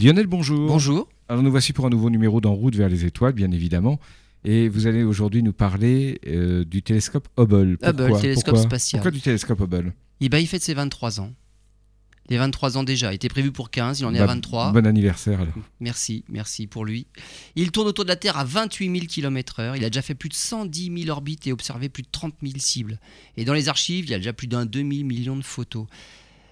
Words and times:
Lionel, 0.00 0.26
bonjour. 0.26 0.66
Bonjour. 0.66 1.08
Alors 1.28 1.42
nous 1.42 1.50
voici 1.50 1.72
pour 1.72 1.86
un 1.86 1.90
nouveau 1.90 2.10
numéro 2.10 2.40
d'En 2.40 2.54
route 2.54 2.74
vers 2.74 2.88
les 2.88 3.04
étoiles, 3.04 3.34
bien 3.34 3.50
évidemment. 3.50 4.00
Et 4.44 4.68
vous 4.68 4.86
allez 4.86 5.02
aujourd'hui 5.02 5.42
nous 5.42 5.52
parler 5.52 6.18
euh, 6.26 6.64
du 6.64 6.82
télescope 6.82 7.28
Hubble. 7.38 7.76
Hubble, 7.82 8.18
télescope 8.20 8.54
Pourquoi? 8.54 8.62
spatial. 8.62 9.00
Pourquoi 9.00 9.10
du 9.10 9.20
télescope 9.20 9.60
Hubble? 9.60 9.92
Eh 10.22 10.28
ben, 10.30 10.38
il 10.38 10.46
fête 10.46 10.62
ses 10.62 10.72
23 10.74 11.20
ans. 11.20 11.32
Les 12.30 12.38
23 12.38 12.78
ans 12.78 12.84
déjà. 12.84 13.12
Il 13.12 13.16
était 13.16 13.28
prévu 13.28 13.52
pour 13.52 13.70
15, 13.70 14.00
il 14.00 14.06
en 14.06 14.14
est 14.14 14.18
à 14.18 14.26
Bah, 14.26 14.34
23. 14.34 14.72
Bon 14.72 14.86
anniversaire 14.86 15.40
alors. 15.40 15.52
Merci, 15.80 16.24
merci 16.28 16.66
pour 16.66 16.84
lui. 16.86 17.06
Il 17.56 17.70
tourne 17.70 17.88
autour 17.88 18.04
de 18.04 18.08
la 18.08 18.16
Terre 18.16 18.38
à 18.38 18.44
28 18.44 18.86
000 18.92 19.06
km/h. 19.06 19.74
Il 19.76 19.84
a 19.84 19.90
déjà 19.90 20.00
fait 20.00 20.14
plus 20.14 20.28
de 20.30 20.34
110 20.34 21.02
000 21.04 21.10
orbites 21.10 21.46
et 21.46 21.52
observé 21.52 21.88
plus 21.90 22.02
de 22.04 22.08
30 22.10 22.34
000 22.42 22.54
cibles. 22.58 23.00
Et 23.36 23.44
dans 23.44 23.52
les 23.54 23.68
archives, 23.68 24.06
il 24.06 24.10
y 24.12 24.14
a 24.14 24.18
déjà 24.18 24.32
plus 24.32 24.46
d'un 24.46 24.64
demi-million 24.64 25.36
de 25.36 25.42
photos. 25.42 25.86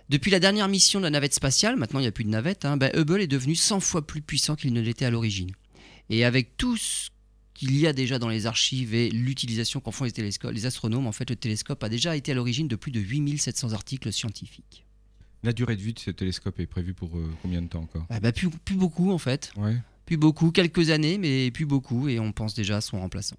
Depuis 0.09 0.31
la 0.31 0.41
dernière 0.41 0.69
mission 0.69 1.01
de 1.01 1.05
la 1.05 1.11
navette 1.11 1.35
spatiale, 1.35 1.77
maintenant 1.77 2.01
il 2.01 2.05
n'y 2.05 2.09
a 2.09 2.13
plus 2.13 2.25
de 2.25 2.31
navette, 2.31 2.65
hein, 2.65 2.79
ben, 2.79 2.91
Hubble 2.95 3.21
est 3.21 3.27
devenu 3.27 3.55
100 3.55 3.81
fois 3.81 4.07
plus 4.07 4.23
puissant 4.23 4.57
qu'il 4.57 4.73
ne 4.73 4.81
l'était 4.81 5.05
à 5.05 5.11
l'origine. 5.11 5.51
Et 6.09 6.25
avec 6.25 6.57
tout 6.57 6.79
ce 6.79 7.11
qu'il 7.53 7.77
y 7.77 7.87
a 7.87 7.93
déjà 7.93 8.19
dans 8.19 8.29
les 8.29 8.47
archives 8.47 8.95
et 8.95 9.11
l'utilisation 9.11 9.81
qu'en 9.81 9.91
font 9.91 10.05
les, 10.05 10.13
télescopes, 10.13 10.53
les 10.53 10.65
astronomes, 10.65 11.07
en 11.07 11.13
fait, 11.13 11.29
le 11.29 11.37
télescope 11.37 11.85
a 11.85 11.91
déjà 11.91 12.17
été 12.17 12.33
à 12.33 12.35
l'origine 12.35 12.69
de 12.69 12.77
plus 12.77 12.91
de 12.91 13.01
8700 13.01 13.75
articles 13.75 14.11
scientifiques. 14.11 14.87
La 15.43 15.53
durée 15.53 15.77
de 15.77 15.83
vie 15.83 15.93
de 15.93 15.99
ce 15.99 16.11
télescope 16.11 16.59
est 16.59 16.67
prévue 16.67 16.95
pour 16.95 17.19
euh, 17.19 17.29
combien 17.43 17.61
de 17.61 17.69
temps 17.69 17.83
encore? 17.83 18.07
Ah 18.09 18.19
bah, 18.19 18.33
plus, 18.33 18.49
plus 18.49 18.77
beaucoup 18.77 19.11
en 19.11 19.19
fait. 19.19 19.53
Ouais. 19.57 19.77
Plus 20.07 20.17
beaucoup, 20.17 20.53
quelques 20.53 20.89
années, 20.89 21.19
mais 21.19 21.51
plus 21.51 21.67
beaucoup, 21.67 22.09
et 22.09 22.19
on 22.19 22.33
pense 22.33 22.55
déjà 22.55 22.79
à 22.79 22.81
son 22.81 22.99
remplaçant. 22.99 23.37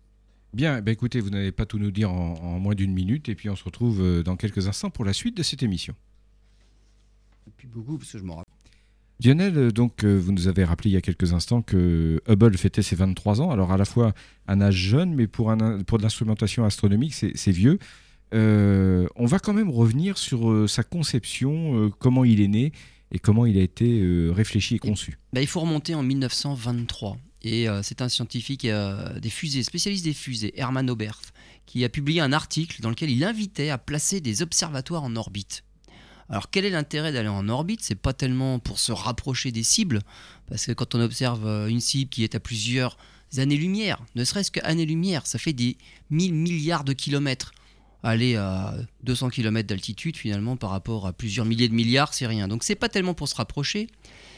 Bien, 0.54 0.82
ben 0.82 0.92
écoutez, 0.92 1.20
vous 1.20 1.32
n'allez 1.32 1.52
pas 1.52 1.66
tout 1.66 1.80
nous 1.80 1.92
dire 1.92 2.12
en, 2.12 2.36
en 2.36 2.60
moins 2.60 2.76
d'une 2.76 2.94
minute, 2.94 3.28
et 3.28 3.34
puis 3.36 3.50
on 3.50 3.56
se 3.56 3.64
retrouve 3.64 4.02
euh, 4.02 4.22
dans 4.22 4.36
quelques 4.36 4.68
instants 4.68 4.92
pour 4.92 5.04
la 5.04 5.14
suite 5.14 5.36
de 5.36 5.44
cette 5.44 5.64
émission. 5.64 5.96
Plus 7.58 7.68
beaucoup, 7.68 7.98
parce 7.98 8.12
que 8.12 8.18
je 8.18 8.24
m'en 8.24 8.36
rappelle. 8.36 8.54
Lionel, 9.24 9.58
euh, 9.58 9.72
donc 9.72 10.04
euh, 10.04 10.18
vous 10.18 10.32
nous 10.32 10.48
avez 10.48 10.64
rappelé 10.64 10.92
il 10.92 10.94
y 10.94 10.98
a 10.98 11.02
quelques 11.02 11.34
instants 11.34 11.62
que 11.62 12.22
Hubble 12.28 12.58
fêtait 12.58 12.82
ses 12.82 12.96
23 12.96 13.42
ans. 13.42 13.52
Alors 13.52 13.72
à 13.72 13.78
la 13.78 13.86
fois 13.86 14.14
un 14.48 14.62
âge 14.62 14.76
jeune, 14.76 15.14
mais 15.14 15.28
pour, 15.28 15.52
un, 15.52 15.84
pour 15.84 15.98
de 15.98 16.04
l'instrumentation 16.04 16.64
astronomique, 16.64 17.14
c'est 17.14 17.52
vieux. 17.52 17.80
Euh, 18.34 19.08
on 19.16 19.26
va 19.26 19.40
quand 19.40 19.54
même 19.54 19.72
revenir 19.72 20.18
sur 20.18 20.50
euh, 20.50 20.68
sa 20.68 20.84
conception, 20.84 21.86
euh, 21.86 21.90
comment 21.90 22.24
il 22.24 22.42
est 22.42 22.48
né 22.48 22.72
et 23.12 23.20
comment 23.20 23.46
il 23.46 23.58
a 23.58 23.62
été 23.62 24.02
euh, 24.02 24.32
réfléchi 24.32 24.76
et 24.76 24.80
conçu. 24.80 25.18
Bah, 25.34 25.42
il 25.42 25.48
faut 25.48 25.60
remonter 25.60 25.96
en 25.96 26.04
1923. 26.04 27.18
Et 27.42 27.70
euh, 27.70 27.82
c'est 27.84 28.02
un 28.02 28.10
scientifique 28.10 28.66
euh, 28.66 29.18
des 29.20 29.30
fusées, 29.30 29.64
spécialiste 29.64 30.04
des 30.04 30.14
fusées, 30.14 30.60
Hermann 30.60 30.90
Oberth, 30.90 31.34
qui 31.66 31.84
a 31.86 31.90
publié 31.90 32.20
un 32.22 32.34
article 32.34 32.82
dans 32.82 32.90
lequel 32.90 33.10
il 33.10 33.24
invitait 33.24 33.70
à 33.70 33.78
placer 33.78 34.20
des 34.20 34.42
observatoires 34.42 35.04
en 35.04 35.16
orbite. 35.16 35.64
Alors 36.30 36.50
quel 36.50 36.66
est 36.66 36.70
l'intérêt 36.70 37.12
d'aller 37.12 37.30
en 37.30 37.50
orbite? 37.50 37.82
C'est 37.82 37.96
pas 37.96 38.14
tellement 38.14 38.60
pour 38.60 38.80
se 38.80 38.92
rapprocher 38.92 39.52
des 39.52 39.64
cibles, 39.64 40.02
parce 40.48 40.66
que 40.66 40.72
quand 40.72 40.96
on 40.96 41.02
observe 41.02 41.46
euh, 41.48 41.68
une 41.68 41.80
cible 41.80 42.10
qui 42.10 42.24
est 42.24 42.36
à 42.36 42.40
plusieurs 42.40 42.98
années-lumière, 43.38 44.00
ne 44.16 44.24
serait-ce 44.24 44.52
que 44.52 44.60
années-lumière, 44.64 45.26
ça 45.26 45.40
fait 45.40 45.54
des 45.54 45.78
1000 46.12 46.34
milliards 46.34 46.84
de 46.84 46.94
kilomètres. 46.94 47.52
Aller 48.02 48.38
à 48.38 48.76
200 49.04 49.30
km 49.30 49.68
d'altitude, 49.68 50.16
finalement, 50.16 50.56
par 50.56 50.70
rapport 50.70 51.06
à 51.06 51.12
plusieurs 51.12 51.46
milliers 51.46 51.68
de 51.68 51.74
milliards, 51.74 52.14
c'est 52.14 52.28
rien. 52.28 52.48
Donc 52.48 52.64
c'est 52.64 52.76
pas 52.76 52.88
tellement 52.88 53.14
pour 53.14 53.28
se 53.28 53.36
rapprocher, 53.36 53.88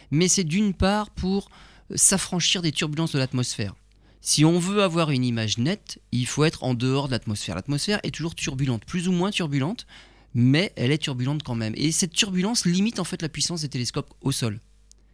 mais 0.10 0.28
c'est 0.28 0.44
d'une 0.44 0.74
part 0.74 1.12
pour 1.12 1.50
s'affranchir 1.94 2.62
des 2.62 2.72
turbulences 2.72 3.12
de 3.12 3.20
l'atmosphère. 3.20 3.76
Si 4.22 4.46
on 4.46 4.60
veut 4.60 4.84
avoir 4.84 5.12
une 5.12 5.24
image 5.24 5.58
nette, 5.58 6.00
il 6.12 6.28
faut 6.28 6.44
être 6.44 6.64
en 6.64 6.74
dehors 6.74 7.08
de 7.08 7.14
l'atmosphère. 7.14 7.56
L'atmosphère 7.56 8.00
est 8.04 8.12
toujours 8.14 8.36
turbulente, 8.36 8.86
plus 8.86 9.08
ou 9.08 9.12
moins 9.12 9.32
turbulente, 9.32 9.88
mais 10.34 10.72
elle 10.76 10.92
est 10.92 10.98
turbulente 10.98 11.44
quand 11.44 11.56
même. 11.56 11.74
Et 11.76 11.92
cette 11.92 12.14
turbulence 12.14 12.66
limite 12.66 13.00
en 13.00 13.04
fait 13.04 13.22
la 13.22 13.30
puissance 13.30 13.62
des 13.62 13.70
télescopes 13.70 14.10
au 14.22 14.32
sol. 14.32 14.60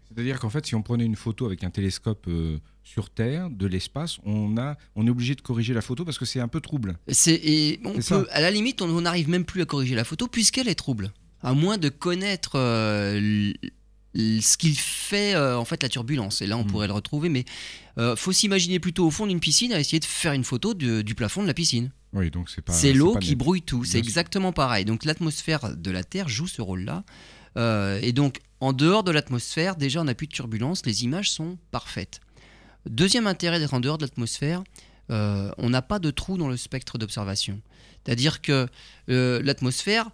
C'est-à-dire 0.10 0.40
qu'en 0.40 0.50
fait, 0.50 0.66
si 0.66 0.74
on 0.74 0.82
prenait 0.82 1.06
une 1.06 1.16
photo 1.18 1.46
avec 1.46 1.64
un 1.66 1.70
télescope 1.70 2.26
euh, 2.30 2.60
sur 2.84 3.10
Terre, 3.10 3.50
de 3.50 3.68
l'espace, 3.68 4.20
on, 4.26 4.58
a, 4.58 4.78
on 4.96 5.06
est 5.06 5.10
obligé 5.10 5.36
de 5.36 5.42
corriger 5.42 5.74
la 5.74 5.82
photo 5.82 6.06
parce 6.06 6.18
que 6.18 6.24
c'est 6.26 6.40
un 6.40 6.48
peu 6.48 6.62
trouble. 6.62 6.98
Et 7.28 7.80
on 7.84 7.94
peut, 8.00 8.28
à 8.32 8.40
la 8.42 8.50
limite, 8.50 8.82
on 8.82 9.02
n'arrive 9.02 9.28
même 9.30 9.44
plus 9.44 9.62
à 9.62 9.66
corriger 9.66 9.96
la 9.96 10.06
photo 10.06 10.28
puisqu'elle 10.28 10.70
est 10.70 10.76
trouble. 10.76 11.12
À 11.42 11.54
moins 11.54 11.78
de 11.78 11.90
connaître 11.90 12.52
euh, 12.56 13.52
ce 14.16 14.58
qu'il 14.58 14.76
fait 14.80 15.36
euh, 15.36 15.58
en 15.58 15.66
fait 15.66 15.84
la 15.84 15.90
turbulence. 15.90 16.42
Et 16.42 16.48
là, 16.48 16.58
on 16.58 16.64
Mm. 16.64 16.68
pourrait 16.68 16.88
le 16.88 16.94
retrouver. 16.94 17.30
Mais 17.30 17.46
faut 18.16 18.32
s'imaginer 18.32 18.80
plutôt 18.80 19.06
au 19.08 19.12
fond 19.12 19.28
d'une 19.28 19.40
piscine 19.40 19.74
à 19.74 19.80
essayer 19.80 20.00
de 20.00 20.06
faire 20.06 20.34
une 20.34 20.44
photo 20.44 20.74
de- 20.74 21.02
du 21.02 21.16
plafond 21.16 21.42
de 21.42 21.48
la 21.48 21.54
piscine. 21.54 21.92
Oui, 22.18 22.32
donc 22.32 22.50
c'est 22.50 22.62
pas. 22.62 22.74
C'est 22.74 22.94
l'eau 22.94 23.16
qui 23.18 23.30
net. 23.30 23.38
brouille 23.38 23.62
tout. 23.62 23.84
C'est 23.84 24.00
exactement 24.00 24.52
pareil. 24.52 24.86
Donc 24.86 25.06
l'atmosphère 25.06 25.76
de 25.76 25.92
la 25.92 26.04
Terre 26.04 26.28
joue 26.28 26.48
ce 26.48 26.62
rôle-là. 26.62 27.04
Euh, 27.58 28.00
et 28.02 28.12
donc 28.12 28.40
en 28.60 28.74
dehors 28.74 29.04
de 29.04 29.12
l'atmosphère, 29.12 29.76
déjà 29.76 30.02
on 30.02 30.06
n'a 30.06 30.16
plus 30.16 30.28
de 30.28 30.32
turbulence, 30.32 30.86
les 30.86 31.04
images 31.04 31.30
sont 31.30 31.58
parfaites. 31.72 32.20
Deuxième 32.88 33.28
intérêt 33.28 33.60
d'être 33.60 33.74
en 33.74 33.80
dehors 33.80 33.98
de 33.98 34.06
l'atmosphère, 34.06 34.64
euh, 35.12 35.52
on 35.58 35.70
n'a 35.70 35.82
pas 35.82 36.00
de 36.00 36.12
trou 36.12 36.38
dans 36.38 36.48
le 36.48 36.58
spectre 36.58 36.98
d'observation. 36.98 37.62
C'est-à-dire 38.04 38.42
que 38.42 38.68
euh, 39.10 39.42
l'atmosphère 39.44 40.10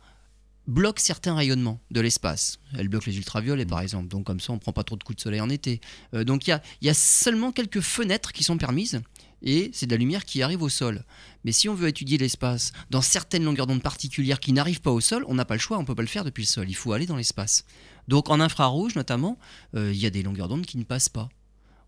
bloque 0.67 0.99
certains 0.99 1.35
rayonnements 1.35 1.81
de 1.91 2.01
l'espace. 2.01 2.59
Elle 2.77 2.87
bloque 2.87 3.05
les 3.05 3.17
ultraviolets 3.17 3.65
par 3.65 3.81
exemple, 3.81 4.07
donc 4.07 4.25
comme 4.25 4.39
ça 4.39 4.51
on 4.51 4.55
ne 4.55 4.59
prend 4.59 4.73
pas 4.73 4.83
trop 4.83 4.95
de 4.95 5.03
coups 5.03 5.17
de 5.17 5.21
soleil 5.21 5.41
en 5.41 5.49
été. 5.49 5.81
Euh, 6.13 6.23
donc 6.23 6.47
il 6.47 6.51
y 6.51 6.53
a, 6.53 6.61
il 6.81 6.87
y 6.87 6.89
a 6.89 6.93
seulement 6.93 7.51
quelques 7.51 7.81
fenêtres 7.81 8.31
qui 8.31 8.43
sont 8.43 8.57
permises 8.57 9.01
et 9.43 9.69
c'est 9.73 9.85
de 9.85 9.91
la 9.91 9.97
lumière 9.97 10.25
qui 10.25 10.41
arrive 10.41 10.61
au 10.61 10.69
sol. 10.69 11.03
Mais 11.43 11.51
si 11.51 11.69
on 11.69 11.75
veut 11.75 11.87
étudier 11.89 12.17
l'espace 12.17 12.71
dans 12.89 13.01
certaines 13.01 13.43
longueurs 13.43 13.67
d'onde 13.67 13.83
particulières 13.83 14.39
qui 14.39 14.53
n'arrivent 14.53 14.81
pas 14.81 14.91
au 14.91 15.01
sol, 15.01 15.23
on 15.27 15.35
n'a 15.35 15.45
pas 15.45 15.53
le 15.55 15.59
choix, 15.59 15.77
on 15.77 15.81
ne 15.81 15.85
peut 15.85 15.95
pas 15.95 16.01
le 16.01 16.07
faire 16.07 16.23
depuis 16.23 16.43
le 16.43 16.47
sol, 16.47 16.69
il 16.69 16.73
faut 16.75 16.93
aller 16.93 17.05
dans 17.05 17.17
l'espace. 17.17 17.65
Donc 18.07 18.29
en 18.29 18.39
infrarouge 18.39 18.95
notamment, 18.95 19.37
euh, 19.75 19.91
il 19.93 19.99
y 19.99 20.05
a 20.05 20.09
des 20.09 20.23
longueurs 20.23 20.47
d'onde 20.47 20.65
qui 20.65 20.77
ne 20.77 20.83
passent 20.83 21.09
pas. 21.09 21.29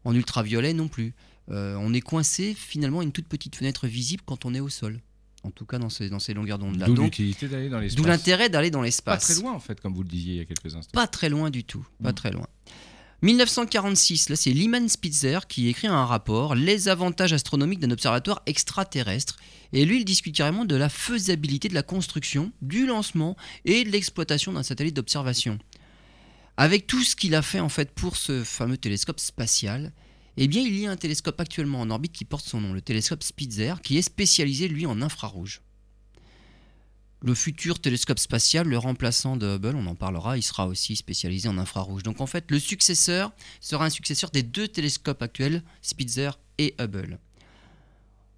En 0.03 0.13
ultraviolet 0.13 0.73
non 0.73 0.87
plus. 0.87 1.13
Euh, 1.51 1.75
on 1.79 1.93
est 1.93 2.01
coincé 2.01 2.53
finalement 2.57 2.99
à 2.99 3.03
une 3.03 3.11
toute 3.11 3.27
petite 3.27 3.55
fenêtre 3.55 3.85
visible 3.87 4.23
quand 4.25 4.45
on 4.45 4.53
est 4.53 4.59
au 4.59 4.69
sol. 4.69 4.99
En 5.43 5.51
tout 5.51 5.65
cas 5.65 5.77
dans 5.77 5.89
ces, 5.91 6.09
dans 6.09 6.17
ces 6.19 6.33
longueurs 6.33 6.57
d'onde-là. 6.57 6.87
D'où 6.87 7.03
l'utilité 7.03 7.47
d'aller 7.47 7.69
dans 7.69 7.79
l'espace. 7.79 8.01
D'où 8.01 8.07
l'intérêt 8.07 8.49
d'aller 8.49 8.71
dans 8.71 8.79
Pas 8.79 8.85
l'espace. 8.85 9.23
très 9.25 9.35
loin 9.41 9.53
en 9.53 9.59
fait, 9.59 9.79
comme 9.79 9.93
vous 9.93 10.01
le 10.01 10.09
disiez 10.09 10.33
il 10.33 10.37
y 10.37 10.41
a 10.41 10.45
quelques 10.45 10.75
instants. 10.75 10.91
Pas 10.93 11.05
très 11.07 11.29
loin 11.29 11.51
du 11.51 11.63
tout, 11.63 11.85
pas 12.03 12.11
Mm. 12.11 12.15
très 12.15 12.31
loin. 12.31 12.47
1946, 13.21 14.29
là 14.29 14.35
c'est 14.35 14.51
Lyman 14.51 14.89
Spitzer 14.89 15.39
qui 15.47 15.69
écrit 15.69 15.87
un 15.87 16.05
rapport, 16.05 16.53
Les 16.53 16.89
avantages 16.89 17.33
astronomiques 17.33 17.79
d'un 17.79 17.91
observatoire 17.91 18.41
extraterrestre. 18.45 19.37
Et 19.73 19.85
lui, 19.85 19.97
il 19.97 20.05
discute 20.05 20.35
carrément 20.35 20.65
de 20.65 20.75
la 20.75 20.89
faisabilité 20.89 21.67
de 21.69 21.73
la 21.73 21.83
construction, 21.83 22.51
du 22.61 22.85
lancement 22.85 23.35
et 23.63 23.83
de 23.83 23.89
l'exploitation 23.89 24.53
d'un 24.53 24.63
satellite 24.63 24.95
d'observation. 24.95 25.59
Avec 26.57 26.87
tout 26.87 27.03
ce 27.03 27.15
qu'il 27.15 27.35
a 27.35 27.41
fait 27.41 27.59
en 27.59 27.69
fait 27.69 27.91
pour 27.91 28.15
ce 28.15 28.43
fameux 28.43 28.77
télescope 28.77 29.19
spatial, 29.19 29.91
eh 30.37 30.47
bien 30.47 30.61
il 30.61 30.77
y 30.77 30.85
a 30.85 30.91
un 30.91 30.97
télescope 30.97 31.39
actuellement 31.39 31.81
en 31.81 31.89
orbite 31.89 32.13
qui 32.13 32.25
porte 32.25 32.45
son 32.45 32.61
nom, 32.61 32.73
le 32.73 32.81
télescope 32.81 33.23
Spitzer, 33.23 33.81
qui 33.81 33.97
est 33.97 34.01
spécialisé 34.01 34.67
lui 34.67 34.85
en 34.85 35.01
infrarouge. 35.01 35.61
Le 37.25 37.33
futur 37.33 37.79
télescope 37.79 38.19
spatial, 38.19 38.67
le 38.67 38.77
remplaçant 38.77 39.35
de 39.35 39.55
Hubble, 39.55 39.75
on 39.75 39.87
en 39.87 39.95
parlera, 39.95 40.37
il 40.37 40.43
sera 40.43 40.67
aussi 40.67 40.95
spécialisé 40.95 41.49
en 41.49 41.57
infrarouge. 41.57 42.03
Donc 42.03 42.21
en 42.21 42.27
fait, 42.27 42.51
le 42.51 42.59
successeur 42.59 43.31
sera 43.61 43.85
un 43.85 43.89
successeur 43.89 44.29
des 44.29 44.43
deux 44.43 44.67
télescopes 44.67 45.23
actuels, 45.23 45.63
Spitzer 45.81 46.29
et 46.59 46.75
Hubble. 46.79 47.17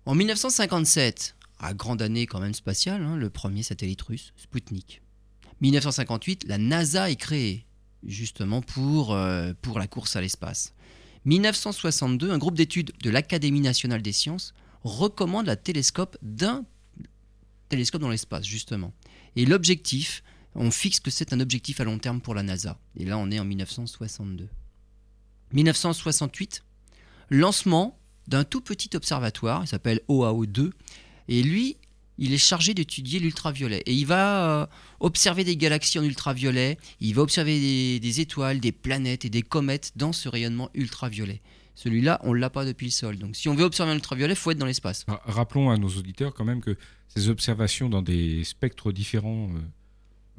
En 0.05 0.15
1957, 0.15 1.35
à 1.59 1.73
grande 1.73 2.01
année 2.01 2.27
quand 2.27 2.39
même 2.39 2.53
spatiale, 2.53 3.03
hein, 3.03 3.17
le 3.17 3.29
premier 3.29 3.61
satellite 3.61 4.01
russe, 4.03 4.31
Sputnik. 4.37 5.01
1958, 5.59 6.45
la 6.47 6.57
NASA 6.57 7.11
est 7.11 7.17
créée, 7.17 7.65
justement 8.05 8.61
pour, 8.61 9.13
euh, 9.13 9.51
pour 9.61 9.79
la 9.79 9.87
course 9.87 10.15
à 10.15 10.21
l'espace. 10.21 10.73
1962, 11.25 12.31
un 12.31 12.37
groupe 12.37 12.55
d'études 12.55 12.93
de 13.03 13.09
l'Académie 13.09 13.59
nationale 13.59 14.01
des 14.01 14.13
sciences 14.13 14.53
recommande 14.85 15.47
la 15.47 15.57
télescope 15.57 16.17
d'un 16.21 16.63
télescope 17.69 18.01
dans 18.01 18.09
l'espace, 18.09 18.45
justement. 18.45 18.93
Et 19.35 19.45
l'objectif, 19.45 20.23
on 20.55 20.71
fixe 20.71 20.99
que 20.99 21.11
c'est 21.11 21.33
un 21.33 21.39
objectif 21.39 21.79
à 21.79 21.83
long 21.83 21.99
terme 21.99 22.21
pour 22.21 22.33
la 22.33 22.43
NASA. 22.43 22.79
Et 22.95 23.05
là, 23.05 23.17
on 23.17 23.29
est 23.31 23.39
en 23.39 23.45
1962. 23.45 24.49
1968, 25.53 26.63
lancement 27.29 27.99
d'un 28.27 28.43
tout 28.43 28.61
petit 28.61 28.89
observatoire, 28.95 29.63
il 29.63 29.67
s'appelle 29.67 30.01
OAO2, 30.09 30.71
et 31.29 31.43
lui, 31.43 31.77
il 32.17 32.33
est 32.33 32.37
chargé 32.37 32.73
d'étudier 32.73 33.19
l'ultraviolet. 33.19 33.83
Et 33.85 33.93
il 33.93 34.05
va 34.05 34.61
euh, 34.61 34.65
observer 34.99 35.43
des 35.43 35.55
galaxies 35.55 35.99
en 35.99 36.03
ultraviolet, 36.03 36.77
il 36.99 37.13
va 37.13 37.21
observer 37.21 37.59
des, 37.59 37.99
des 37.99 38.19
étoiles, 38.19 38.59
des 38.59 38.71
planètes 38.71 39.23
et 39.23 39.29
des 39.29 39.43
comètes 39.43 39.93
dans 39.95 40.11
ce 40.11 40.27
rayonnement 40.27 40.69
ultraviolet. 40.73 41.41
Celui-là, 41.77 42.19
on 42.23 42.33
ne 42.33 42.39
l'a 42.39 42.49
pas 42.49 42.65
depuis 42.65 42.87
le 42.87 42.91
sol. 42.91 43.17
Donc 43.19 43.35
si 43.35 43.49
on 43.49 43.53
veut 43.53 43.63
observer 43.63 43.91
un 43.91 43.95
ultraviolet, 43.95 44.33
il 44.33 44.35
faut 44.35 44.49
être 44.49 44.57
dans 44.57 44.65
l'espace. 44.65 45.05
Ra- 45.07 45.21
Rappelons 45.25 45.69
à 45.69 45.77
nos 45.77 45.89
auditeurs 45.89 46.33
quand 46.33 46.43
même 46.43 46.59
que 46.59 46.75
ces 47.07 47.29
observations 47.29 47.87
dans 47.87 48.01
des 48.01 48.43
spectres 48.43 48.91
différents, 48.91 49.49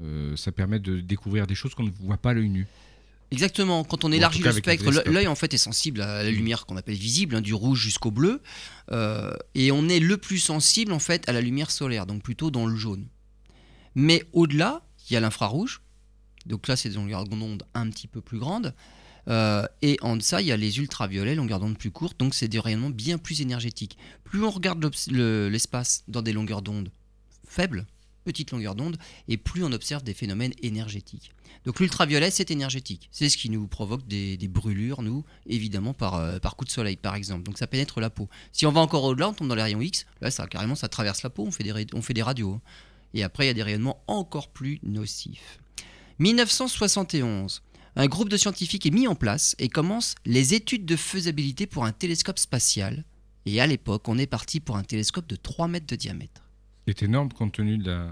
euh, 0.01 0.33
euh, 0.33 0.37
ça 0.37 0.51
permet 0.51 0.81
de 0.81 0.99
découvrir 1.01 1.47
des 1.47 1.55
choses 1.55 1.77
qu'on 1.77 1.85
ne 1.85 1.93
voit 2.03 2.17
pas 2.17 2.31
à 2.31 2.35
l'œil 2.35 2.49
nu. 2.49 2.67
Exactement, 3.31 3.85
quand 3.85 4.05
on 4.05 4.11
élargit 4.11 4.43
le 4.43 4.51
spectre, 4.51 4.91
l'œil 5.07 5.29
en 5.29 5.35
fait 5.37 5.55
est 5.55 5.59
sensible 5.59 6.01
à 6.01 6.23
la 6.25 6.31
lumière 6.31 6.67
qu'on 6.67 6.77
appelle 6.79 6.97
visible, 6.97 7.37
hein, 7.37 7.41
du 7.41 7.55
rouge 7.55 7.79
jusqu'au 7.79 8.11
bleu, 8.11 8.41
euh, 8.91 9.33
et 9.55 9.71
on 9.71 9.89
est 9.89 10.01
le 10.01 10.17
plus 10.17 10.39
sensible 10.39 10.93
en 10.93 10.99
fait 10.99 11.29
à 11.29 11.33
la 11.33 11.41
lumière 11.43 11.71
solaire, 11.71 12.07
donc 12.07 12.23
plutôt 12.23 12.51
dans 12.51 12.67
le 12.67 12.75
jaune. 12.75 13.07
Mais 13.95 14.25
au-delà, 14.33 14.83
il 15.09 15.13
y 15.13 15.17
a 15.17 15.21
l'infrarouge, 15.21 15.83
donc 16.47 16.67
là 16.69 16.75
c'est 16.77 16.89
des 16.89 16.95
longueurs 16.97 17.25
d'onde 17.25 17.63
un 17.75 17.91
petit 17.91 18.09
peu 18.09 18.21
plus 18.23 18.39
grandes, 18.39 18.75
Euh, 19.29 19.67
et 19.83 19.99
en 20.01 20.17
deçà, 20.17 20.41
il 20.41 20.47
y 20.47 20.53
a 20.53 20.57
les 20.57 20.79
ultraviolets, 20.79 21.35
longueur 21.35 21.61
d'onde 21.61 21.77
plus 21.77 21.91
courte, 21.91 22.19
donc 22.19 22.35
c'est 22.35 22.49
des 22.49 22.59
rayonnements 22.59 22.91
bien 22.91 23.19
plus 23.19 23.41
énergétiques. 23.41 23.99
Plus 24.25 24.43
on 24.43 24.51
regarde 24.51 24.85
l'espace 25.11 26.05
dans 26.09 26.23
des 26.23 26.33
longueurs 26.33 26.63
d'onde 26.63 26.91
faibles, 27.47 27.87
petites 28.25 28.51
longueurs 28.51 28.75
d'onde, 28.75 28.99
et 29.27 29.37
plus 29.37 29.65
on 29.65 29.73
observe 29.73 30.03
des 30.03 30.15
phénomènes 30.15 30.53
énergétiques. 30.63 31.33
Donc 31.65 31.81
l'ultraviolet, 31.81 32.31
c'est 32.31 32.51
énergétique. 32.51 33.09
C'est 33.11 33.29
ce 33.29 33.37
qui 33.37 33.51
nous 33.51 33.67
provoque 33.67 34.07
des, 34.07 34.37
brûlures, 34.49 35.03
nous, 35.03 35.25
évidemment, 35.47 35.95
par, 35.95 36.15
euh, 36.15 36.39
par 36.39 36.57
coup 36.57 36.65
de 36.65 36.71
soleil, 36.71 36.97
par 36.97 37.15
exemple. 37.15 37.43
Donc 37.43 37.59
ça 37.59 37.67
pénètre 37.67 38.01
la 38.01 38.11
peau. 38.11 38.29
Si 38.53 38.67
on 38.67 38.73
va 38.73 38.81
encore 38.81 39.05
au-delà, 39.05 39.29
on 39.31 39.33
tombe 39.33 39.49
dans 39.49 39.55
les 39.55 39.63
rayons 39.63 39.81
X, 39.81 40.07
là, 40.21 40.31
ça, 40.31 40.47
carrément, 40.47 40.75
ça 40.75 40.89
traverse 40.89 41.23
la 41.23 41.31
peau, 41.31 41.45
on 41.47 41.51
fait 41.51 41.65
des, 41.65 41.87
on 41.95 42.03
fait 42.03 42.15
des 42.15 42.23
radios. 42.23 42.53
Hein. 42.53 42.61
Et 43.15 43.23
après, 43.23 43.45
il 43.45 43.47
y 43.49 43.51
a 43.51 43.55
des 43.55 43.63
rayonnements 43.63 44.03
encore 44.07 44.49
plus 44.49 44.79
nocifs. 44.83 45.59
1971, 46.19 47.63
un 47.97 48.07
groupe 48.07 48.29
de 48.29 48.37
scientifiques 48.37 48.87
est 48.87 48.91
mis 48.91 49.07
en 49.07 49.15
place 49.15 49.55
et 49.59 49.69
commence 49.69 50.15
les 50.25 50.55
études 50.55 50.85
de 50.85 50.97
faisabilité 50.97 51.67
pour 51.67 51.85
un 51.85 51.93
télescope 51.93 52.39
spatial. 52.39 53.05
Et 53.47 53.61
à 53.61 53.67
l'époque, 53.67 54.09
on 54.09 54.19
est 54.19 54.27
parti 54.27 54.61
pour 54.61 54.77
un 54.77 54.85
télescope 54.85 55.27
de 55.27 55.37
3 55.37 55.69
mètres 55.69 55.87
de 55.87 55.97
diamètre. 55.97 56.43
C'est 56.87 57.03
énorme 57.03 57.33
compte 57.33 57.53
tenu 57.53 57.79
de 57.79 57.91
la 57.91 58.11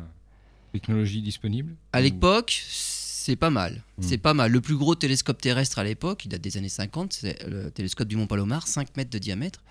technologie 0.73 1.23
disponible 1.23 1.76
À 1.93 2.00
l'époque, 2.00 2.62
c'est 2.69 3.37
pas 3.37 3.50
mal. 3.50 3.82
Hmm. 3.99 4.02
C'est 4.02 4.19
pas 4.19 4.34
mal. 4.34 4.52
Le 4.52 4.61
plus 4.61 4.76
gros 4.76 4.94
télescope 4.94 5.40
terrestre 5.40 5.78
à 5.78 5.84
l'époque, 5.84 6.25
il 6.25 6.28
date 6.28 6.40
des 6.40 6.56
années 6.56 6.69
50, 6.69 7.12
c'est 7.12 7.46
le 7.46 7.70
télescope 7.70 8.08
du 8.08 8.17
Mont 8.17 8.26
Palomar, 8.26 8.67
5 8.67 8.96
mètres 8.96 9.11
de 9.11 9.19
diamètre 9.19 9.62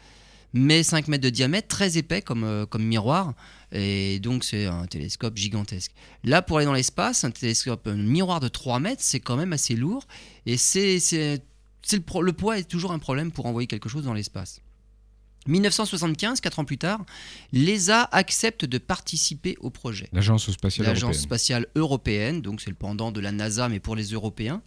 mais 0.55 0.83
5 0.83 1.09
mètres 1.09 1.23
de 1.23 1.29
diamètre, 1.29 1.67
très 1.67 1.97
épais 1.97 2.21
comme, 2.21 2.45
euh, 2.45 2.65
comme 2.65 2.83
miroir, 2.83 3.33
et 3.73 4.19
donc 4.19 4.45
c'est 4.45 4.65
un 4.65 4.87
télescope 4.87 5.35
gigantesque. 5.35 5.91
Là, 6.23 6.41
pour 6.41 6.57
aller 6.57 6.65
dans 6.65 6.73
l'espace, 6.73 7.25
un 7.25 7.31
télescope, 7.31 7.87
un 7.87 7.97
miroir 7.97 8.39
de 8.39 8.47
3 8.47 8.79
mètres, 8.79 9.01
c'est 9.03 9.19
quand 9.19 9.35
même 9.35 9.51
assez 9.51 9.75
lourd, 9.75 10.07
et 10.45 10.55
c'est, 10.55 10.99
c'est, 11.01 11.43
le, 11.91 12.21
le 12.21 12.33
poids 12.33 12.57
est 12.57 12.63
toujours 12.63 12.93
un 12.93 12.99
problème 12.99 13.31
pour 13.31 13.47
envoyer 13.47 13.67
quelque 13.67 13.89
chose 13.89 14.05
dans 14.05 14.13
l'espace. 14.13 14.61
1975, 15.47 16.39
4 16.39 16.59
ans 16.59 16.65
plus 16.65 16.77
tard, 16.77 17.05
l'ESA 17.51 18.07
accepte 18.13 18.63
de 18.63 18.77
participer 18.77 19.57
au 19.59 19.69
projet. 19.69 20.07
L'Agence 20.13 20.49
spatiale 20.49 20.87
L'Agence 20.87 21.03
européenne. 21.03 21.21
spatiale 21.21 21.67
européenne, 21.75 22.41
donc 22.41 22.61
c'est 22.61 22.69
le 22.69 22.77
pendant 22.77 23.11
de 23.11 23.19
la 23.19 23.33
NASA, 23.33 23.67
mais 23.67 23.81
pour 23.81 23.97
les 23.97 24.05
Européens. 24.05 24.61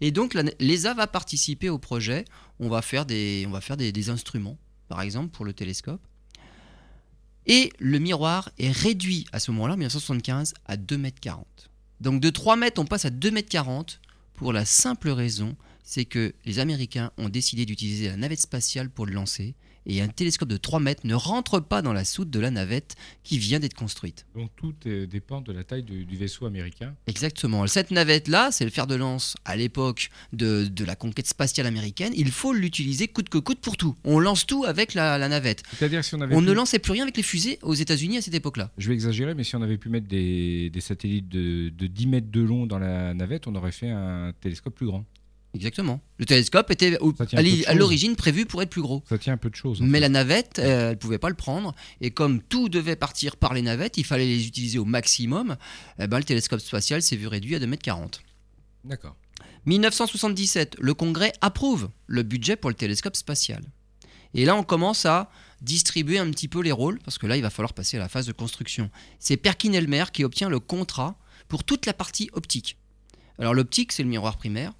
Et 0.00 0.12
donc 0.12 0.34
l'ESA 0.60 0.94
va 0.94 1.06
participer 1.06 1.68
au 1.68 1.78
projet. 1.78 2.24
On 2.60 2.68
va 2.68 2.82
faire 2.82 3.04
des, 3.04 3.44
on 3.48 3.50
va 3.50 3.60
faire 3.60 3.76
des 3.76 4.10
instruments 4.10 4.56
par 4.88 5.00
exemple, 5.00 5.30
pour 5.30 5.44
le 5.44 5.52
télescope. 5.52 6.00
Et 7.46 7.70
le 7.78 7.98
miroir 7.98 8.50
est 8.58 8.70
réduit 8.70 9.26
à 9.32 9.38
ce 9.38 9.50
moment-là, 9.50 9.74
en 9.74 9.76
1975, 9.76 10.54
à 10.66 10.76
2,40 10.76 10.96
m. 10.96 11.44
Donc 12.00 12.20
de 12.20 12.30
3 12.30 12.56
mètres, 12.56 12.80
on 12.80 12.86
passe 12.86 13.04
à 13.04 13.10
2,40 13.10 13.68
m 13.68 13.84
pour 14.34 14.52
la 14.52 14.64
simple 14.64 15.10
raison, 15.10 15.56
c'est 15.82 16.04
que 16.04 16.34
les 16.44 16.58
Américains 16.58 17.12
ont 17.18 17.28
décidé 17.28 17.66
d'utiliser 17.66 18.08
la 18.08 18.16
navette 18.16 18.40
spatiale 18.40 18.90
pour 18.90 19.06
le 19.06 19.12
lancer 19.12 19.54
et 19.86 20.00
un 20.00 20.08
télescope 20.08 20.48
de 20.48 20.56
3 20.56 20.80
mètres 20.80 21.02
ne 21.04 21.14
rentre 21.14 21.60
pas 21.60 21.82
dans 21.82 21.92
la 21.92 22.04
soute 22.04 22.30
de 22.30 22.40
la 22.40 22.50
navette 22.50 22.96
qui 23.22 23.38
vient 23.38 23.60
d'être 23.60 23.74
construite. 23.74 24.26
Donc 24.34 24.50
tout 24.56 24.74
dépend 24.84 25.40
de 25.40 25.52
la 25.52 25.64
taille 25.64 25.82
du, 25.82 26.16
vaisseau 26.16 26.46
américain 26.46 26.94
Exactement. 27.06 27.66
Cette 27.66 27.90
navette-là, 27.90 28.50
c'est 28.50 28.64
le 28.64 28.70
fer 28.70 28.86
de 28.86 28.94
lance 28.94 29.36
à 29.44 29.56
l'époque 29.56 30.10
de, 30.32 30.68
la 30.84 30.96
conquête 30.96 31.26
spatiale 31.26 31.66
américaine. 31.66 32.12
Il 32.16 32.30
faut 32.30 32.52
l'utiliser 32.52 33.08
coûte 33.08 33.28
que 33.28 33.38
coûte 33.38 33.60
pour 33.60 33.76
tout. 33.76 33.96
On 34.04 34.18
lance 34.18 34.46
tout 34.46 34.64
avec 34.64 34.94
la, 34.94 35.28
navette. 35.28 35.62
C'est-à-dire 35.76 36.04
si 36.04 36.14
on 36.14 36.20
avait 36.20 36.34
On 36.34 36.42
ne 36.42 36.52
lançait 36.52 36.78
plus 36.78 36.92
rien 36.92 37.04
avec 37.04 37.16
les 37.16 37.22
fusées 37.22 37.58
aux 37.62 37.74
États-Unis 37.74 38.18
à 38.18 38.22
cette 38.22 38.34
époque-là. 38.34 38.70
Je 38.78 38.88
vais 38.88 38.94
exagérer, 38.94 39.34
mais 39.34 39.44
si 39.44 39.56
on 39.56 39.62
avait 39.62 39.78
pu 39.78 39.88
mettre 39.88 40.06
des, 40.06 40.70
satellites 40.80 41.28
de 41.28 41.70
10 41.86 42.06
mètres 42.06 42.30
de 42.30 42.40
long 42.40 42.66
dans 42.66 42.78
la 42.78 43.14
navette, 43.14 43.46
on 43.46 43.54
aurait 43.54 43.72
fait 43.72 43.90
un 43.90 44.32
télescope 44.40 44.74
plus 44.74 44.86
grand. 44.86 45.04
Exactement. 45.54 46.00
Le 46.18 46.26
télescope 46.26 46.70
était 46.70 46.98
à 47.66 47.74
l'origine 47.74 48.16
prévu 48.16 48.44
pour 48.44 48.60
être 48.62 48.70
plus 48.70 48.82
gros. 48.82 49.04
Ça 49.08 49.18
tient 49.18 49.34
un 49.34 49.38
peu 49.38 49.50
de 49.50 49.54
choses. 49.54 49.80
Mais 49.80 50.00
la 50.00 50.08
navette, 50.08 50.58
euh, 50.58 50.88
elle 50.88 50.90
ne 50.90 50.94
pouvait 50.94 51.18
pas 51.18 51.28
le 51.28 51.36
prendre. 51.36 51.74
Et 52.00 52.10
comme 52.10 52.42
tout 52.42 52.68
devait 52.68 52.96
partir 52.96 53.36
par 53.36 53.54
les 53.54 53.62
navettes, 53.62 53.96
il 53.96 54.04
fallait 54.04 54.26
les 54.26 54.46
utiliser 54.46 54.78
au 54.78 54.84
maximum. 54.84 55.56
Eh 56.00 56.06
ben, 56.08 56.18
le 56.18 56.24
télescope 56.24 56.60
spatial 56.60 57.02
s'est 57.02 57.16
vu 57.16 57.28
réduit 57.28 57.54
à 57.54 57.60
2,40 57.60 58.02
m. 58.02 58.08
D'accord. 58.84 59.16
1977, 59.66 60.76
le 60.80 60.92
Congrès 60.92 61.32
approuve 61.40 61.88
le 62.06 62.22
budget 62.22 62.56
pour 62.56 62.68
le 62.68 62.76
télescope 62.76 63.16
spatial. 63.16 63.62
Et 64.34 64.44
là, 64.44 64.56
on 64.56 64.64
commence 64.64 65.06
à 65.06 65.30
distribuer 65.62 66.18
un 66.18 66.30
petit 66.30 66.48
peu 66.48 66.60
les 66.60 66.72
rôles, 66.72 66.98
parce 67.04 67.16
que 67.16 67.26
là, 67.26 67.36
il 67.36 67.42
va 67.42 67.50
falloir 67.50 67.72
passer 67.72 67.96
à 67.96 68.00
la 68.00 68.08
phase 68.08 68.26
de 68.26 68.32
construction. 68.32 68.90
C'est 69.20 69.36
Perkin-Elmer 69.36 70.06
qui 70.12 70.24
obtient 70.24 70.48
le 70.48 70.58
contrat 70.58 71.16
pour 71.48 71.62
toute 71.64 71.86
la 71.86 71.94
partie 71.94 72.28
optique. 72.32 72.76
Alors 73.38 73.54
l'optique, 73.54 73.92
c'est 73.92 74.02
le 74.02 74.08
miroir 74.08 74.36
primaire 74.36 74.72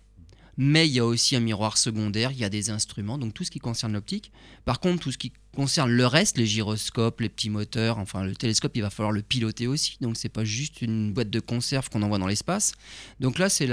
mais 0.57 0.87
il 0.87 0.93
y 0.95 1.01
a 1.01 1.05
aussi 1.05 1.35
un 1.37 1.41
miroir 1.41 1.79
secondaire, 1.79 2.31
il 2.33 2.39
y 2.39 2.45
a 2.45 2.49
des 2.49 2.71
instruments, 2.71 3.19
donc 3.19 3.35
tout 3.35 3.45
ce 3.45 3.51
qui 3.51 3.59
concerne 3.59 3.93
l'optique. 3.93 4.31
Par 4.65 4.81
contre, 4.81 5.03
tout 5.03 5.13
ce 5.13 5.19
qui 5.19 5.33
concerne 5.55 5.91
le 5.91 6.07
reste, 6.07 6.39
les 6.39 6.47
gyroscopes, 6.47 7.21
les 7.21 7.29
petits 7.29 7.51
moteurs, 7.51 7.99
enfin 7.99 8.25
le 8.25 8.37
télescope, 8.37 8.73
il 8.77 8.83
va 8.83 8.91
falloir 8.91 9.13
le 9.13 9.23
piloter 9.23 9.67
aussi, 9.67 9.97
donc 10.01 10.17
c'est 10.17 10.29
pas 10.29 10.45
juste 10.45 10.83
une 10.83 11.13
boîte 11.13 11.31
de 11.31 11.41
conserve 11.41 11.89
qu'on 11.91 12.03
envoie 12.03 12.19
dans 12.19 12.27
l'espace. 12.27 12.73
Donc 13.21 13.39
là, 13.39 13.49
c'est 13.49 13.67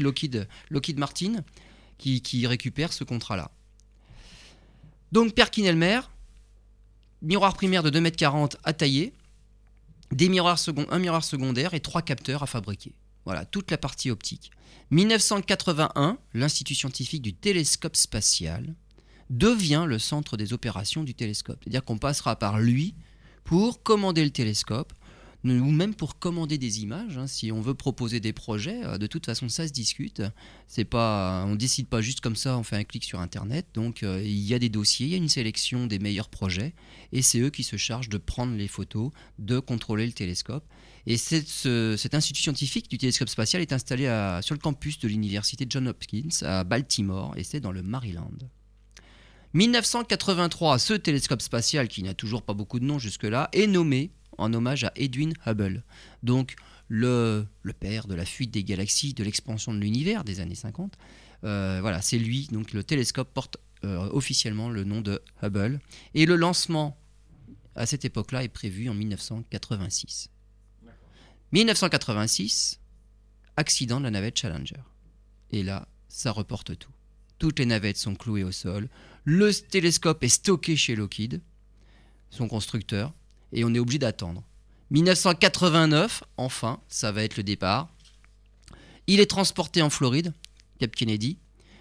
Lockheed, 0.00 0.46
Martin 0.96 1.42
qui, 1.98 2.46
récupère 2.46 2.92
ce 2.92 3.04
contrat-là. 3.04 3.50
Donc 5.12 5.34
Perkin-Elmer, 5.34 6.00
miroir 7.22 7.54
primaire 7.54 7.82
de 7.82 7.90
2,40 7.90 8.54
m 8.54 8.60
à 8.64 8.72
tailler, 8.72 9.12
des 10.12 10.28
miroirs 10.28 10.58
un 10.90 10.98
miroir 10.98 11.22
secondaire 11.22 11.74
et 11.74 11.80
trois 11.80 12.02
capteurs 12.02 12.42
à 12.42 12.46
fabriquer. 12.46 12.92
Voilà, 13.24 13.44
toute 13.44 13.70
la 13.70 13.78
partie 13.78 14.10
optique. 14.10 14.50
1981, 14.90 16.18
l'Institut 16.34 16.74
scientifique 16.74 17.22
du 17.22 17.34
télescope 17.34 17.96
spatial 17.96 18.74
devient 19.28 19.84
le 19.86 19.98
centre 19.98 20.36
des 20.36 20.52
opérations 20.52 21.04
du 21.04 21.14
télescope. 21.14 21.58
C'est-à-dire 21.62 21.84
qu'on 21.84 21.98
passera 21.98 22.36
par 22.36 22.58
lui 22.58 22.94
pour 23.44 23.82
commander 23.82 24.24
le 24.24 24.30
télescope, 24.30 24.92
ou 25.44 25.70
même 25.70 25.94
pour 25.94 26.18
commander 26.18 26.58
des 26.58 26.82
images. 26.82 27.16
Hein. 27.16 27.26
si 27.26 27.50
on 27.52 27.60
veut 27.60 27.74
proposer 27.74 28.20
des 28.20 28.32
projets, 28.32 28.84
euh, 28.84 28.98
de 28.98 29.06
toute 29.06 29.26
façon, 29.26 29.48
ça 29.48 29.66
se 29.66 29.72
discute. 29.72 30.22
C'est 30.66 30.84
pas, 30.84 31.44
on 31.46 31.54
décide 31.54 31.88
pas 31.88 32.00
juste 32.00 32.20
comme 32.20 32.36
ça, 32.36 32.58
on 32.58 32.62
fait 32.62 32.76
un 32.76 32.84
clic 32.84 33.04
sur 33.04 33.20
Internet. 33.20 33.66
Donc, 33.74 34.02
euh, 34.02 34.22
il 34.22 34.40
y 34.40 34.54
a 34.54 34.58
des 34.58 34.68
dossiers, 34.68 35.06
il 35.06 35.12
y 35.12 35.14
a 35.14 35.18
une 35.18 35.28
sélection 35.28 35.86
des 35.86 35.98
meilleurs 35.98 36.28
projets, 36.28 36.74
et 37.12 37.22
c'est 37.22 37.40
eux 37.40 37.50
qui 37.50 37.64
se 37.64 37.76
chargent 37.76 38.08
de 38.10 38.18
prendre 38.18 38.54
les 38.54 38.68
photos, 38.68 39.10
de 39.38 39.58
contrôler 39.58 40.06
le 40.06 40.12
télescope. 40.12 40.64
Et 41.06 41.16
cet 41.16 42.14
institut 42.14 42.42
scientifique 42.42 42.90
du 42.90 42.98
télescope 42.98 43.30
spatial 43.30 43.62
est 43.62 43.72
installé 43.72 44.04
sur 44.42 44.54
le 44.54 44.60
campus 44.60 44.98
de 44.98 45.08
l'université 45.08 45.66
John 45.68 45.88
Hopkins 45.88 46.28
à 46.42 46.62
Baltimore, 46.62 47.32
et 47.36 47.42
c'est 47.42 47.60
dans 47.60 47.72
le 47.72 47.82
Maryland. 47.82 48.30
1983, 49.54 50.78
ce 50.78 50.94
télescope 50.94 51.42
spatial, 51.42 51.88
qui 51.88 52.02
n'a 52.02 52.14
toujours 52.14 52.42
pas 52.42 52.54
beaucoup 52.54 52.78
de 52.78 52.84
noms 52.84 52.98
jusque-là, 53.00 53.48
est 53.52 53.66
nommé 53.66 54.12
en 54.40 54.52
hommage 54.52 54.84
à 54.84 54.92
Edwin 54.96 55.34
Hubble, 55.46 55.84
donc 56.22 56.56
le, 56.88 57.46
père 57.78 58.06
de 58.06 58.14
la 58.14 58.24
fuite 58.24 58.50
des 58.50 58.64
galaxies, 58.64 59.14
de 59.14 59.22
l'expansion 59.22 59.72
de 59.72 59.78
l'univers 59.78 60.24
des 60.24 60.40
années 60.40 60.54
50. 60.54 60.96
Euh, 61.44 61.78
voilà, 61.80 62.02
c'est 62.02 62.18
lui, 62.18 62.48
donc 62.50 62.72
le 62.72 62.82
télescope 62.82 63.32
porte 63.32 63.58
euh, 63.84 64.08
officiellement 64.10 64.68
le 64.68 64.84
nom 64.84 65.00
de 65.00 65.22
Hubble. 65.42 65.80
Et 66.14 66.26
le 66.26 66.36
lancement 66.36 66.98
à 67.76 67.86
cette 67.86 68.04
époque-là 68.04 68.42
est 68.44 68.48
prévu 68.48 68.88
en 68.88 68.94
1986. 68.94 70.30
1986, 71.52 72.80
accident 73.56 73.98
de 74.00 74.04
la 74.04 74.10
navette 74.10 74.38
Challenger. 74.38 74.82
Et 75.50 75.62
là, 75.62 75.88
ça 76.08 76.30
reporte 76.30 76.78
tout. 76.78 76.92
Toutes 77.38 77.58
les 77.58 77.66
navettes 77.66 77.96
sont 77.96 78.14
clouées 78.14 78.44
au 78.44 78.52
sol. 78.52 78.88
Le 79.24 79.52
télescope 79.52 80.22
est 80.22 80.28
stocké 80.28 80.76
chez 80.76 80.94
Lockheed, 80.94 81.40
son 82.30 82.48
constructeur, 82.48 83.14
et 83.52 83.64
on 83.64 83.74
est 83.74 83.78
obligé 83.78 83.98
d'attendre. 83.98 84.42
1989, 84.90 86.24
enfin, 86.36 86.80
ça 86.88 87.12
va 87.12 87.22
être 87.22 87.36
le 87.36 87.42
départ. 87.42 87.88
Il 89.06 89.20
est 89.20 89.30
transporté 89.30 89.82
en 89.82 89.90
Floride, 89.90 90.32
Cap 90.78 90.94
Kennedy. 90.94 91.38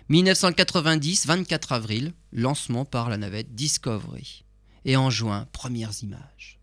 1990, 0.09 1.27
24 1.27 1.71
avril, 1.71 2.13
lancement 2.31 2.85
par 2.85 3.09
la 3.09 3.17
navette 3.17 3.53
Discovery. 3.53 4.43
Et 4.85 4.97
en 4.97 5.09
juin, 5.09 5.47
premières 5.51 6.03
images. 6.03 6.59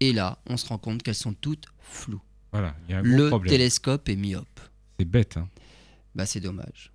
Et 0.00 0.12
là, 0.12 0.38
on 0.46 0.56
se 0.56 0.66
rend 0.66 0.78
compte 0.78 1.02
qu'elles 1.02 1.14
sont 1.14 1.32
toutes 1.32 1.66
floues 1.80 2.20
le 2.52 3.48
télescope 3.48 4.08
est 4.08 4.16
myope. 4.16 4.60
C'est 4.98 5.04
bête. 5.04 5.36
Hein. 5.36 5.48
Bah, 6.14 6.26
c'est 6.26 6.40
dommage. 6.40 6.92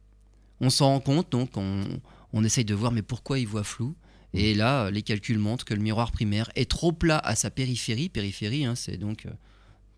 On 0.60 0.70
s'en 0.70 0.88
rend 0.88 1.00
compte, 1.00 1.32
donc 1.32 1.52
on, 1.56 2.44
essaye 2.44 2.66
de 2.66 2.74
voir, 2.74 2.92
mais 2.92 3.02
pourquoi 3.02 3.40
il 3.40 3.48
voit 3.48 3.64
flou? 3.64 3.96
Et 4.38 4.54
là, 4.54 4.92
les 4.92 5.02
calculs 5.02 5.40
montrent 5.40 5.66
que 5.66 5.74
le 5.74 5.82
miroir 5.82 6.12
primaire 6.12 6.50
est 6.56 6.70
trop 6.70 6.92
plat 6.92 7.18
à 7.20 7.36
sa 7.36 7.50
périphérie. 7.50 8.10
Périphérie, 8.10 8.66
hein, 8.66 8.76
c'est 8.76 8.98
donc 8.98 9.26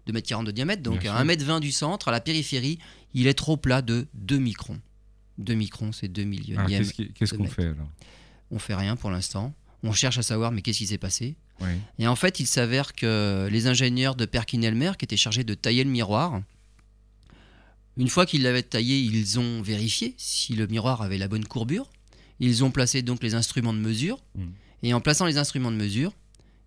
2,40 0.08 0.40
m 0.40 0.46
de 0.46 0.52
diamètre, 0.52 0.82
donc 0.82 1.06
à 1.06 1.24
1m20 1.24 1.60
du 1.60 1.72
centre. 1.72 2.08
À 2.08 2.12
la 2.12 2.22
périphérie, 2.22 2.80
il 3.14 3.28
est 3.28 3.34
trop 3.34 3.58
plat 3.58 3.82
de 3.82 4.08
2 4.14 4.38
microns. 4.38 4.80
2 5.38 5.54
microns, 5.54 5.92
c'est 5.92 6.08
2 6.08 6.24
millionièmes. 6.24 6.86
Ah, 7.00 7.04
qu'est-ce 7.16 7.34
qu'on 7.34 7.48
fait 7.48 7.66
alors? 7.66 7.90
On 8.52 8.60
fait 8.60 8.76
rien 8.76 8.96
pour 8.96 9.12
l'instant. 9.12 9.54
On 9.84 9.94
cherche 9.94 10.18
à 10.18 10.24
savoir, 10.24 10.52
mais 10.52 10.62
qu'est-ce 10.62 10.80
qui 10.80 10.88
s'est 10.88 10.98
passé? 10.98 11.36
Et 11.98 12.08
en 12.08 12.16
fait, 12.16 12.40
il 12.40 12.48
s'avère 12.48 12.94
que 12.94 13.48
les 13.52 13.68
ingénieurs 13.68 14.16
de 14.16 14.26
Perkin-Elmer, 14.26 14.94
qui 14.98 15.04
étaient 15.06 15.18
chargés 15.18 15.44
de 15.44 15.54
tailler 15.54 15.84
le 15.84 15.90
miroir, 15.90 16.42
Une 18.00 18.08
fois 18.08 18.26
qu'ils 18.26 18.44
l'avaient 18.44 18.64
taillé, 18.64 18.98
ils 18.98 19.40
ont 19.40 19.62
vérifié 19.62 20.16
si 20.18 20.54
le 20.56 20.68
miroir 20.68 21.02
avait 21.02 21.18
la 21.18 21.28
bonne 21.28 21.44
courbure. 21.44 21.90
Ils 22.40 22.64
ont 22.64 22.72
placé 22.72 23.02
donc 23.02 23.22
les 23.24 23.36
instruments 23.36 23.74
de 23.74 23.80
mesure. 23.80 24.20
Mm. 24.36 24.44
Et 24.84 24.94
en 24.94 25.02
plaçant 25.02 25.26
les 25.26 25.38
instruments 25.38 25.72
de 25.72 25.76
mesure, 25.78 26.14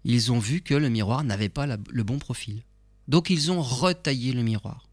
ils 0.05 0.33
ont 0.33 0.39
vu 0.39 0.61
que 0.61 0.75
le 0.75 0.89
miroir 0.89 1.25
n'avait 1.25 1.49
pas 1.49 1.67
la- 1.67 1.79
le 1.91 2.03
bon 2.03 2.19
profil. 2.19 2.63
Donc 3.09 3.31
ils 3.31 3.51
ont 3.51 3.63
retaillé 3.63 4.33
le 4.33 4.43
miroir. 4.43 4.87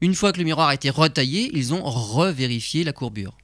Une 0.00 0.14
fois 0.14 0.32
que 0.32 0.38
le 0.38 0.44
miroir 0.44 0.68
a 0.68 0.74
été 0.74 0.90
retaillé, 0.90 1.50
ils 1.54 1.72
ont 1.72 1.82
revérifié 1.82 2.84
la 2.84 2.92
courbure. 2.92 3.36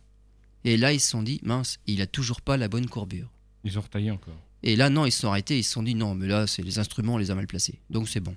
Et 0.64 0.76
là, 0.76 0.92
ils 0.92 1.00
se 1.00 1.10
sont 1.10 1.22
dit, 1.22 1.40
mince, 1.42 1.78
il 1.86 2.02
a 2.02 2.06
toujours 2.06 2.40
pas 2.42 2.56
la 2.56 2.68
bonne 2.68 2.86
courbure. 2.86 3.30
Ils 3.64 3.78
ont 3.78 3.82
retaillé 3.82 4.10
encore. 4.10 4.36
Et 4.62 4.76
là, 4.76 4.90
non, 4.90 5.06
ils 5.06 5.10
se 5.12 5.20
sont 5.20 5.28
arrêtés, 5.28 5.58
ils 5.58 5.64
se 5.64 5.72
sont 5.72 5.82
dit, 5.82 5.94
non, 5.94 6.14
mais 6.14 6.26
là, 6.28 6.46
c'est 6.46 6.62
les 6.62 6.78
instruments, 6.78 7.14
on 7.14 7.18
les 7.18 7.30
a 7.30 7.34
mal 7.34 7.46
placés. 7.46 7.80
Donc 7.90 8.08
c'est 8.08 8.20
bon. 8.20 8.36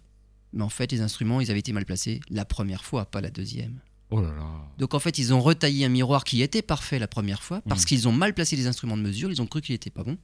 Mais 0.53 0.63
en 0.63 0.69
fait, 0.69 0.91
les 0.91 1.01
instruments, 1.01 1.41
ils 1.41 1.51
avaient 1.51 1.59
été 1.59 1.73
mal 1.73 1.85
placés 1.85 2.21
la 2.29 2.45
première 2.45 2.83
fois, 2.85 3.05
pas 3.05 3.21
la 3.21 3.29
deuxième. 3.29 3.79
Oh 4.11 4.21
là 4.21 4.29
là. 4.29 4.45
Donc 4.77 4.93
en 4.93 4.99
fait, 4.99 5.17
ils 5.17 5.33
ont 5.33 5.41
retaillé 5.41 5.85
un 5.85 5.89
miroir 5.89 6.23
qui 6.23 6.41
était 6.41 6.61
parfait 6.61 6.99
la 6.99 7.07
première 7.07 7.41
fois 7.41 7.61
parce 7.67 7.81
Mhm. 7.81 7.87
qu'ils 7.87 8.07
ont 8.07 8.11
mal 8.11 8.33
placé 8.33 8.55
les 8.55 8.67
instruments 8.67 8.97
de 8.97 9.01
mesure, 9.01 9.31
ils 9.31 9.41
ont 9.41 9.47
cru 9.47 9.61
qu'il 9.61 9.73
n'était 9.73 9.89
pas 9.89 10.03
bon. 10.03 10.17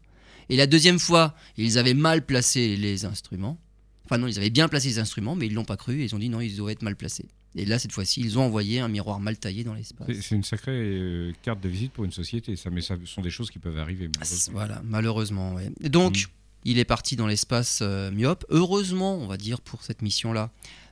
Et 0.50 0.55
la 0.55 0.67
deuxième 0.67 1.00
fois, 1.00 1.35
ils 1.57 1.77
avaient 1.77 1.93
mal 1.93 2.25
placé 2.25 2.75
les 2.77 3.05
instruments. 3.05 3.57
Enfin 4.05 4.17
non, 4.17 4.27
ils 4.27 4.38
avaient 4.38 4.50
bien 4.50 4.67
placé 4.67 4.89
les 4.89 5.00
instruments, 5.00 5.35
mais 5.35 5.47
ils 5.47 5.53
l'ont 5.53 5.65
pas 5.65 5.77
cru 5.77 6.01
et 6.01 6.05
ils 6.05 6.15
ont 6.15 6.19
dit 6.19 6.29
non, 6.29 6.41
ils 6.41 6.55
doivent 6.55 6.71
être 6.71 6.81
mal 6.83 6.95
placés. 6.95 7.25
Et 7.55 7.65
là, 7.65 7.79
cette 7.79 7.91
fois-ci, 7.91 8.21
ils 8.21 8.38
ont 8.39 8.43
envoyé 8.43 8.79
un 8.79 8.88
miroir 8.88 9.19
mal 9.19 9.38
taillé 9.38 9.63
dans 9.63 9.73
l'espace. 9.73 10.07
C'est 10.21 10.35
une 10.35 10.43
sacrée 10.43 10.71
euh, 10.71 11.33
carte 11.41 11.59
de 11.61 11.67
visite 11.69 11.91
pour 11.91 12.05
une 12.05 12.11
société, 12.11 12.55
ça, 12.55 12.69
mais 12.69 12.81
ça 12.81 12.95
ce 13.03 13.11
sont 13.11 13.21
des 13.21 13.29
choses 13.29 13.50
qui 13.51 13.59
peuvent 13.59 13.77
arriver. 13.77 14.09
Malheureusement. 14.19 14.53
Voilà, 14.53 14.81
malheureusement. 14.85 15.53
ouais. 15.55 15.69
Donc, 15.89 16.15
Mhm. 16.17 16.23
il 16.65 16.79
est 16.79 16.85
parti 16.85 17.15
dans 17.17 17.27
l'espace 17.27 17.79
euh, 17.81 18.09
myope. 18.11 18.45
Heureusement, 18.50 19.15
on 19.17 19.27
va 19.27 19.35
dire, 19.38 19.59
pour 19.61 19.83
cette 19.83 20.01
mission-là. 20.01 20.50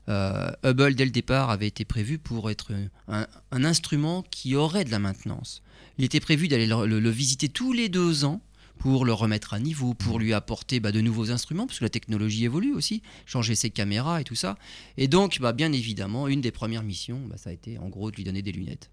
Euh, 0.07 0.51
Hubble, 0.63 0.95
dès 0.95 1.05
le 1.05 1.11
départ, 1.11 1.49
avait 1.49 1.67
été 1.67 1.85
prévu 1.85 2.17
pour 2.17 2.49
être 2.49 2.71
un, 3.07 3.27
un 3.51 3.63
instrument 3.63 4.23
qui 4.31 4.55
aurait 4.55 4.85
de 4.85 4.91
la 4.91 4.99
maintenance. 4.99 5.61
Il 5.97 6.05
était 6.05 6.19
prévu 6.19 6.47
d'aller 6.47 6.65
le, 6.67 6.85
le- 6.87 6.99
le 6.99 7.09
visiter 7.09 7.49
tous 7.49 7.73
les 7.73 7.89
deux 7.89 8.23
ans 8.25 8.41
pour 8.79 9.03
le 9.03 9.11
remettre 9.11 9.53
à 9.53 9.59
niveau, 9.59 9.93
pour 9.93 10.19
lui 10.19 10.33
apporter 10.33 10.79
bah, 10.79 10.93
de 10.93 11.01
nouveaux 11.01 11.31
instruments, 11.31 11.67
parce 11.67 11.79
que 11.79 11.83
la 11.83 11.89
technologie 11.89 12.45
évolue 12.45 12.73
aussi, 12.73 13.01
changer 13.25 13.53
ses 13.53 13.69
caméras 13.69 14.21
et 14.21 14.23
tout 14.23 14.35
ça. 14.35 14.57
Et 14.95 15.09
donc, 15.09 15.39
bah, 15.41 15.51
bien 15.51 15.73
évidemment, 15.73 16.29
une 16.29 16.39
des 16.39 16.51
premières 16.51 16.83
missions, 16.83 17.19
bah, 17.27 17.35
ça 17.37 17.49
a 17.49 17.53
été 17.53 17.77
en 17.77 17.89
gros 17.89 18.09
de 18.09 18.15
lui 18.15 18.23
donner 18.23 18.41
des 18.41 18.53
lunettes. 18.53 18.89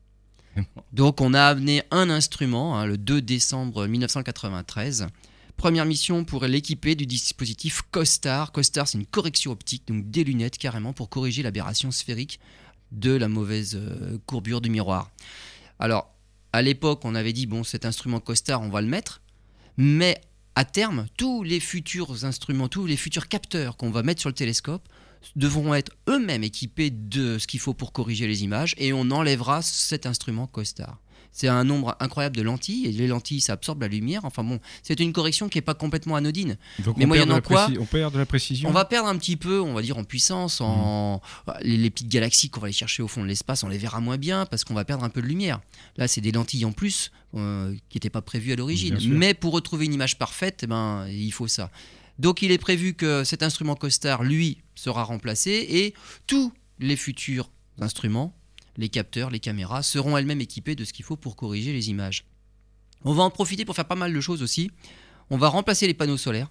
Donc 0.92 1.20
on 1.20 1.34
a 1.34 1.42
amené 1.42 1.82
un 1.90 2.08
instrument 2.10 2.78
hein, 2.78 2.86
le 2.86 2.96
2 2.98 3.20
décembre 3.22 3.86
1993. 3.86 5.06
Première 5.56 5.86
mission 5.86 6.24
pour 6.24 6.44
l'équiper 6.44 6.94
du 6.94 7.06
dispositif 7.06 7.82
COSTAR. 7.90 8.52
COSTAR, 8.52 8.86
c'est 8.86 8.98
une 8.98 9.06
correction 9.06 9.52
optique, 9.52 9.88
donc 9.88 10.10
des 10.10 10.22
lunettes 10.22 10.58
carrément 10.58 10.92
pour 10.92 11.08
corriger 11.08 11.42
l'aberration 11.42 11.90
sphérique 11.90 12.40
de 12.92 13.12
la 13.12 13.28
mauvaise 13.28 13.74
euh, 13.74 14.18
courbure 14.26 14.60
du 14.60 14.68
miroir. 14.68 15.10
Alors, 15.78 16.14
à 16.52 16.60
l'époque, 16.60 17.04
on 17.04 17.14
avait 17.14 17.32
dit, 17.32 17.46
bon, 17.46 17.64
cet 17.64 17.86
instrument 17.86 18.20
COSTAR, 18.20 18.60
on 18.60 18.68
va 18.68 18.82
le 18.82 18.86
mettre, 18.86 19.22
mais 19.78 20.20
à 20.54 20.64
terme, 20.64 21.06
tous 21.16 21.42
les 21.42 21.60
futurs 21.60 22.24
instruments, 22.24 22.68
tous 22.68 22.86
les 22.86 22.96
futurs 22.96 23.28
capteurs 23.28 23.76
qu'on 23.76 23.90
va 23.90 24.02
mettre 24.02 24.20
sur 24.20 24.30
le 24.30 24.34
télescope 24.34 24.86
devront 25.36 25.74
être 25.74 25.92
eux-mêmes 26.08 26.44
équipés 26.44 26.90
de 26.90 27.38
ce 27.38 27.46
qu'il 27.46 27.60
faut 27.60 27.74
pour 27.74 27.92
corriger 27.92 28.26
les 28.26 28.44
images 28.44 28.74
et 28.78 28.92
on 28.92 29.10
enlèvera 29.10 29.62
cet 29.62 30.06
instrument 30.06 30.46
COSTAR. 30.46 30.98
C'est 31.36 31.48
un 31.48 31.64
nombre 31.64 31.94
incroyable 32.00 32.34
de 32.34 32.40
lentilles 32.40 32.86
et 32.86 32.92
les 32.92 33.06
lentilles 33.06 33.42
ça 33.42 33.52
absorbe 33.52 33.82
la 33.82 33.88
lumière. 33.88 34.24
Enfin 34.24 34.42
bon, 34.42 34.58
c'est 34.82 34.98
une 35.00 35.12
correction 35.12 35.50
qui 35.50 35.58
n'est 35.58 35.62
pas 35.62 35.74
complètement 35.74 36.16
anodine. 36.16 36.56
Donc 36.82 36.96
Mais 36.96 37.04
moyennant 37.04 37.42
quoi, 37.42 37.68
on 37.78 37.84
perd 37.84 38.14
de 38.14 38.18
la 38.18 38.24
précision. 38.24 38.70
On 38.70 38.72
va 38.72 38.86
perdre 38.86 39.06
un 39.06 39.18
petit 39.18 39.36
peu, 39.36 39.60
on 39.60 39.74
va 39.74 39.82
dire, 39.82 39.98
en 39.98 40.04
puissance. 40.04 40.62
En... 40.62 41.20
Les, 41.60 41.76
les 41.76 41.90
petites 41.90 42.08
galaxies 42.08 42.48
qu'on 42.48 42.60
va 42.60 42.68
aller 42.68 42.72
chercher 42.72 43.02
au 43.02 43.08
fond 43.08 43.22
de 43.22 43.28
l'espace, 43.28 43.64
on 43.64 43.68
les 43.68 43.76
verra 43.76 44.00
moins 44.00 44.16
bien 44.16 44.46
parce 44.46 44.64
qu'on 44.64 44.72
va 44.72 44.86
perdre 44.86 45.04
un 45.04 45.10
peu 45.10 45.20
de 45.20 45.26
lumière. 45.26 45.60
Là, 45.98 46.08
c'est 46.08 46.22
des 46.22 46.32
lentilles 46.32 46.64
en 46.64 46.72
plus 46.72 47.12
euh, 47.34 47.74
qui 47.90 47.98
n'étaient 47.98 48.08
pas 48.08 48.22
prévues 48.22 48.52
à 48.52 48.56
l'origine. 48.56 48.98
Mais 49.10 49.34
pour 49.34 49.52
retrouver 49.52 49.84
une 49.84 49.92
image 49.92 50.16
parfaite, 50.16 50.60
eh 50.62 50.66
ben, 50.66 51.06
il 51.08 51.32
faut 51.32 51.48
ça. 51.48 51.70
Donc, 52.18 52.40
il 52.40 52.50
est 52.50 52.56
prévu 52.58 52.94
que 52.94 53.24
cet 53.24 53.42
instrument 53.42 53.74
COSTAR, 53.74 54.22
lui, 54.22 54.62
sera 54.74 55.02
remplacé 55.02 55.66
et 55.68 55.94
tous 56.26 56.50
les 56.78 56.96
futurs 56.96 57.50
instruments, 57.78 58.34
les 58.76 58.88
capteurs, 58.88 59.30
les 59.30 59.40
caméras, 59.40 59.82
seront 59.82 60.16
elles-mêmes 60.16 60.40
équipés 60.40 60.74
de 60.74 60.84
ce 60.84 60.92
qu'il 60.92 61.04
faut 61.04 61.16
pour 61.16 61.36
corriger 61.36 61.72
les 61.72 61.90
images. 61.90 62.24
On 63.04 63.12
va 63.12 63.22
en 63.22 63.30
profiter 63.30 63.64
pour 63.64 63.74
faire 63.74 63.86
pas 63.86 63.94
mal 63.94 64.12
de 64.12 64.20
choses 64.20 64.42
aussi. 64.42 64.70
On 65.30 65.36
va 65.38 65.48
remplacer 65.48 65.86
les 65.86 65.94
panneaux 65.94 66.16
solaires. 66.16 66.50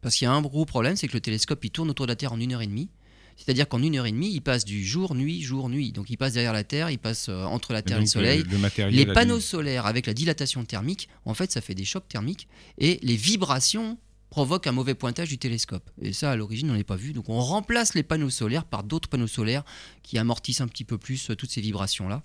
Parce 0.00 0.14
qu'il 0.14 0.26
y 0.26 0.28
a 0.28 0.32
un 0.32 0.42
gros 0.42 0.64
problème, 0.64 0.96
c'est 0.96 1.08
que 1.08 1.14
le 1.14 1.20
télescope 1.20 1.64
il 1.64 1.70
tourne 1.70 1.90
autour 1.90 2.06
de 2.06 2.12
la 2.12 2.16
Terre 2.16 2.32
en 2.32 2.40
une 2.40 2.52
heure 2.52 2.62
et 2.62 2.66
demie. 2.66 2.88
C'est-à-dire 3.36 3.68
qu'en 3.68 3.82
une 3.82 3.96
heure 3.96 4.06
et 4.06 4.10
demie, 4.12 4.32
il 4.32 4.40
passe 4.40 4.64
du 4.64 4.84
jour, 4.84 5.14
nuit, 5.14 5.40
jour, 5.42 5.68
nuit. 5.68 5.92
Donc 5.92 6.10
il 6.10 6.16
passe 6.16 6.32
derrière 6.32 6.52
la 6.52 6.64
Terre, 6.64 6.90
il 6.90 6.98
passe 6.98 7.28
euh, 7.28 7.44
entre 7.44 7.72
la 7.72 7.80
Et 7.80 7.82
Terre 7.82 7.98
et 7.98 8.00
le 8.00 8.06
Soleil. 8.06 8.40
euh, 8.40 8.44
le 8.50 8.58
matériel, 8.58 8.94
Les 8.94 9.06
panneaux 9.06 9.38
solaires 9.40 9.86
avec 9.86 10.06
la 10.06 10.14
dilatation 10.14 10.64
thermique, 10.64 11.08
en 11.24 11.34
fait, 11.34 11.52
ça 11.52 11.60
fait 11.60 11.74
des 11.74 11.84
chocs 11.84 12.08
thermiques 12.08 12.48
et 12.78 12.98
les 13.02 13.14
vibrations 13.16 13.96
provoquent 14.30 14.66
un 14.66 14.72
mauvais 14.72 14.94
pointage 14.94 15.28
du 15.28 15.38
télescope. 15.38 15.90
Et 16.00 16.12
ça, 16.12 16.30
à 16.30 16.36
l'origine, 16.36 16.70
on 16.70 16.74
n'est 16.74 16.84
pas 16.84 16.96
vu. 16.96 17.12
Donc 17.12 17.28
on 17.28 17.40
remplace 17.40 17.94
les 17.94 18.02
panneaux 18.02 18.30
solaires 18.30 18.64
par 18.64 18.84
d'autres 18.84 19.08
panneaux 19.08 19.26
solaires 19.26 19.64
qui 20.02 20.18
amortissent 20.18 20.60
un 20.60 20.68
petit 20.68 20.84
peu 20.84 20.98
plus 20.98 21.30
euh, 21.30 21.36
toutes 21.36 21.50
ces 21.50 21.60
vibrations-là. 21.60 22.22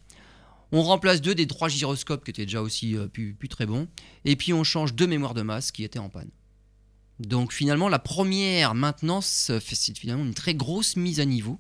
On 0.72 0.82
remplace 0.82 1.22
deux 1.22 1.36
des 1.36 1.48
trois 1.48 1.70
gyroscopes 1.70 2.24
qui 2.24 2.32
étaient 2.32 2.46
déjà 2.46 2.62
aussi 2.62 2.98
euh, 2.98 3.08
plus, 3.08 3.34
plus 3.34 3.50
très 3.50 3.66
bons. 3.66 3.88
Et 4.26 4.36
puis 4.36 4.54
on 4.54 4.64
change 4.64 4.94
deux 4.94 5.08
mémoires 5.08 5.34
de 5.34 5.42
masse 5.44 5.72
qui 5.72 5.84
étaient 5.84 6.00
en 6.00 6.10
panne. 6.10 6.32
Donc 7.20 7.54
finalement, 7.54 7.90
la 7.90 8.00
première 8.00 8.74
maintenance, 8.76 9.50
euh, 9.50 9.60
c'est 9.62 9.98
finalement 9.98 10.26
une 10.26 10.34
très 10.34 10.56
grosse 10.56 10.96
mise 10.98 11.20
à 11.20 11.26
niveau. 11.26 11.60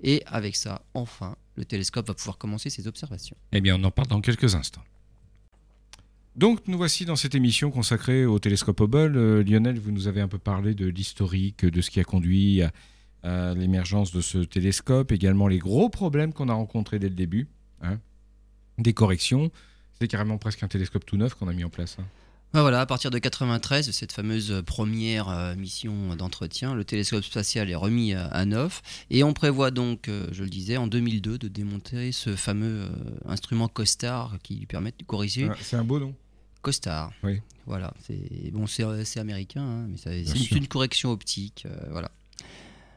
Et 0.00 0.22
avec 0.26 0.56
ça, 0.56 0.82
enfin, 0.94 1.36
le 1.56 1.64
télescope 1.64 2.06
va 2.06 2.14
pouvoir 2.14 2.38
commencer 2.38 2.70
ses 2.70 2.86
observations. 2.86 3.36
Eh 3.52 3.60
bien, 3.60 3.76
on 3.80 3.84
en 3.84 3.90
parle 3.90 4.08
dans 4.08 4.20
quelques 4.20 4.54
instants. 4.54 4.84
Donc, 6.38 6.60
nous 6.68 6.78
voici 6.78 7.04
dans 7.04 7.16
cette 7.16 7.34
émission 7.34 7.72
consacrée 7.72 8.24
au 8.24 8.38
télescope 8.38 8.80
Hubble. 8.80 9.16
Euh, 9.16 9.42
Lionel, 9.42 9.80
vous 9.80 9.90
nous 9.90 10.06
avez 10.06 10.20
un 10.20 10.28
peu 10.28 10.38
parlé 10.38 10.72
de 10.72 10.86
l'historique, 10.86 11.64
de 11.66 11.80
ce 11.80 11.90
qui 11.90 11.98
a 11.98 12.04
conduit 12.04 12.62
à, 12.62 12.70
à 13.24 13.54
l'émergence 13.54 14.12
de 14.12 14.20
ce 14.20 14.38
télescope, 14.38 15.10
également 15.10 15.48
les 15.48 15.58
gros 15.58 15.88
problèmes 15.88 16.32
qu'on 16.32 16.48
a 16.48 16.52
rencontrés 16.54 17.00
dès 17.00 17.08
le 17.08 17.16
début, 17.16 17.48
hein, 17.82 17.98
des 18.78 18.92
corrections. 18.92 19.50
C'est 20.00 20.06
carrément 20.06 20.38
presque 20.38 20.62
un 20.62 20.68
télescope 20.68 21.04
tout 21.04 21.16
neuf 21.16 21.34
qu'on 21.34 21.48
a 21.48 21.52
mis 21.52 21.64
en 21.64 21.70
place. 21.70 21.96
hein. 21.98 22.04
Ah, 22.54 22.62
voilà, 22.62 22.80
à 22.80 22.86
partir 22.86 23.10
de 23.10 23.18
93, 23.18 23.90
cette 23.90 24.12
fameuse 24.12 24.62
première 24.64 25.28
euh, 25.28 25.56
mission 25.56 26.14
d'entretien, 26.14 26.74
le 26.74 26.84
télescope 26.84 27.24
spatial 27.24 27.68
est 27.68 27.74
remis 27.74 28.14
à, 28.14 28.44
neuf 28.46 28.80
et 29.10 29.22
on 29.24 29.34
prévoit 29.34 29.70
donc, 29.72 30.08
euh, 30.08 30.28
je 30.32 30.44
le 30.44 30.48
disais, 30.48 30.76
en 30.78 30.86
2002 30.86 31.36
de 31.36 31.48
démonter 31.48 32.10
ce 32.12 32.36
fameux 32.36 32.84
euh, 32.84 32.88
instrument 33.26 33.66
COSTAR 33.68 34.38
qui 34.42 34.54
lui 34.54 34.66
permet 34.66 34.92
de 34.96 35.04
corriger 35.04 35.48
Ah, 35.50 35.56
C'est 35.60 35.76
un 35.76 35.84
beau 35.84 35.98
nom. 35.98 36.14
COSTAR. 36.62 37.12
Oui. 37.22 37.40
Voilà, 37.66 37.92
c'est 38.06 38.50
bon, 38.52 38.66
c'est 38.66 39.18
américain, 39.20 39.62
hein, 39.62 39.86
mais 39.90 39.96
c'est 39.98 40.22
une, 40.56 40.66
correction 40.68 41.10
optique, 41.10 41.64
euh, 41.66 41.76
voilà. 41.90 42.10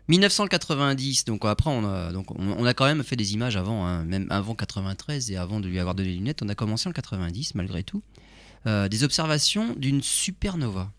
1990, 0.08 1.26
donc 1.26 1.46
après 1.46 1.70
on 1.70 1.86
a, 1.86 2.12
donc 2.12 2.32
on, 2.32 2.38
on 2.58 2.66
a 2.66 2.74
quand 2.74 2.86
même 2.86 3.04
fait 3.04 3.16
des 3.16 3.34
images 3.34 3.56
avant, 3.58 3.86
hein, 3.86 4.04
même 4.04 4.28
avant 4.30 4.56
93 4.56 5.32
et 5.32 5.38
avant 5.38 5.60
de 5.60 5.68
lui 5.68 5.80
avoir 5.80 5.96
donné 5.96 6.10
les 6.10 6.16
lunettes, 6.16 6.42
on 6.42 6.50
a 6.50 6.56
commencé 6.56 6.88
en 6.90 6.92
90 6.92 7.56
malgré 7.56 7.84
tout, 7.84 8.02
euh, 8.66 8.88
des 8.88 9.04
observations 9.04 9.74
d'une 9.76 10.02
supernova. 10.02 10.92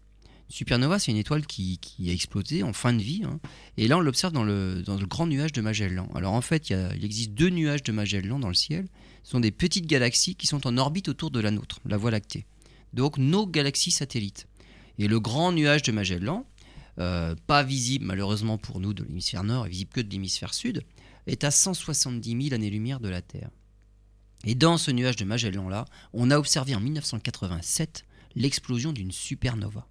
Supernova, 0.48 0.98
c'est 0.98 1.10
une 1.12 1.16
étoile 1.16 1.46
qui, 1.46 1.78
qui 1.78 2.10
a 2.10 2.12
explosé 2.12 2.62
en 2.62 2.74
fin 2.74 2.92
de 2.92 3.02
vie, 3.02 3.22
hein, 3.24 3.40
et 3.78 3.88
là 3.88 3.96
on 3.96 4.00
l'observe 4.00 4.32
dans 4.34 4.44
le, 4.44 4.82
dans 4.82 4.96
le 4.98 5.06
grand 5.06 5.26
nuage 5.26 5.52
de 5.52 5.62
Magellan. 5.62 6.08
Alors 6.14 6.34
en 6.34 6.42
fait, 6.42 6.68
il, 6.70 6.74
y 6.74 6.76
a- 6.76 6.94
il 6.94 7.04
existe 7.04 7.30
deux 7.32 7.48
nuages 7.48 7.82
de 7.82 7.92
Magellan 7.92 8.38
dans 8.38 8.48
le 8.48 8.54
ciel, 8.54 8.86
ce 9.24 9.30
sont 9.32 9.40
des 9.40 9.50
petites 9.50 9.86
galaxies 9.86 10.34
qui 10.34 10.46
sont 10.46 10.66
en 10.66 10.76
orbite 10.78 11.08
autour 11.08 11.30
de 11.30 11.40
la 11.40 11.50
nôtre, 11.50 11.80
la 11.86 11.96
Voie 11.96 12.10
lactée. 12.10 12.44
Donc 12.92 13.18
nos 13.18 13.46
galaxies 13.46 13.90
satellites. 13.90 14.46
Et 14.98 15.08
le 15.08 15.20
grand 15.20 15.52
nuage 15.52 15.82
de 15.82 15.92
Magellan, 15.92 16.46
euh, 16.98 17.34
pas 17.46 17.62
visible 17.62 18.04
malheureusement 18.04 18.58
pour 18.58 18.80
nous 18.80 18.92
de 18.92 19.02
l'hémisphère 19.02 19.44
nord 19.44 19.66
et 19.66 19.70
visible 19.70 19.90
que 19.92 20.00
de 20.00 20.10
l'hémisphère 20.10 20.54
sud, 20.54 20.82
est 21.26 21.44
à 21.44 21.50
170 21.50 22.48
000 22.48 22.54
années-lumière 22.54 23.00
de 23.00 23.08
la 23.08 23.22
Terre. 23.22 23.50
Et 24.44 24.54
dans 24.54 24.76
ce 24.76 24.90
nuage 24.90 25.16
de 25.16 25.24
Magellan-là, 25.24 25.84
on 26.12 26.30
a 26.30 26.38
observé 26.38 26.74
en 26.74 26.80
1987 26.80 28.04
l'explosion 28.34 28.92
d'une 28.92 29.12
supernova. 29.12 29.86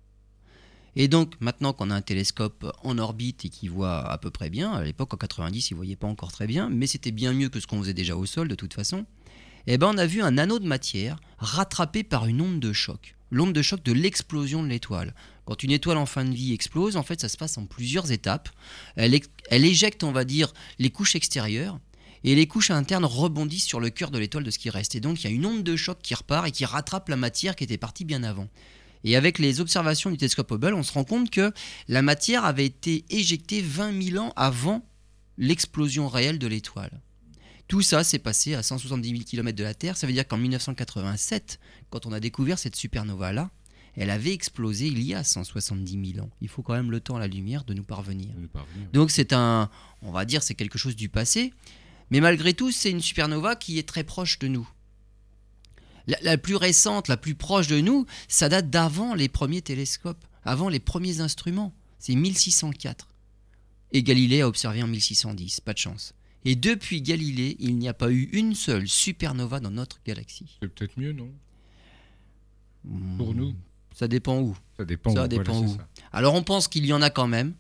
Et 0.98 1.08
donc, 1.08 1.36
maintenant 1.40 1.72
qu'on 1.72 1.90
a 1.90 1.96
un 1.96 2.02
télescope 2.02 2.70
en 2.84 2.98
orbite 2.98 3.46
et 3.46 3.50
qui 3.50 3.70
voit 3.70 4.00
à 4.00 4.18
peu 4.18 4.30
près 4.30 4.50
bien, 4.50 4.74
à 4.74 4.84
l'époque 4.84 5.14
en 5.14 5.18
90, 5.18 5.70
il 5.70 5.74
ne 5.74 5.78
voyait 5.78 5.96
pas 5.96 6.08
encore 6.08 6.34
très 6.34 6.48
bien, 6.48 6.70
mais 6.70 6.86
c'était 6.86 7.12
bien 7.12 7.32
mieux 7.32 7.48
que 7.48 7.62
ce 7.62 7.68
qu'on 7.68 7.80
faisait 7.80 7.94
déjà 7.94 8.18
au 8.18 8.26
sol 8.26 8.50
de 8.50 8.56
toute 8.56 8.74
façon, 8.74 9.06
eh 9.68 9.78
ben 9.78 9.92
on 9.94 9.98
a 9.98 10.06
vu 10.06 10.22
un 10.22 10.38
anneau 10.38 10.60
de 10.60 10.68
matière 10.68 11.20
rattrapé 11.38 12.04
par 12.04 12.28
une 12.28 12.42
onde 12.42 12.60
de 12.60 12.74
choc. 12.74 13.16
L'onde 13.32 13.54
de 13.54 13.62
choc 13.62 13.82
de 13.84 13.94
l'explosion 13.94 14.62
de 14.62 14.68
l'étoile. 14.68 15.16
Quand 15.46 15.64
une 15.64 15.72
étoile 15.72 15.98
en 15.98 16.06
fin 16.06 16.26
de 16.26 16.34
vie 16.34 16.54
explose, 16.54 16.98
en 16.98 17.04
fait, 17.04 17.22
ça 17.22 17.30
se 17.30 17.38
passe 17.38 17.58
en 17.58 17.66
plusieurs 17.66 18.12
étapes. 18.12 18.50
Elle, 18.98 19.18
elle 19.50 19.66
éjecte, 19.66 20.04
on 20.04 20.12
va 20.12 20.26
dire, 20.26 20.54
les 20.80 20.90
couches 20.90 21.16
extérieures, 21.16 21.80
et 22.24 22.36
les 22.36 22.46
couches 22.46 22.72
internes 22.72 23.06
rebondissent 23.06 23.66
sur 23.66 23.80
le 23.80 23.90
cœur 23.90 24.12
de 24.12 24.20
l'étoile 24.20 24.44
de 24.44 24.52
ce 24.52 24.60
qui 24.60 24.70
reste. 24.70 24.96
Et 24.96 25.00
donc, 25.00 25.24
il 25.24 25.30
y 25.30 25.34
a 25.34 25.34
une 25.34 25.46
onde 25.46 25.64
de 25.64 25.76
choc 25.76 26.00
qui 26.04 26.14
repart 26.14 26.48
et 26.48 26.52
qui 26.52 26.66
rattrape 26.66 27.10
la 27.10 27.16
matière 27.16 27.56
qui 27.56 27.64
était 27.64 27.78
partie 27.78 28.06
bien 28.06 28.24
avant. 28.24 28.48
Et 29.04 29.16
avec 29.16 29.40
les 29.40 29.60
observations 29.60 30.12
du 30.12 30.18
télescope 30.18 30.52
Hubble, 30.52 30.76
on 30.76 30.84
se 30.84 30.94
rend 30.94 31.04
compte 31.04 31.32
que 31.32 31.52
la 31.88 32.04
matière 32.04 32.46
avait 32.46 32.66
été 32.66 33.06
éjectée 33.10 33.62
20 33.62 34.10
000 34.12 34.24
ans 34.24 34.34
avant 34.36 34.86
l'explosion 35.38 36.08
réelle 36.08 36.38
de 36.38 36.48
l'étoile. 36.48 37.02
Tout 37.72 37.82
ça 37.82 38.04
s'est 38.04 38.20
passé 38.20 38.54
à 38.54 38.64
170 38.64 39.10
000 39.12 39.24
km 39.24 39.58
de 39.58 39.64
la 39.64 39.74
Terre. 39.74 39.96
Ça 39.96 40.06
veut 40.06 40.12
dire 40.12 40.28
qu'en 40.28 40.36
1987, 40.36 41.58
quand 41.90 42.06
on 42.06 42.12
a 42.12 42.20
découvert 42.20 42.60
cette 42.60 42.76
supernova-là, 42.76 43.50
elle 43.96 44.10
avait 44.10 44.34
explosé 44.34 44.88
il 44.88 45.02
y 45.02 45.14
a 45.14 45.24
170 45.24 46.12
000 46.16 46.26
ans. 46.26 46.30
Il 46.42 46.50
faut 46.50 46.64
quand 46.64 46.74
même 46.74 46.92
le 46.92 47.00
temps 47.00 47.16
à 47.16 47.22
la 47.22 47.30
lumière 47.30 47.64
de 47.64 47.74
nous 47.74 47.86
parvenir. 47.86 48.28
De 48.36 48.42
nous 48.42 48.48
parvenir. 48.50 48.90
Donc 48.92 49.10
c'est 49.10 49.32
un, 49.32 49.70
on 50.02 50.12
va 50.12 50.26
dire, 50.26 50.44
c'est 50.44 50.54
quelque 50.54 50.78
chose 50.78 50.98
du 50.98 51.08
passé. 51.08 51.54
Mais 52.10 52.20
malgré 52.20 52.54
tout, 52.54 52.72
c'est 52.72 52.92
une 52.92 53.00
supernova 53.00 53.56
qui 53.56 53.80
est 53.80 53.88
très 53.88 54.04
proche 54.04 54.38
de 54.40 54.50
nous. 54.50 54.70
La, 56.08 56.18
la 56.24 56.38
plus 56.38 56.58
récente, 56.58 57.08
la 57.08 57.16
plus 57.16 57.36
proche 57.36 57.68
de 57.68 57.80
nous, 57.80 58.06
ça 58.28 58.50
date 58.50 58.70
d'avant 58.70 59.16
les 59.16 59.30
premiers 59.30 59.62
télescopes, 59.62 60.26
avant 60.44 60.68
les 60.68 60.82
premiers 60.82 61.22
instruments. 61.22 61.74
C'est 62.00 62.16
1604. 62.16 63.08
Et 63.94 64.04
Galilée 64.04 64.42
a 64.42 64.50
observé 64.50 64.84
en 64.84 64.88
1610, 64.88 65.62
pas 65.62 65.72
de 65.72 65.78
chance. 65.78 66.14
Et 66.46 66.56
depuis 66.56 67.02
Galilée, 67.02 67.56
il 67.60 67.78
n'y 67.78 67.88
a 67.88 67.94
pas 67.94 68.12
eu 68.12 68.30
une 68.34 68.56
seule 68.56 68.88
supernova 68.88 69.60
dans 69.60 69.72
notre 69.72 70.00
galaxie. 70.06 70.58
C'est 70.62 70.68
peut-être 70.68 71.00
mieux, 71.00 71.14
non? 71.14 71.30
Pour 73.18 73.36
nous? 73.36 73.54
Ça 73.94 74.08
dépend 74.08 74.40
où. 74.40 74.58
Ça 74.78 74.86
dépend. 74.86 75.14
Ça 75.14 75.26
où, 75.26 75.28
dépend 75.28 75.54
voilà, 75.54 75.68
où. 75.68 75.78
ça. 75.78 75.88
Alors 76.12 76.34
on 76.34 76.44
pense 76.44 76.68
qu'il 76.68 76.86
y 76.86 76.94
en 76.94 77.02
a 77.02 77.10
quand 77.10 77.28
même, 77.28 77.54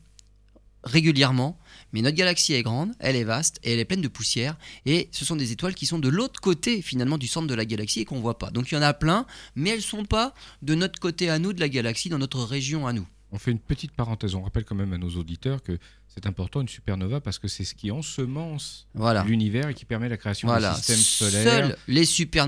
régulièrement, 0.83 1.59
mais 1.93 2.01
notre 2.01 2.17
galaxie 2.17 2.53
est 2.53 2.63
grande, 2.63 2.91
elle 2.99 3.15
est 3.15 3.23
vaste 3.23 3.59
et 3.63 3.73
elle 3.73 3.79
est 3.79 3.85
pleine 3.85 4.01
de 4.01 4.07
poussière. 4.07 4.57
Et 4.85 5.09
ce 5.11 5.25
sont 5.25 5.35
des 5.35 5.51
étoiles 5.51 5.75
qui 5.75 5.85
sont 5.85 5.99
de 5.99 6.09
l'autre 6.09 6.41
côté 6.41 6.81
finalement 6.81 7.17
du 7.17 7.27
centre 7.27 7.47
de 7.47 7.53
la 7.53 7.65
galaxie 7.65 8.01
et 8.01 8.05
qu'on 8.05 8.19
voit 8.19 8.39
pas. 8.39 8.49
Donc 8.49 8.71
il 8.71 8.75
y 8.75 8.77
en 8.77 8.81
a 8.81 8.93
plein, 8.93 9.27
mais 9.55 9.69
elles 9.69 9.81
sont 9.81 10.05
pas 10.05 10.33
de 10.61 10.73
notre 10.73 10.99
côté 10.99 11.29
à 11.29 11.37
nous 11.37 11.53
de 11.53 11.59
la 11.59 11.69
galaxie, 11.69 12.09
dans 12.09 12.17
notre 12.17 12.43
région 12.43 12.87
à 12.87 12.93
nous. 12.93 13.07
On 13.31 13.37
fait 13.37 13.51
une 13.51 13.59
petite 13.59 13.91
parenthèse. 13.91 14.35
On 14.35 14.41
rappelle 14.41 14.65
quand 14.65 14.75
même 14.75 14.91
à 14.93 14.97
nos 14.97 15.11
auditeurs 15.11 15.61
que 15.61 15.77
c'est 16.13 16.25
important 16.25 16.61
une 16.61 16.67
supernova 16.67 17.21
parce 17.21 17.39
que 17.39 17.47
c'est 17.47 17.63
ce 17.63 17.73
qui 17.73 17.89
ensemence 17.91 18.87
Voilà. 18.93 19.23
l'univers 19.23 19.69
et 19.69 19.73
qui 19.73 19.85
permet 19.85 20.09
la 20.09 20.17
création 20.17 20.47
Voilà. 20.47 20.71
d'un 20.71 20.75
système 20.75 20.97
solaire. 20.97 21.43
Seules 21.43 21.77
les, 21.87 22.05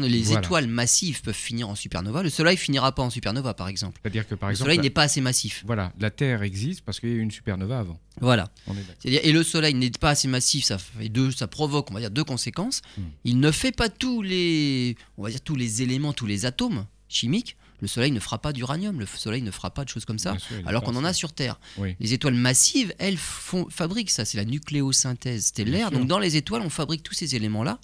les 0.10 0.22
Voilà. 0.24 0.40
étoiles 0.40 0.68
massives 0.68 1.22
peuvent 1.22 1.34
finir 1.34 1.70
en 1.70 1.76
supernova. 1.76 2.24
Le 2.24 2.30
Soleil 2.30 2.58
finira 2.58 2.94
pas 2.94 3.04
en 3.04 3.10
supernova, 3.10 3.54
par 3.54 3.68
exemple. 3.68 4.00
C'est-à-dire 4.02 4.28
que 4.28 4.36
par 4.36 4.50
le 4.50 4.54
exemple, 4.54 4.66
Soleil 4.68 4.78
la- 4.78 4.84
n'est 4.84 4.90
pas 4.90 5.04
assez 5.04 5.22
massif. 5.22 5.64
voilà, 5.66 5.94
la 6.00 6.12
Terre 6.12 6.44
existe 6.44 6.82
parce 6.82 7.00
qu'il 7.00 7.10
y 7.10 7.14
a 7.14 7.16
eu 7.16 7.22
une 7.22 7.32
supernova 7.32 7.80
avant. 7.80 8.00
Voilà. 8.22 8.50
On 8.68 8.74
est 8.74 8.84
et 9.06 9.32
le 9.32 9.44
Soleil 9.44 9.74
n'est 9.74 9.90
pas 9.92 10.12
assez 10.12 10.28
massif, 10.28 10.66
ça 10.66 10.78
fait 10.78 11.10
deux, 11.10 11.32
ça 11.32 11.48
provoque, 11.48 11.90
on 11.90 11.94
va 11.94 12.00
dire, 12.02 12.12
deux 12.12 12.24
conséquences. 12.24 12.82
Hmm. 12.98 13.04
Il 13.24 13.40
ne 13.40 13.52
fait 13.52 13.72
pas 13.72 13.90
tous 13.90 14.22
les, 14.22 14.96
on 15.18 15.24
va 15.24 15.30
dire, 15.30 15.42
tous 15.42 15.56
les 15.56 15.82
éléments, 15.82 16.14
tous 16.14 16.26
les 16.26 16.46
atomes 16.46 16.86
chimiques. 17.08 17.56
Le 17.82 17.88
Soleil 17.88 18.12
ne 18.12 18.20
fera 18.20 18.38
pas 18.40 18.54
d'uranium, 18.54 19.00
le 19.00 19.06
Soleil 19.06 19.42
ne 19.42 19.52
fera 19.52 19.70
pas 19.72 19.84
de 19.84 19.90
choses 19.90 20.06
comme 20.06 20.20
ça, 20.20 20.38
sûr, 20.40 20.56
alors 20.66 20.84
qu'on 20.84 20.96
en 20.96 21.04
a 21.04 21.12
sur 21.14 21.34
Terre. 21.34 21.60
Oui. 21.78 21.96
Les 22.00 22.14
étoiles 22.14 22.34
massives, 22.36 22.94
elles 22.98 23.18
font, 23.18 23.68
fabriquent 23.70 24.10
ça, 24.12 24.24
c'est 24.26 24.38
la 24.38 24.46
nucléosynthèse 24.46 25.46
stellaire. 25.48 25.92
Donc 25.92 26.08
dans 26.08 26.20
les 26.20 26.36
étoiles, 26.38 26.62
on 26.62 26.70
fabrique 26.70 27.04
tous 27.04 27.14
ces 27.14 27.36
éléments-là. 27.36 27.80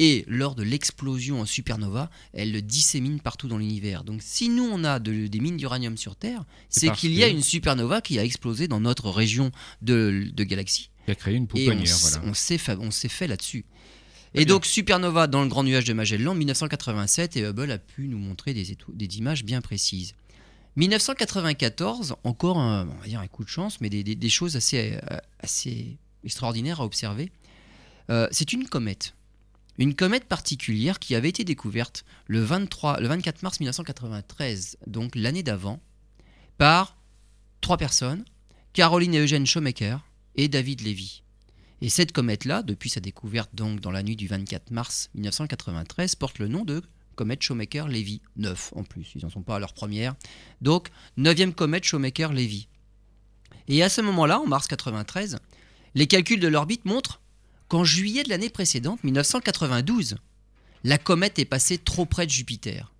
Et 0.00 0.24
lors 0.26 0.56
de 0.56 0.64
l'explosion 0.64 1.40
en 1.40 1.46
supernova, 1.46 2.10
elles 2.32 2.50
le 2.50 2.62
disséminent 2.62 3.18
partout 3.18 3.46
dans 3.46 3.58
l'univers. 3.58 4.02
Donc 4.02 4.22
si 4.24 4.48
nous, 4.48 4.64
on 4.64 4.82
a 4.82 4.98
de- 4.98 5.28
des 5.28 5.38
mines 5.40 5.56
d'uranium 5.56 5.96
sur 5.96 6.16
Terre, 6.16 6.44
C'est 6.68 6.90
qu'il 6.92 7.14
y 7.14 7.22
a 7.22 7.28
une 7.28 7.42
supernova 7.42 8.00
qui 8.00 8.18
a 8.18 8.24
explosé 8.24 8.66
dans 8.66 8.80
notre 8.80 9.08
région 9.10 9.52
de, 9.82 10.30
de 10.34 10.44
galaxie. 10.44 10.90
Qui 11.04 11.12
a 11.12 11.14
créé 11.14 11.34
une 11.36 11.44
Et 11.54 11.68
on, 11.68 11.70
pouponnière. 11.70 11.96
Voilà. 12.00 12.22
on 12.24 12.34
s'est 12.34 12.58
fa- 12.58 12.76
on 12.80 12.90
s'est 12.90 13.08
fait 13.08 13.28
là-dessus. 13.28 13.64
Et 14.34 14.44
bien. 14.44 14.54
donc, 14.54 14.66
supernova 14.66 15.26
dans 15.26 15.42
le 15.42 15.48
grand 15.48 15.62
nuage 15.62 15.84
de 15.84 15.92
Magellan, 15.92 16.34
1987, 16.34 17.36
et 17.36 17.42
Hubble 17.44 17.70
a 17.70 17.78
pu 17.78 18.08
nous 18.08 18.18
montrer 18.18 18.52
des, 18.54 18.76
images 19.18 19.44
bien 19.44 19.60
précises. 19.60 20.14
1994, 20.76 22.16
encore 22.24 22.58
un, 22.58 22.88
on 22.88 23.00
va 23.00 23.06
dire 23.06 23.20
un 23.20 23.26
coup 23.26 23.44
de 23.44 23.48
chance, 23.48 23.80
mais 23.80 23.88
des, 23.90 24.02
des- 24.04 24.14
des 24.16 24.28
choses 24.28 24.56
assez, 24.56 24.98
euh, 25.10 25.16
assez 25.40 25.96
extraordinaires 26.24 26.80
à 26.80 26.84
observer. 26.84 27.30
Euh, 28.10 28.28
C'est 28.30 28.52
une 28.52 28.66
comète. 28.68 29.14
Une 29.78 29.94
comète 29.94 30.24
particulière 30.26 30.98
qui 31.00 31.14
avait 31.16 31.28
été 31.28 31.42
découverte 31.44 32.04
le, 32.28 32.40
23, 32.42 33.00
le 33.00 33.08
24 33.08 33.42
mars 33.42 33.58
1993, 33.60 34.76
donc 34.86 35.16
l'année 35.16 35.42
d'avant, 35.42 35.80
par 36.58 36.96
trois 37.60 37.76
personnes, 37.76 38.24
Caroline 38.72 39.14
et 39.14 39.18
Eugène 39.18 39.46
Shoemaker 39.46 40.04
et 40.36 40.46
David 40.48 40.80
Levy. 40.82 41.22
Et 41.84 41.90
cette 41.90 42.12
comète-là, 42.12 42.62
depuis 42.62 42.88
sa 42.88 43.00
découverte 43.00 43.50
donc 43.52 43.80
dans 43.80 43.90
la 43.90 44.02
nuit 44.02 44.16
du 44.16 44.26
24 44.26 44.70
mars 44.70 45.10
1993, 45.16 46.14
porte 46.14 46.38
le 46.38 46.48
nom 46.48 46.64
de 46.64 46.82
comète 47.14 47.42
Shoemaker-Levy. 47.42 48.22
9 48.36 48.72
en 48.74 48.84
plus, 48.84 49.12
ils 49.14 49.22
n'en 49.22 49.28
sont 49.28 49.42
pas 49.42 49.56
à 49.56 49.58
leur 49.58 49.74
première. 49.74 50.14
Donc, 50.62 50.88
neuvième 51.18 51.52
comète 51.52 51.84
Shoemaker-Levy. 51.84 52.68
Et 53.68 53.82
à 53.82 53.90
ce 53.90 54.00
moment-là, 54.00 54.40
en 54.40 54.46
mars 54.46 54.66
93, 54.66 55.36
les 55.94 56.06
calculs 56.06 56.40
de 56.40 56.48
l'orbite 56.48 56.86
montrent 56.86 57.20
qu'en 57.68 57.84
juillet 57.84 58.22
de 58.22 58.30
l'année 58.30 58.48
précédente, 58.48 59.04
1992, 59.04 60.16
la 60.84 60.96
comète 60.96 61.38
est 61.38 61.44
passée 61.44 61.76
trop 61.76 62.06
près 62.06 62.24
de 62.24 62.30
Jupiter. 62.30 62.94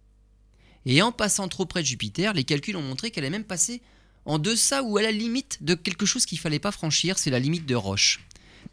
Et 0.85 1.01
en 1.01 1.11
passant 1.11 1.49
trop 1.49 1.65
près 1.65 1.81
de 1.81 1.87
Jupiter, 1.87 2.35
les 2.35 2.45
calculs 2.45 2.77
ont 2.77 2.83
montré 2.83 3.11
qu'elle 3.11 3.25
est 3.25 3.31
même 3.31 3.45
passée 3.45 3.81
en 4.27 4.39
deçà 4.39 4.83
ou 4.83 4.99
à 4.99 5.03
la 5.03 5.11
limite 5.11 5.63
de 5.63 5.75
quelque 5.75 6.05
chose 6.05 6.27
qu'il 6.27 6.39
fallait 6.39 6.59
pas 6.59 6.71
franchir, 6.71 7.19
c'est 7.19 7.31
la 7.31 7.39
limite 7.39 7.65
de 7.65 7.75
Roche. 7.75 8.21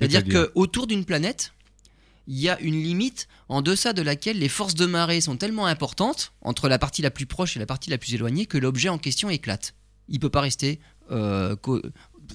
C'est-à-dire 0.02 0.52
qu'autour 0.54 0.88
d'une 0.88 1.06
planète, 1.06 1.54
il 2.28 2.40
y 2.40 2.50
a 2.50 2.60
une 2.60 2.82
limite 2.82 3.28
en 3.50 3.62
deçà 3.62 3.94
de 3.94 4.02
laquelle 4.02 4.40
les 4.40 4.50
forces 4.50 4.76
de 4.76 4.86
marée 4.86 5.22
sont 5.22 5.38
tellement 5.38 5.66
importantes, 5.66 6.34
entre 6.42 6.70
la 6.70 6.80
partie 6.80 7.02
la 7.02 7.12
plus 7.12 7.26
proche 7.26 7.56
et 7.56 7.60
la 7.60 7.66
partie 7.66 7.90
la 7.90 7.98
plus 7.98 8.14
éloignée, 8.14 8.46
que 8.46 8.58
l'objet 8.58 8.90
en 8.90 8.98
question 8.98 9.30
éclate. 9.30 9.74
Il 10.10 10.20
peut 10.20 10.30
pas 10.30 10.42
rester... 10.42 10.80
euh, 11.12 11.56
co- 11.56 11.82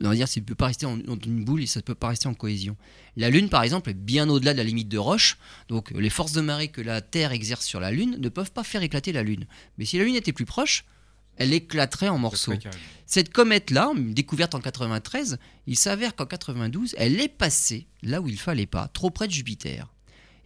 on 0.02 0.08
va 0.10 0.14
dire, 0.14 0.26
il 0.36 0.44
peut 0.44 0.54
pas 0.54 0.66
rester 0.66 0.84
en, 0.84 0.98
en 1.08 1.18
une 1.24 1.44
boule 1.44 1.62
et 1.62 1.66
ça 1.66 1.80
ne 1.80 1.82
peut 1.84 1.94
pas 1.94 2.08
rester 2.08 2.28
en 2.28 2.34
cohésion. 2.34 2.76
La 3.16 3.30
Lune, 3.30 3.48
par 3.48 3.62
exemple, 3.62 3.88
est 3.88 3.94
bien 3.94 4.28
au-delà 4.28 4.52
de 4.52 4.58
la 4.58 4.64
limite 4.64 4.88
de 4.88 4.98
Roche, 4.98 5.38
donc 5.68 5.90
les 5.92 6.10
forces 6.10 6.32
de 6.32 6.42
marée 6.42 6.68
que 6.68 6.82
la 6.82 7.00
Terre 7.00 7.32
exerce 7.32 7.64
sur 7.64 7.80
la 7.80 7.90
Lune 7.90 8.16
ne 8.20 8.28
peuvent 8.28 8.52
pas 8.52 8.64
faire 8.64 8.82
éclater 8.82 9.12
la 9.12 9.22
Lune. 9.22 9.46
Mais 9.78 9.86
si 9.86 9.96
la 9.96 10.04
Lune 10.04 10.16
était 10.16 10.34
plus 10.34 10.44
proche, 10.44 10.84
elle 11.36 11.52
éclaterait 11.52 12.08
en 12.08 12.18
morceaux. 12.18 12.54
Cette 13.06 13.32
comète-là, 13.32 13.92
découverte 13.96 14.54
en 14.54 14.60
93, 14.60 15.38
il 15.66 15.76
s'avère 15.76 16.16
qu'en 16.16 16.26
92, 16.26 16.94
elle 16.98 17.20
est 17.20 17.28
passée 17.28 17.86
là 18.02 18.20
où 18.20 18.28
il 18.28 18.38
fallait 18.38 18.66
pas, 18.66 18.88
trop 18.88 19.10
près 19.10 19.28
de 19.28 19.32
Jupiter. 19.32 19.92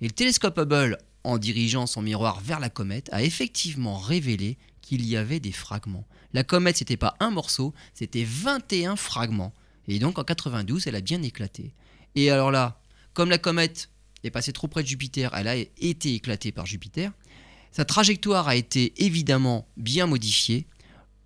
Et 0.00 0.06
le 0.06 0.12
télescope 0.12 0.58
Hubble, 0.58 0.98
en 1.24 1.38
dirigeant 1.38 1.86
son 1.86 2.02
miroir 2.02 2.40
vers 2.40 2.60
la 2.60 2.70
comète, 2.70 3.08
a 3.12 3.22
effectivement 3.22 3.98
révélé 3.98 4.58
qu'il 4.80 5.06
y 5.06 5.16
avait 5.16 5.40
des 5.40 5.52
fragments. 5.52 6.06
La 6.32 6.44
comète, 6.44 6.76
c'était 6.76 6.96
pas 6.96 7.16
un 7.20 7.30
morceau, 7.30 7.74
c'était 7.94 8.24
21 8.24 8.96
fragments. 8.96 9.52
Et 9.88 9.98
donc 9.98 10.18
en 10.18 10.24
92, 10.24 10.86
elle 10.86 10.96
a 10.96 11.00
bien 11.00 11.22
éclaté. 11.22 11.74
Et 12.14 12.30
alors 12.30 12.50
là, 12.50 12.80
comme 13.14 13.30
la 13.30 13.38
comète 13.38 13.90
est 14.24 14.30
passée 14.30 14.52
trop 14.52 14.68
près 14.68 14.82
de 14.82 14.88
Jupiter, 14.88 15.30
elle 15.34 15.48
a 15.48 15.56
été 15.56 16.14
éclatée 16.14 16.52
par 16.52 16.66
Jupiter. 16.66 17.12
Sa 17.72 17.84
trajectoire 17.84 18.48
a 18.48 18.56
été 18.56 18.92
évidemment 19.04 19.66
bien 19.76 20.06
modifiée. 20.06 20.66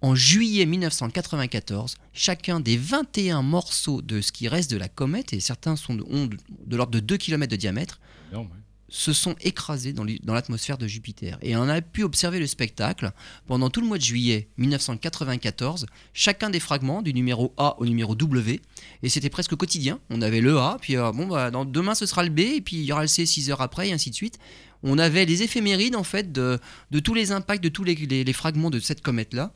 En 0.04 0.14
juillet 0.14 0.66
1994, 0.66 1.96
chacun 2.12 2.60
des 2.60 2.76
21 2.76 3.40
morceaux 3.42 4.02
de 4.02 4.20
ce 4.20 4.32
qui 4.32 4.48
reste 4.48 4.70
de 4.70 4.76
la 4.76 4.88
comète, 4.88 5.32
et 5.32 5.40
certains 5.40 5.76
sont 5.76 5.94
de, 5.94 6.04
ont 6.10 6.26
de, 6.26 6.36
de 6.66 6.76
l'ordre 6.76 6.92
de 6.92 7.00
2 7.00 7.16
km 7.16 7.50
de 7.50 7.56
diamètre, 7.56 8.00
Énorme, 8.30 8.48
ouais. 8.48 8.58
se 8.90 9.14
sont 9.14 9.34
écrasés 9.40 9.94
dans 9.94 10.04
l'atmosphère 10.34 10.76
de 10.76 10.86
Jupiter. 10.86 11.38
Et 11.40 11.56
on 11.56 11.68
a 11.68 11.80
pu 11.80 12.02
observer 12.02 12.38
le 12.38 12.46
spectacle 12.46 13.12
pendant 13.46 13.70
tout 13.70 13.80
le 13.80 13.86
mois 13.86 13.96
de 13.96 14.02
juillet 14.02 14.48
1994, 14.58 15.86
chacun 16.12 16.50
des 16.50 16.60
fragments 16.60 17.00
du 17.00 17.14
numéro 17.14 17.54
A 17.56 17.76
au 17.80 17.86
numéro 17.86 18.14
W, 18.14 18.60
et 19.02 19.08
c'était 19.08 19.30
presque 19.30 19.54
quotidien. 19.56 20.00
On 20.10 20.20
avait 20.20 20.42
le 20.42 20.58
A, 20.58 20.76
puis 20.82 20.96
euh, 20.96 21.12
bon, 21.12 21.26
bah, 21.28 21.50
dans- 21.50 21.64
demain 21.64 21.94
ce 21.94 22.04
sera 22.04 22.22
le 22.24 22.30
B, 22.30 22.40
et 22.40 22.60
puis 22.60 22.76
il 22.76 22.82
y 22.84 22.92
aura 22.92 23.02
le 23.02 23.08
C 23.08 23.24
6 23.24 23.50
heures 23.50 23.62
après, 23.62 23.88
et 23.88 23.92
ainsi 23.94 24.10
de 24.10 24.14
suite. 24.14 24.38
On 24.82 24.98
avait 24.98 25.24
les 25.24 25.42
éphémérides 25.42 25.96
en 25.96 26.04
fait 26.04 26.30
de, 26.30 26.58
de 26.90 26.98
tous 26.98 27.14
les 27.14 27.32
impacts 27.32 27.64
de 27.64 27.70
tous 27.70 27.84
les, 27.84 27.94
les- 27.94 28.22
les 28.22 28.32
fragments 28.34 28.68
de 28.68 28.80
cette 28.80 29.00
comète-là 29.00 29.50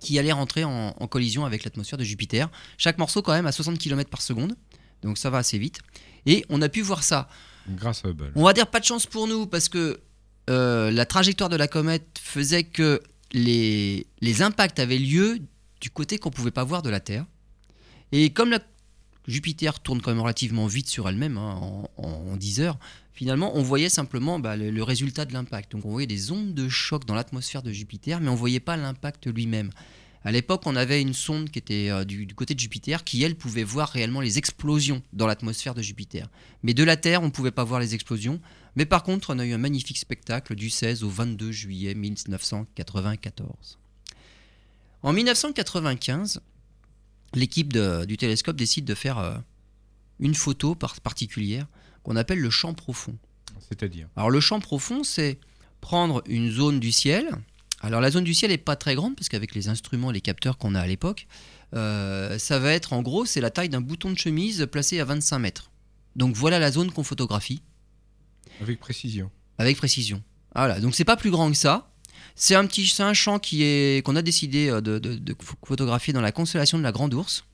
qui 0.00 0.18
allaient 0.18 0.32
rentrer 0.32 0.64
en, 0.64 0.94
en 0.98 1.06
collision 1.06 1.44
avec 1.44 1.64
l'atmosphère 1.64 1.98
de 1.98 2.04
Jupiter. 2.04 2.48
Chaque 2.78 2.98
morceau 2.98 3.22
quand 3.22 3.32
même 3.32 3.46
à 3.46 3.52
60 3.52 3.78
km 3.78 4.08
par 4.10 4.22
seconde, 4.22 4.54
donc 5.02 5.18
ça 5.18 5.30
va 5.30 5.38
assez 5.38 5.58
vite. 5.58 5.80
Et 6.26 6.44
on 6.48 6.62
a 6.62 6.68
pu 6.68 6.80
voir 6.82 7.02
ça 7.02 7.28
Grâce 7.68 8.04
à 8.04 8.08
Hubble. 8.08 8.32
on 8.34 8.44
va 8.44 8.52
dire 8.52 8.66
pas 8.68 8.80
de 8.80 8.84
chance 8.84 9.06
pour 9.06 9.26
nous 9.28 9.46
parce 9.46 9.68
que 9.68 10.00
euh, 10.50 10.90
la 10.90 11.06
trajectoire 11.06 11.48
de 11.50 11.56
la 11.56 11.68
comète 11.68 12.18
faisait 12.20 12.64
que 12.64 13.00
les, 13.32 14.06
les 14.20 14.42
impacts 14.42 14.78
avaient 14.78 14.98
lieu 14.98 15.40
du 15.80 15.90
côté 15.90 16.18
qu'on 16.18 16.30
pouvait 16.30 16.50
pas 16.50 16.64
voir 16.64 16.82
de 16.82 16.90
la 16.90 17.00
Terre. 17.00 17.24
Et 18.12 18.30
comme 18.30 18.50
la 18.50 18.60
Jupiter 19.28 19.78
tourne 19.80 20.00
quand 20.00 20.10
même 20.10 20.20
relativement 20.20 20.66
vite 20.66 20.88
sur 20.88 21.08
elle-même, 21.08 21.38
hein, 21.38 21.58
en, 21.60 21.88
en- 21.96 22.08
en 22.32 22.36
10 22.36 22.60
heures, 22.60 22.78
finalement 23.12 23.56
on 23.56 23.62
voyait 23.62 23.88
simplement 23.88 24.38
bah, 24.38 24.56
le, 24.56 24.82
résultat 24.82 25.24
de 25.24 25.32
l'impact. 25.32 25.72
Donc 25.72 25.84
on 25.84 25.90
voyait 25.90 26.06
des 26.06 26.32
ondes 26.32 26.54
de 26.54 26.68
choc 26.68 27.04
dans 27.04 27.14
l'atmosphère 27.14 27.62
de 27.62 27.72
Jupiter, 27.72 28.20
mais 28.20 28.28
on 28.28 28.34
voyait 28.34 28.60
pas 28.60 28.76
l'impact 28.76 29.26
lui-même. 29.26 29.70
À 30.24 30.30
l'époque, 30.30 30.62
on 30.66 30.76
avait 30.76 31.02
une 31.02 31.14
sonde 31.14 31.50
qui 31.50 31.58
était 31.58 31.90
euh, 31.90 32.04
du, 32.04 32.28
côté 32.28 32.54
de 32.54 32.60
Jupiter 32.60 33.02
qui, 33.02 33.22
elle, 33.24 33.34
pouvait 33.34 33.64
voir 33.64 33.88
réellement 33.88 34.20
les 34.20 34.38
explosions 34.38 35.02
dans 35.12 35.26
l'atmosphère 35.26 35.74
de 35.74 35.82
Jupiter. 35.82 36.28
Mais 36.62 36.74
de 36.74 36.84
la 36.84 36.96
Terre, 36.96 37.22
on 37.22 37.26
ne 37.26 37.30
pouvait 37.30 37.50
pas 37.50 37.64
voir 37.64 37.80
les 37.80 37.94
explosions. 37.94 38.40
Mais 38.76 38.86
par 38.86 39.02
contre, 39.02 39.34
on 39.34 39.38
a 39.38 39.44
eu 39.44 39.52
un 39.52 39.58
magnifique 39.58 39.98
spectacle 39.98 40.54
du 40.54 40.70
16 40.70 41.02
au 41.02 41.08
22 41.08 41.50
juillet 41.50 41.94
1994. 41.94 43.78
En 45.02 45.12
1995, 45.12 46.40
l'équipe 47.34 47.76
du 48.06 48.16
télescope 48.16 48.56
décide 48.56 48.84
de 48.84 48.94
faire 48.94 49.18
euh, 49.18 49.36
une 50.20 50.36
photo 50.36 50.76
par- 50.76 51.00
particulière 51.00 51.66
qu'on 52.02 52.16
appelle 52.16 52.40
le 52.40 52.50
champ 52.50 52.74
profond. 52.74 53.16
C'est-à-dire 53.68 54.08
Alors 54.16 54.30
le 54.30 54.40
champ 54.40 54.60
profond, 54.60 55.04
c'est 55.04 55.38
prendre 55.80 56.22
une 56.26 56.50
zone 56.50 56.80
du 56.80 56.92
ciel. 56.92 57.28
Alors 57.80 58.00
la 58.00 58.10
zone 58.10 58.24
du 58.24 58.34
ciel 58.34 58.50
n'est 58.50 58.58
pas 58.58 58.76
très 58.76 58.94
grande, 58.94 59.16
parce 59.16 59.28
qu'avec 59.28 59.54
les 59.54 59.68
instruments, 59.68 60.10
les 60.10 60.20
capteurs 60.20 60.58
qu'on 60.58 60.74
a 60.74 60.80
à 60.80 60.86
l'époque, 60.86 61.26
euh, 61.74 62.38
ça 62.38 62.58
va 62.58 62.72
être 62.72 62.92
en 62.92 63.02
gros, 63.02 63.24
c'est 63.24 63.40
la 63.40 63.50
taille 63.50 63.68
d'un 63.68 63.80
bouton 63.80 64.10
de 64.10 64.18
chemise 64.18 64.66
placé 64.70 65.00
à 65.00 65.04
25 65.04 65.38
mètres. 65.38 65.70
Donc 66.16 66.36
voilà 66.36 66.58
la 66.58 66.70
zone 66.70 66.92
qu'on 66.92 67.02
photographie. 67.04 67.62
Avec 68.60 68.78
précision. 68.78 69.30
Avec 69.58 69.76
précision. 69.76 70.22
Voilà, 70.54 70.80
donc 70.80 70.94
c'est 70.94 71.04
pas 71.04 71.16
plus 71.16 71.30
grand 71.30 71.50
que 71.50 71.56
ça. 71.56 71.88
C'est 72.34 72.54
un 72.54 72.66
petit, 72.66 72.86
c'est 72.86 73.02
un 73.02 73.14
champ 73.14 73.38
qui 73.38 73.62
est 73.62 74.04
qu'on 74.04 74.16
a 74.16 74.22
décidé 74.22 74.68
euh, 74.68 74.80
de, 74.80 74.98
de- 74.98 75.16
de 75.16 75.36
photographier 75.66 76.12
dans 76.12 76.20
la 76.20 76.32
constellation 76.32 76.78
de 76.78 76.82
la 76.82 76.92
Grande 76.92 77.14
Ourse. 77.14 77.44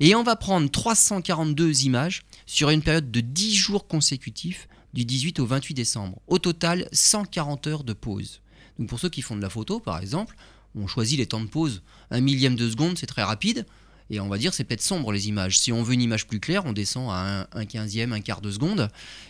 Et 0.00 0.14
on 0.14 0.22
va 0.22 0.34
prendre 0.36 0.70
342 0.70 1.84
images 1.84 2.22
sur 2.50 2.70
une 2.70 2.82
période 2.82 3.12
de 3.12 3.20
10 3.20 3.54
jours 3.54 3.86
consécutifs, 3.86 4.66
du 4.92 5.04
18 5.04 5.38
au 5.38 5.46
28 5.46 5.72
décembre. 5.72 6.20
Au 6.26 6.40
total, 6.40 6.88
140 6.90 7.68
heures 7.68 7.84
de 7.84 7.92
pause. 7.92 8.40
Donc 8.76 8.88
pour 8.88 8.98
ceux 8.98 9.08
qui 9.08 9.22
font 9.22 9.36
de 9.36 9.40
la 9.40 9.48
photo, 9.48 9.78
par 9.78 10.00
exemple, 10.00 10.34
on 10.74 10.88
choisit 10.88 11.16
les 11.16 11.26
temps 11.26 11.40
de 11.40 11.46
pause. 11.46 11.80
Un 12.10 12.20
millième 12.20 12.56
de 12.56 12.68
seconde, 12.68 12.98
c'est 12.98 13.06
très 13.06 13.22
rapide. 13.22 13.66
Et 14.10 14.18
on 14.18 14.28
va 14.28 14.36
dire 14.36 14.52
c'est 14.52 14.64
peut-être 14.64 14.82
sombre 14.82 15.12
les 15.12 15.28
images. 15.28 15.60
Si 15.60 15.70
on 15.70 15.84
veut 15.84 15.94
une 15.94 16.02
image 16.02 16.26
plus 16.26 16.40
claire, 16.40 16.66
on 16.66 16.72
descend 16.72 17.08
à 17.08 17.42
un, 17.42 17.46
un 17.52 17.66
quinzième, 17.66 18.12
un 18.12 18.20
quart 18.20 18.40
de 18.40 18.50
seconde. 18.50 18.88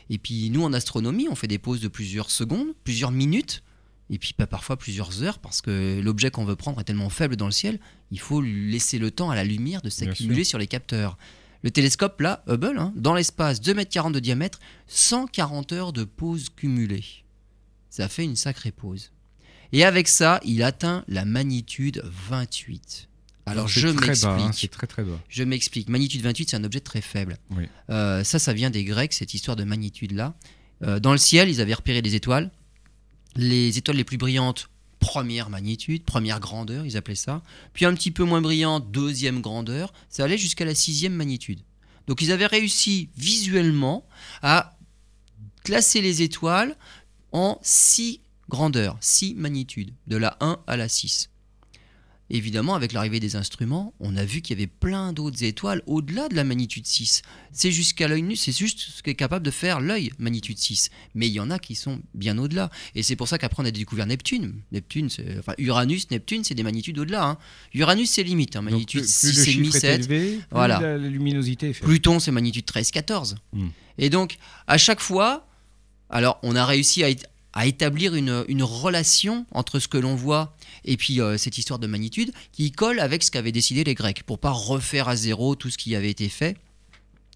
Et 0.08 0.16
puis 0.16 0.48
nous 0.48 0.62
en 0.62 0.72
astronomie, 0.72 1.28
on 1.30 1.34
fait 1.34 1.46
des 1.46 1.58
pauses 1.58 1.82
de 1.82 1.88
plusieurs 1.88 2.30
secondes, 2.30 2.68
plusieurs 2.84 3.10
minutes, 3.10 3.62
et 4.08 4.16
puis 4.16 4.32
pas 4.32 4.46
parfois 4.46 4.78
plusieurs 4.78 5.22
heures, 5.22 5.40
parce 5.40 5.60
que 5.60 6.00
l'objet 6.02 6.30
qu'on 6.30 6.46
veut 6.46 6.56
prendre 6.56 6.80
est 6.80 6.84
tellement 6.84 7.10
faible 7.10 7.36
dans 7.36 7.44
le 7.44 7.52
ciel, 7.52 7.80
il 8.12 8.18
faut 8.18 8.40
laisser 8.40 8.98
le 8.98 9.10
temps 9.10 9.28
à 9.28 9.34
la 9.34 9.44
lumière 9.44 9.82
de 9.82 9.90
s'accumuler 9.90 10.44
sur 10.44 10.58
les 10.58 10.66
capteurs. 10.66 11.18
Le 11.62 11.70
télescope 11.70 12.20
là, 12.20 12.42
Hubble, 12.48 12.78
hein, 12.78 12.92
dans 12.96 13.14
l'espace 13.14 13.60
2,40 13.60 14.06
m 14.06 14.12
de 14.12 14.20
diamètre, 14.20 14.60
140 14.86 15.72
heures 15.72 15.92
de 15.92 16.04
pause 16.04 16.48
cumulée. 16.48 17.04
Ça 17.90 18.08
fait 18.08 18.24
une 18.24 18.36
sacrée 18.36 18.72
pause. 18.72 19.12
Et 19.72 19.84
avec 19.84 20.08
ça, 20.08 20.40
il 20.44 20.62
atteint 20.62 21.04
la 21.06 21.24
magnitude 21.24 22.02
28. 22.04 23.08
Alors 23.46 23.68
je 23.68 23.88
hein, 23.88 23.92
m'explique. 23.92 24.70
très 24.70 24.86
très 24.86 25.02
bas. 25.02 25.18
Je 25.28 25.42
m'explique. 25.42 25.88
Magnitude 25.88 26.22
28, 26.22 26.50
c'est 26.50 26.56
un 26.56 26.64
objet 26.64 26.80
très 26.80 27.00
faible. 27.00 27.36
Oui. 27.50 27.68
Euh, 27.90 28.22
ça, 28.24 28.38
ça 28.38 28.52
vient 28.52 28.70
des 28.70 28.84
Grecs, 28.84 29.12
cette 29.12 29.34
histoire 29.34 29.56
de 29.56 29.64
magnitude-là. 29.64 30.34
Euh, 30.82 31.00
dans 31.00 31.12
le 31.12 31.18
ciel, 31.18 31.48
ils 31.48 31.60
avaient 31.60 31.74
repéré 31.74 32.00
des 32.02 32.14
étoiles. 32.14 32.50
Les 33.36 33.78
étoiles 33.78 33.96
les 33.96 34.04
plus 34.04 34.18
brillantes, 34.18 34.68
première 35.00 35.50
magnitude, 35.50 36.04
première 36.04 36.38
grandeur, 36.38 36.86
ils 36.86 36.96
appelaient 36.96 37.14
ça. 37.16 37.42
Puis 37.72 37.84
un 37.84 37.94
petit 37.94 38.12
peu 38.12 38.22
moins 38.22 38.40
brillantes, 38.40 38.90
deuxième 38.92 39.40
grandeur. 39.40 39.92
Ça 40.08 40.24
allait 40.24 40.38
jusqu'à 40.38 40.64
la 40.64 40.74
sixième 40.74 41.14
magnitude. 41.14 41.60
Donc 42.06 42.22
ils 42.22 42.30
avaient 42.30 42.46
réussi 42.46 43.08
visuellement 43.16 44.06
à 44.42 44.76
classer 45.64 46.00
les 46.00 46.22
étoiles 46.22 46.76
en 47.32 47.58
six 47.62 48.20
grandeurs, 48.48 48.96
six 49.00 49.34
magnitudes, 49.34 49.94
de 50.06 50.16
la 50.16 50.36
1 50.40 50.58
à 50.66 50.76
la 50.76 50.88
6. 50.88 51.30
Évidemment, 52.32 52.74
avec 52.76 52.92
l'arrivée 52.92 53.18
des 53.18 53.34
instruments, 53.34 53.92
on 53.98 54.16
a 54.16 54.24
vu 54.24 54.40
qu'il 54.40 54.56
y 54.56 54.60
avait 54.62 54.68
plein 54.68 55.12
d'autres 55.12 55.42
étoiles 55.42 55.82
au-delà 55.86 56.28
de 56.28 56.36
la 56.36 56.44
magnitude 56.44 56.86
6. 56.86 57.22
C'est 57.50 57.72
jusqu'à 57.72 58.06
l'œil 58.06 58.22
nu, 58.22 58.36
c'est 58.36 58.56
juste 58.56 58.78
ce 58.78 59.02
qu'est 59.02 59.16
capable 59.16 59.44
de 59.44 59.50
faire 59.50 59.80
l'œil 59.80 60.12
magnitude 60.18 60.56
6. 60.56 60.90
Mais 61.14 61.26
il 61.26 61.32
y 61.32 61.40
en 61.40 61.50
a 61.50 61.58
qui 61.58 61.74
sont 61.74 62.00
bien 62.14 62.38
au-delà. 62.38 62.70
Et 62.94 63.02
c'est 63.02 63.16
pour 63.16 63.26
ça 63.26 63.36
qu'après 63.36 63.62
on 63.62 63.66
a 63.66 63.72
découvert 63.72 64.06
Neptune. 64.06 64.54
Neptune, 64.70 65.08
enfin 65.40 65.54
Uranus, 65.58 66.08
Neptune, 66.12 66.44
c'est 66.44 66.54
des 66.54 66.62
magnitudes 66.62 66.98
au-delà. 67.00 67.24
hein. 67.24 67.38
Uranus, 67.74 68.10
c'est 68.10 68.22
limite, 68.22 68.54
hein, 68.54 68.62
Donc, 68.62 68.70
magnitude 68.70 69.00
plus, 69.02 69.18
plus 69.20 69.36
le 69.36 69.42
6,5, 69.42 69.44
chiffre 69.50 69.76
est 69.76 69.80
7. 69.80 70.00
élevé, 70.00 70.30
plus 70.36 70.40
Voilà. 70.52 70.80
la, 70.80 70.98
la 70.98 71.08
luminosité 71.08 71.70
est 71.70 71.72
faible. 71.72 71.86
Pluton, 71.88 72.20
c'est 72.20 72.30
magnitude 72.30 72.64
13-14. 72.64 73.34
Hmm. 73.52 73.68
Et 73.98 74.08
donc, 74.08 74.36
à 74.68 74.78
chaque 74.78 75.00
fois, 75.00 75.48
alors 76.08 76.38
on 76.44 76.54
a 76.54 76.64
réussi 76.64 77.02
à, 77.02 77.08
à 77.52 77.66
établir 77.66 78.14
une, 78.14 78.62
relation 78.62 79.46
entre 79.50 79.78
ce 79.78 79.88
que 79.88 79.98
l'on 79.98 80.14
voit 80.14 80.56
et 80.84 80.96
puis 80.96 81.20
euh, 81.20 81.36
cette 81.36 81.58
histoire 81.58 81.78
de 81.78 81.86
magnitude 81.86 82.32
qui 82.52 82.70
colle 82.70 83.00
avec 83.00 83.22
ce 83.22 83.30
qu'avaient 83.30 83.52
décidé 83.52 83.84
les 83.84 83.94
Grecs 83.94 84.22
pour 84.22 84.38
pas 84.38 84.50
refaire 84.50 85.08
à 85.08 85.16
zéro 85.16 85.54
tout 85.56 85.70
ce 85.70 85.78
qui 85.78 85.94
avait 85.96 86.10
été 86.10 86.28
fait. 86.28 86.56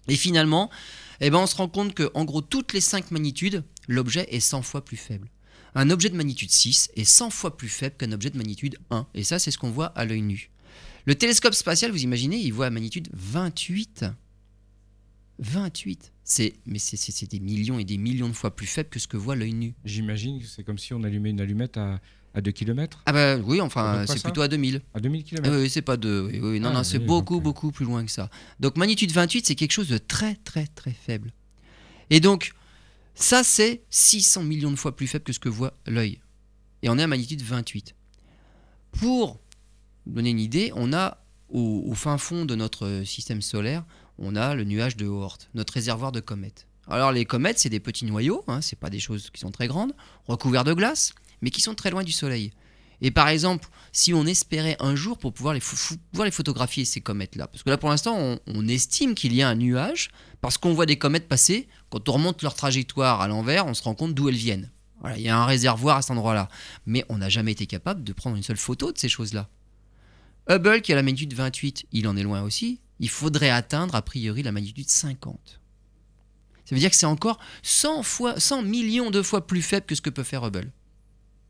Et 0.07 0.15
finalement, 0.15 0.69
eh 1.19 1.29
ben, 1.29 1.39
on 1.39 1.47
se 1.47 1.55
rend 1.55 1.67
compte 1.67 1.93
que 1.93 2.11
en 2.13 2.25
gros, 2.25 2.41
toutes 2.41 2.73
les 2.73 2.81
5 2.81 3.11
magnitudes, 3.11 3.63
l'objet 3.87 4.27
est 4.29 4.39
100 4.39 4.61
fois 4.61 4.85
plus 4.85 4.97
faible. 4.97 5.29
Un 5.73 5.89
objet 5.89 6.09
de 6.09 6.15
magnitude 6.15 6.51
6 6.51 6.91
est 6.95 7.03
100 7.03 7.29
fois 7.31 7.57
plus 7.57 7.67
faible 7.67 7.95
qu'un 7.97 8.11
objet 8.11 8.29
de 8.29 8.37
magnitude 8.37 8.77
1. 8.91 9.07
Et 9.13 9.23
ça, 9.23 9.39
c'est 9.39 9.51
ce 9.51 9.57
qu'on 9.57 9.71
voit 9.71 9.87
à 9.87 10.05
l'œil 10.05 10.21
nu. 10.21 10.49
Le 11.05 11.15
télescope 11.15 11.53
spatial, 11.53 11.91
vous 11.91 12.03
imaginez, 12.03 12.37
il 12.37 12.53
voit 12.53 12.67
à 12.67 12.69
magnitude 12.69 13.09
28. 13.13 14.05
28. 15.39 16.13
C'est, 16.23 16.53
mais 16.65 16.79
c'est, 16.79 17.29
des 17.29 17.39
millions 17.39 17.77
et 17.79 17.83
des 17.83 17.97
millions 17.97 18.29
de 18.29 18.33
fois 18.33 18.55
plus 18.55 18.65
faible 18.67 18.89
que 18.89 18.99
ce 18.99 19.07
que 19.07 19.17
voit 19.17 19.35
l'œil 19.35 19.53
nu. 19.53 19.73
J'imagine 19.85 20.39
que 20.39 20.45
c'est 20.47 20.63
comme 20.63 20.77
si 20.77 20.93
on 20.93 21.03
allumait 21.03 21.29
une 21.31 21.41
allumette 21.41 21.77
à, 21.77 21.99
à 22.33 22.41
2 22.41 22.51
km, 22.51 23.01
Ah 23.05 23.13
bah 23.13 23.37
oui, 23.37 23.61
enfin, 23.61 24.05
c'est 24.07 24.23
plutôt 24.23 24.41
à 24.41 24.47
2000. 24.47 24.81
à 24.93 24.99
2000 24.99 25.21
Ah 25.23 25.29
km. 25.29 25.57
oui, 25.61 25.69
c'est 25.69 25.81
pas 25.81 25.97
deux. 25.97 26.27
Oui, 26.31 26.39
oui, 26.41 26.59
non, 26.59 26.69
Ah, 26.69 26.73
non, 26.73 26.83
c'est 26.83 26.97
oui, 26.97 27.05
beaucoup, 27.05 27.35
donc, 27.35 27.41
euh. 27.41 27.43
beaucoup 27.43 27.71
plus 27.71 27.85
loin 27.85 28.03
que 28.05 28.11
ça. 28.11 28.29
Donc 28.59 28.77
magnitude 28.77 29.11
28, 29.11 29.45
c'est 29.45 29.55
quelque 29.55 29.71
chose 29.71 29.89
de 29.89 29.97
très, 29.97 30.35
très, 30.35 30.67
très 30.67 30.91
faible. 30.93 31.31
Et 32.09 32.19
donc, 32.19 32.53
ça, 33.13 33.43
c'est 33.43 33.83
600 33.89 34.43
millions 34.43 34.71
de 34.71 34.75
fois 34.75 34.95
plus 34.95 35.07
faible 35.07 35.23
que 35.23 35.33
ce 35.33 35.39
que 35.39 35.49
voit 35.49 35.73
l'œil. 35.85 36.19
Et 36.81 36.89
on 36.89 36.97
est 36.97 37.03
à 37.03 37.07
magnitude 37.07 37.41
28. 37.41 37.95
Pour 38.91 39.39
donner 40.05 40.29
une 40.31 40.39
idée, 40.39 40.71
on 40.75 40.93
a 40.93 41.23
au, 41.49 41.83
au 41.87 41.93
fin 41.93 42.17
fond 42.17 42.45
de 42.45 42.55
notre 42.55 43.03
système 43.05 43.41
solaire, 43.41 43.85
on 44.17 44.35
a 44.35 44.55
le 44.55 44.63
nuage 44.63 44.97
de 44.97 45.05
Oort, 45.05 45.37
notre 45.53 45.73
réservoir 45.73 46.11
de 46.11 46.19
comètes. 46.19 46.67
Alors 46.87 47.11
les 47.11 47.25
comètes, 47.25 47.59
c'est 47.59 47.69
des 47.69 47.79
petits 47.79 48.05
noyaux, 48.05 48.43
hein, 48.47 48.61
c'est 48.61 48.77
pas 48.77 48.89
des 48.89 48.99
choses 48.99 49.29
qui 49.31 49.41
sont 49.41 49.51
très 49.51 49.67
grandes, 49.67 49.93
recouverts 50.27 50.63
de 50.63 50.73
glace, 50.73 51.13
mais 51.41 51.49
qui 51.49 51.61
sont 51.61 51.75
très 51.75 51.89
loin 51.89 52.03
du 52.03 52.11
Soleil. 52.11 52.51
Et 53.01 53.11
par 53.11 53.27
exemple, 53.27 53.67
si 53.91 54.13
on 54.13 54.25
espérait 54.25 54.77
un 54.79 54.95
jour 54.95 55.17
pour 55.17 55.33
pouvoir 55.33 55.53
les, 55.53 55.59
photographier, 56.31 56.85
ces 56.85 57.01
comètes-là, 57.01 57.47
parce 57.47 57.63
que 57.63 57.69
là 57.69 57.77
pour 57.77 57.89
l'instant 57.89 58.39
on, 58.47 58.67
estime 58.67 59.15
qu'il 59.15 59.33
y 59.33 59.41
a 59.41 59.49
un 59.49 59.55
nuage, 59.55 60.09
parce 60.41 60.57
qu'on 60.57 60.73
voit 60.73 60.85
des 60.85 60.97
comètes 60.97 61.27
passer, 61.27 61.67
quand 61.89 62.07
on 62.07 62.13
remonte 62.13 62.41
leur 62.41 62.53
trajectoire 62.53 63.21
à 63.21 63.27
l'envers, 63.27 63.65
on 63.65 63.73
se 63.73 63.83
rend 63.83 63.95
compte 63.95 64.13
d'où 64.13 64.29
elles 64.29 64.35
viennent. 64.35 64.71
Il 65.15 65.21
y 65.21 65.29
a 65.29 65.37
un 65.37 65.45
réservoir 65.45 65.97
à 65.97 66.01
cet 66.01 66.11
endroit-là. 66.11 66.49
Mais 66.85 67.05
on 67.09 67.17
n'a 67.17 67.29
jamais 67.29 67.51
été 67.51 67.67
capable 67.67 68.03
de 68.03 68.13
prendre 68.13 68.37
une 68.37 68.43
seule 68.43 68.57
photo 68.57 68.91
de 68.91 68.97
ces 68.97 69.09
choses-là. 69.09 69.49
Hubble, 70.49 70.81
qui 70.81 70.93
a 70.93 70.95
la 70.95 71.03
magnitude 71.03 71.33
28, 71.33 71.85
il 71.91 72.07
en 72.07 72.17
est 72.17 72.23
loin 72.23 72.41
aussi. 72.41 72.79
Il 72.99 73.09
faudrait 73.09 73.49
atteindre 73.49 73.95
a 73.95 74.01
priori 74.01 74.43
la 74.43 74.51
magnitude 74.51 74.89
50. 74.89 75.59
Ça 76.65 76.73
veut 76.73 76.79
dire 76.79 76.89
que 76.89 76.95
c'est 76.95 77.05
encore 77.05 77.39
100, 77.61 78.03
fois, 78.03 78.39
100 78.39 78.63
millions 78.63 79.11
de 79.11 79.21
fois 79.21 79.45
plus 79.45 79.61
faible 79.61 79.85
que 79.85 79.95
ce 79.95 80.01
que 80.01 80.09
peut 80.09 80.23
faire 80.23 80.43
Hubble. 80.43 80.71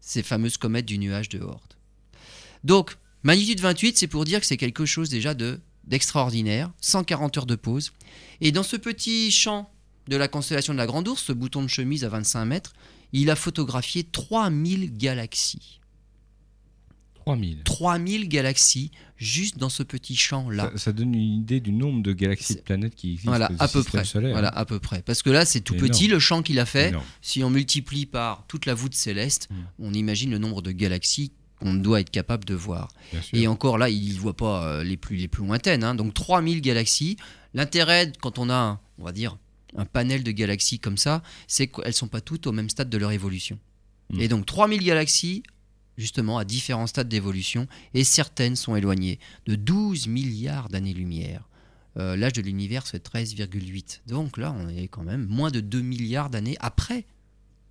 Ces 0.01 0.23
fameuses 0.23 0.58
comètes 0.58 0.86
du 0.86 0.97
nuage 0.97 1.29
de 1.29 1.39
Oort. 1.39 1.69
Donc, 2.63 2.97
magnitude 3.23 3.62
28, 3.62 3.97
c'est 3.97 4.08
pour 4.08 4.25
dire 4.25 4.39
que 4.39 4.45
c'est 4.45 4.58
quelque 4.58 4.86
chose 4.86 5.10
déjà 5.10 5.34
de 5.34 5.60
d'extraordinaire, 5.86 6.71
140 6.81 7.38
heures 7.38 7.45
de 7.45 7.55
pause. 7.55 7.93
Et 8.41 8.51
dans 8.51 8.63
ce 8.63 8.75
petit 8.75 9.29
champ 9.29 9.71
de 10.08 10.15
la 10.15 10.27
constellation 10.27 10.73
de 10.73 10.79
la 10.79 10.88
Grande 10.88 11.08
Ourse, 11.08 11.23
ce 11.23 11.31
bouton 11.31 11.62
de 11.62 11.67
chemise 11.67 12.03
à 12.03 12.10
25 12.10 12.45
mètres, 12.45 12.73
il 13.13 13.29
a 13.29 13.36
photographié 13.36 14.03
3000 14.03 14.97
galaxies. 14.97 15.79
3000. 17.25 17.63
3000 17.63 18.29
galaxies 18.29 18.91
juste 19.17 19.57
dans 19.57 19.69
ce 19.69 19.81
petit 19.83 20.15
champ-là. 20.15 20.69
Ça, 20.73 20.77
ça 20.77 20.91
donne 20.93 21.15
une 21.15 21.38
idée 21.39 21.59
du 21.59 21.71
nombre 21.71 22.03
de 22.03 22.13
galaxies 22.13 22.55
de 22.55 22.61
planètes 22.61 22.95
qui 22.95 23.11
existent 23.13 23.31
Voilà, 23.31 23.49
à 23.59 23.65
le 23.65 23.71
peu 23.71 23.83
près. 23.83 24.03
solaire. 24.05 24.31
Voilà, 24.33 24.49
à 24.49 24.65
peu 24.65 24.79
près. 24.79 25.01
Parce 25.01 25.23
que 25.23 25.29
là, 25.31 25.45
c'est 25.45 25.61
tout 25.61 25.75
petit 25.75 26.07
le 26.07 26.19
champ 26.19 26.43
qu'il 26.43 26.59
a 26.59 26.65
fait. 26.65 26.93
Si 27.21 27.43
on 27.43 27.49
multiplie 27.49 28.05
par 28.05 28.45
toute 28.47 28.65
la 28.65 28.73
voûte 28.75 28.93
céleste, 28.93 29.47
Mm. 29.49 29.55
on 29.79 29.93
imagine 29.93 30.31
le 30.31 30.38
nombre 30.38 30.61
de 30.61 30.71
galaxies 30.71 31.31
qu'on 31.59 31.73
doit 31.73 32.01
être 32.01 32.09
capable 32.11 32.45
de 32.45 32.53
voir. 32.53 32.89
Et 33.33 33.47
encore 33.47 33.77
là, 33.77 33.89
il 33.89 34.13
ne 34.13 34.19
voit 34.19 34.35
pas 34.35 34.63
euh, 34.67 34.83
les 34.83 34.97
plus, 34.97 35.15
les 35.15 35.27
plus 35.27 35.43
lointaines. 35.45 35.83
hein. 35.83 35.95
Donc 35.95 36.13
3000 36.13 36.61
galaxies. 36.61 37.17
L'intérêt, 37.53 38.11
quand 38.21 38.38
on 38.38 38.49
a, 38.49 38.55
un- 38.55 38.79
on 38.99 39.05
va 39.05 39.11
dire, 39.13 39.38
un 39.77 39.85
panel 39.85 40.23
de 40.23 40.31
galaxies 40.31 40.79
comme 40.79 40.97
ça, 40.97 41.23
c'est 41.47 41.67
qu'elles 41.67 41.88
ne 41.88 41.91
sont 41.91 42.07
pas 42.07 42.21
toutes 42.21 42.45
au 42.47 42.51
même 42.51 42.69
stade 42.69 42.89
de 42.89 42.97
leur 42.97 43.11
évolution. 43.11 43.57
Mm. 44.11 44.19
Et 44.21 44.27
donc 44.27 44.45
3000 44.45 44.83
galaxies, 44.83 45.43
justement, 45.97 46.38
à 46.38 46.45
différents 46.45 46.88
stades 46.88 47.10
d'évolution, 47.10 47.67
et 47.93 48.03
certaines 48.03 48.55
sont 48.55 48.75
éloignées 48.75 49.19
de 49.45 49.55
12 49.55 50.08
milliards 50.08 50.69
d'années-lumière. 50.69 51.47
Euh, 51.97 52.15
L'âge 52.15 52.34
de 52.34 52.41
l'univers, 52.41 52.86
c'est 52.88 53.05
13,8. 53.05 54.01
Donc 54.08 54.38
là, 54.38 54.53
on 54.58 54.67
est 54.69 54.88
quand 54.88 55.03
même 55.03 55.25
moins 55.27 55.51
de 55.51 55.62
2 55.62 55.81
milliards 55.81 56.29
d'années 56.29 56.58
après 56.60 57.05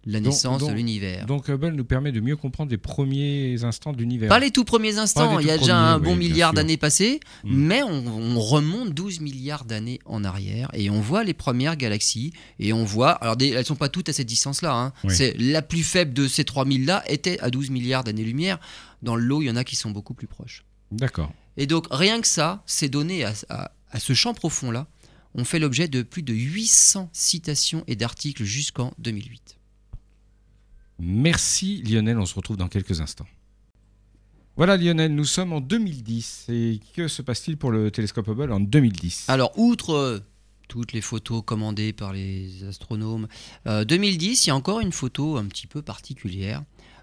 la 0.06 0.20
naissance 0.20 0.60
donc- 0.60 0.70
de 0.70 0.74
l'univers. 0.74 1.26
Donc 1.26 1.48
Hubble 1.48 1.72
nous 1.72 1.84
permet 1.84 2.12
de 2.12 2.20
mieux 2.20 2.36
comprendre 2.36 2.70
les 2.70 2.76
premiers 2.76 3.64
instants 3.64 3.92
de 3.92 3.98
l'univers. 3.98 4.28
Pas 4.28 4.38
les 4.38 4.50
tout 4.50 4.64
premiers 4.64 4.98
instants, 4.98 5.38
il 5.38 5.46
y 5.46 5.50
a 5.50 5.58
déjà 5.58 5.76
un 5.78 5.98
bon 5.98 6.12
oui, 6.12 6.28
milliard 6.28 6.52
d'années 6.52 6.76
passées, 6.76 7.20
Mm. 7.44 7.54
mais 7.56 7.82
on, 7.82 8.06
on 8.06 8.40
remonte 8.40 8.92
12 8.94 9.20
milliards 9.20 9.64
d'années 9.64 10.00
en 10.04 10.24
arrière 10.24 10.68
et 10.74 10.90
on 10.90 11.00
voit 11.00 11.24
les 11.24 11.34
premières 11.34 11.76
galaxies 11.76 12.32
et 12.58 12.72
on 12.72 12.84
voit, 12.84 13.12
alors 13.12 13.36
des- 13.36 13.48
elles 13.50 13.64
sont 13.64 13.76
pas 13.76 13.88
toutes 13.88 14.08
à 14.08 14.12
cette 14.12 14.26
distance-là, 14.28 14.74
hein. 14.74 14.92
Oui. 15.04 15.14
c'est 15.14 15.34
la 15.38 15.62
plus 15.62 15.82
faible 15.82 16.12
de 16.12 16.28
ces 16.28 16.44
3000-là 16.44 17.02
était 17.08 17.38
à 17.40 17.50
12 17.50 17.70
milliards 17.70 18.04
d'années-lumière. 18.04 18.58
Dans 19.02 19.16
le 19.16 19.24
lot, 19.24 19.42
il 19.42 19.46
y 19.46 19.50
en 19.50 19.56
a 19.56 19.64
qui 19.64 19.76
sont 19.76 19.90
beaucoup 19.90 20.14
plus 20.14 20.26
proches. 20.26 20.64
D'accord. 20.90 21.32
Et 21.56 21.66
donc 21.66 21.86
rien 21.90 22.20
que 22.20 22.28
ça, 22.28 22.62
c'est 22.66 22.88
donné 22.88 23.24
à, 23.24 23.32
à- 23.48 23.70
à 23.90 24.00
ce 24.00 24.12
champ 24.12 24.34
profond-là, 24.34 24.86
ont 25.36 25.44
fait 25.44 25.58
l'objet 25.58 25.88
de 25.88 26.02
plus 26.02 26.22
de 26.22 26.32
800 26.32 27.08
citations 27.12 27.82
et 27.86 27.96
d'articles 27.96 28.44
jusqu'en 28.44 28.92
2008. 28.98 29.56
Merci 30.98 31.82
Lionel, 31.82 32.18
on 32.18 32.26
se 32.26 32.34
retrouve 32.34 32.56
dans 32.56 32.68
quelques 32.68 33.00
instants. 33.00 33.26
Voilà 34.56 34.76
Lionel, 34.76 35.12
nous 35.14 35.24
sommes 35.24 35.52
en 35.52 35.60
2010. 35.60 36.46
Et 36.48 36.80
que 36.94 37.08
se 37.08 37.22
passe-t-il 37.22 37.56
pour 37.56 37.72
le 37.72 37.90
télescope 37.90 38.28
Hubble 38.28 38.52
en 38.52 38.60
2010 38.60 39.24
Alors, 39.28 39.58
outre 39.58 39.94
euh, 39.94 40.20
toutes 40.68 40.92
les 40.92 41.00
photos 41.00 41.42
commandées 41.44 41.92
par 41.92 42.12
les 42.12 42.62
astronomes, 42.62 43.26
euh, 43.66 43.84
2010, 43.84 44.46
il 44.46 44.48
y 44.48 44.50
a 44.52 44.56
encore 44.56 44.78
une 44.78 44.92
photo 44.92 45.36
un 45.36 45.46
petit 45.46 45.66
peu 45.66 45.82
particulière. 45.82 46.62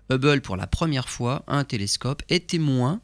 Hubble, 0.10 0.42
pour 0.42 0.56
la 0.56 0.66
première 0.66 1.10
fois, 1.10 1.44
un 1.48 1.66
télescope, 1.66 2.24
est 2.30 2.48
témoin 2.48 3.02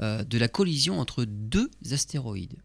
euh, 0.00 0.24
de 0.24 0.38
la 0.38 0.48
collision 0.48 0.98
entre 0.98 1.24
deux 1.24 1.70
astéroïdes. 1.90 2.56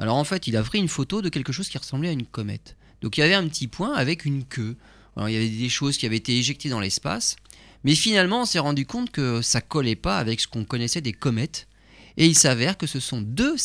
Alors 0.00 0.16
en 0.16 0.24
fait, 0.24 0.48
il 0.48 0.56
a 0.56 0.62
pris 0.64 0.80
une 0.80 0.88
photo 0.88 1.22
de 1.22 1.28
quelque 1.28 1.52
chose 1.52 1.68
qui 1.68 1.78
ressemblait 1.78 2.08
à 2.08 2.12
une 2.12 2.26
comète. 2.26 2.76
Donc 3.00 3.16
il 3.16 3.20
y 3.20 3.22
avait 3.22 3.34
un 3.34 3.46
petit 3.46 3.68
point 3.68 3.94
avec 3.94 4.24
une 4.24 4.44
queue. 4.44 4.76
Alors, 5.16 5.28
il 5.28 5.32
y 5.32 5.36
avait 5.36 5.48
des 5.48 5.68
choses 5.68 5.96
qui 5.96 6.06
avaient 6.06 6.16
été 6.16 6.36
éjectées 6.36 6.68
dans 6.68 6.80
l'espace. 6.80 7.36
Mais 7.84 7.94
finalement, 7.94 8.42
on 8.42 8.44
s'est 8.46 8.58
rendu 8.58 8.86
compte 8.86 9.10
que 9.10 9.42
ça 9.42 9.60
collait 9.60 9.96
pas 9.96 10.18
avec 10.18 10.40
ce 10.40 10.48
qu'on 10.48 10.64
connaissait 10.64 11.00
des 11.00 11.12
comètes. 11.12 11.68
Et 12.16 12.26
il 12.26 12.38
s'avère 12.38 12.78
que 12.78 12.86
ce 12.86 13.00
sont 13.00 13.20
deux, 13.20 13.56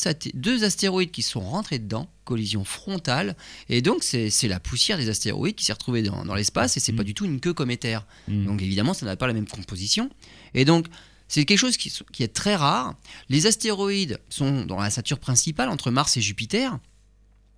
astéroïdes 0.63 1.11
qui 1.11 1.21
sont 1.21 1.39
rentrés 1.39 1.77
dedans, 1.77 2.09
collision 2.25 2.63
frontale. 2.63 3.35
Et 3.69 3.81
donc, 3.81 4.03
c'est 4.03 4.47
la 4.47 4.59
poussière 4.59 4.97
des 4.97 5.07
astéroïdes 5.09 5.55
qui 5.55 5.65
s'est 5.65 5.73
retrouvée 5.73 6.01
dans, 6.01 6.25
dans 6.25 6.33
l'espace 6.33 6.75
et 6.75 6.79
c'est 6.79 6.91
Mm. 6.91 6.95
pas 6.95 7.03
du 7.03 7.13
tout 7.13 7.25
une 7.25 7.39
queue 7.39 7.53
cométaire. 7.53 8.07
Hmm. 8.27 8.45
Donc, 8.45 8.61
évidemment, 8.61 8.93
ça 8.93 9.05
n'a 9.05 9.15
pas 9.15 9.27
la 9.27 9.33
même 9.33 9.47
composition. 9.47 10.09
Et 10.55 10.65
donc, 10.65 10.87
c'est 11.27 11.45
quelque 11.45 11.59
chose 11.59 11.77
qui, 11.77 11.93
qui 12.11 12.23
est 12.23 12.33
très 12.33 12.55
rare. 12.55 12.95
Les 13.29 13.45
astéroïdes 13.45 14.19
sont 14.29 14.65
dans 14.65 14.79
la 14.79 14.89
sature 14.89 15.19
principale 15.19 15.69
entre 15.69 15.91
Mars 15.91 16.17
et 16.17 16.21
Jupiter. 16.21 16.79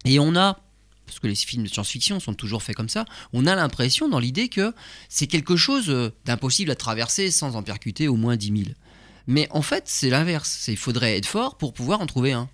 Et 0.04 0.20
on 0.20 0.36
a, 0.36 0.60
parce 1.06 1.20
que 1.20 1.28
les 1.28 1.36
films 1.36 1.64
de 1.64 1.70
science-fiction 1.70 2.20
sont 2.20 2.34
toujours 2.34 2.64
faits 2.64 2.76
comme 2.76 2.90
ça, 2.90 3.06
on 3.34 3.46
a 3.46 3.56
l'impression 3.56 4.08
dans 4.08 4.20
l'idée 4.20 4.50
que 4.50 4.74
c'est 5.10 5.28
quelque 5.28 5.56
chose 5.56 5.90
euh, 5.90 6.12
d'impossible 6.26 6.72
à 6.72 6.76
traverser 6.76 7.32
sans 7.32 7.56
en 7.56 7.64
percuter 7.64 8.08
au 8.08 8.16
moins 8.16 8.36
10 8.36 8.64
000. 8.66 8.70
Mais 9.28 9.48
en 9.52 9.62
fait, 9.62 9.84
c'est 9.86 10.10
l'inverse. 10.10 10.68
Il 10.68 10.78
faudrait 10.78 11.18
être 11.18 11.26
fort 11.26 11.58
pour 11.58 11.74
pouvoir 11.74 12.02
en 12.02 12.06
trouver 12.06 12.34
un. 12.34 12.50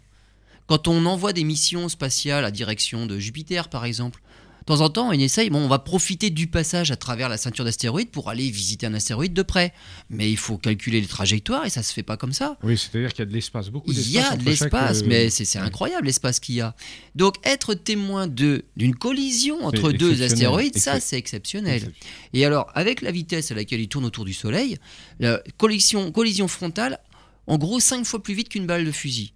Quand 0.67 0.87
on 0.87 1.05
envoie 1.05 1.31
des 1.31 1.45
missions 1.45 1.87
spatiales 1.87 2.43
à 2.43 2.51
direction 2.51 3.05
de 3.05 3.17
Jupiter, 3.17 3.69
par 3.69 3.85
exemple, 3.85 4.21
temps 4.67 4.81
en 4.81 4.89
temps, 4.89 5.09
on 5.09 5.11
essaye, 5.13 5.49
bon, 5.49 5.59
on 5.59 5.67
va 5.67 5.79
profiter 5.79 6.29
du 6.29 6.47
passage 6.47 6.91
à 6.91 6.95
travers 6.95 7.29
la 7.29 7.37
ceinture 7.37 7.65
d'astéroïdes 7.65 8.09
pour 8.11 8.29
aller 8.29 8.49
visiter 8.51 8.85
un 8.85 8.93
astéroïde 8.93 9.33
de 9.33 9.41
près. 9.41 9.73
Mais 10.09 10.29
il 10.29 10.37
faut 10.37 10.57
calculer 10.57 11.01
les 11.01 11.07
trajectoires 11.07 11.65
et 11.65 11.69
ça 11.69 11.81
se 11.83 11.91
fait 11.93 12.03
pas 12.03 12.17
comme 12.17 12.33
ça. 12.33 12.57
Oui, 12.63 12.77
c'est-à-dire 12.77 13.09
qu'il 13.11 13.19
y 13.19 13.21
a 13.23 13.25
de 13.25 13.33
l'espace, 13.33 13.69
beaucoup 13.69 13.91
Il 13.91 13.95
d'espace. 13.95 14.13
y 14.13 14.17
a 14.19 14.23
de 14.35 14.37
chaque, 14.37 14.45
l'espace, 14.45 15.01
euh, 15.01 15.05
mais 15.07 15.29
c'est 15.29 15.57
incroyable 15.59 16.05
l'espace 16.05 16.39
qu'il 16.39 16.55
y 16.55 16.61
a. 16.61 16.75
Donc 17.15 17.35
être 17.43 17.73
témoin 17.73 18.27
de 18.27 18.65
d'une 18.75 18.95
collision 18.95 19.65
entre 19.65 19.91
deux 19.91 20.11
exceptionnel. 20.11 20.31
astéroïdes, 20.33 20.77
ça 20.77 20.99
c'est 20.99 21.17
exceptionnel. 21.17 21.81
Excep- 21.83 21.93
Et 22.33 22.45
alors 22.45 22.69
avec 22.75 23.01
la 23.01 23.11
vitesse 23.11 23.51
à 23.51 23.55
laquelle 23.55 23.79
il 23.81 23.87
tourne 23.87 24.05
autour 24.05 24.25
du 24.25 24.33
Soleil, 24.33 24.77
la 25.19 25.41
collision, 25.57 26.11
collision 26.11 26.47
frontale, 26.47 26.99
en 27.47 27.57
gros 27.57 27.79
cinq 27.79 28.05
fois 28.05 28.21
plus 28.21 28.33
vite 28.33 28.49
qu'une 28.49 28.65
balle 28.65 28.85
de 28.85 28.91
fusil. 28.91 29.33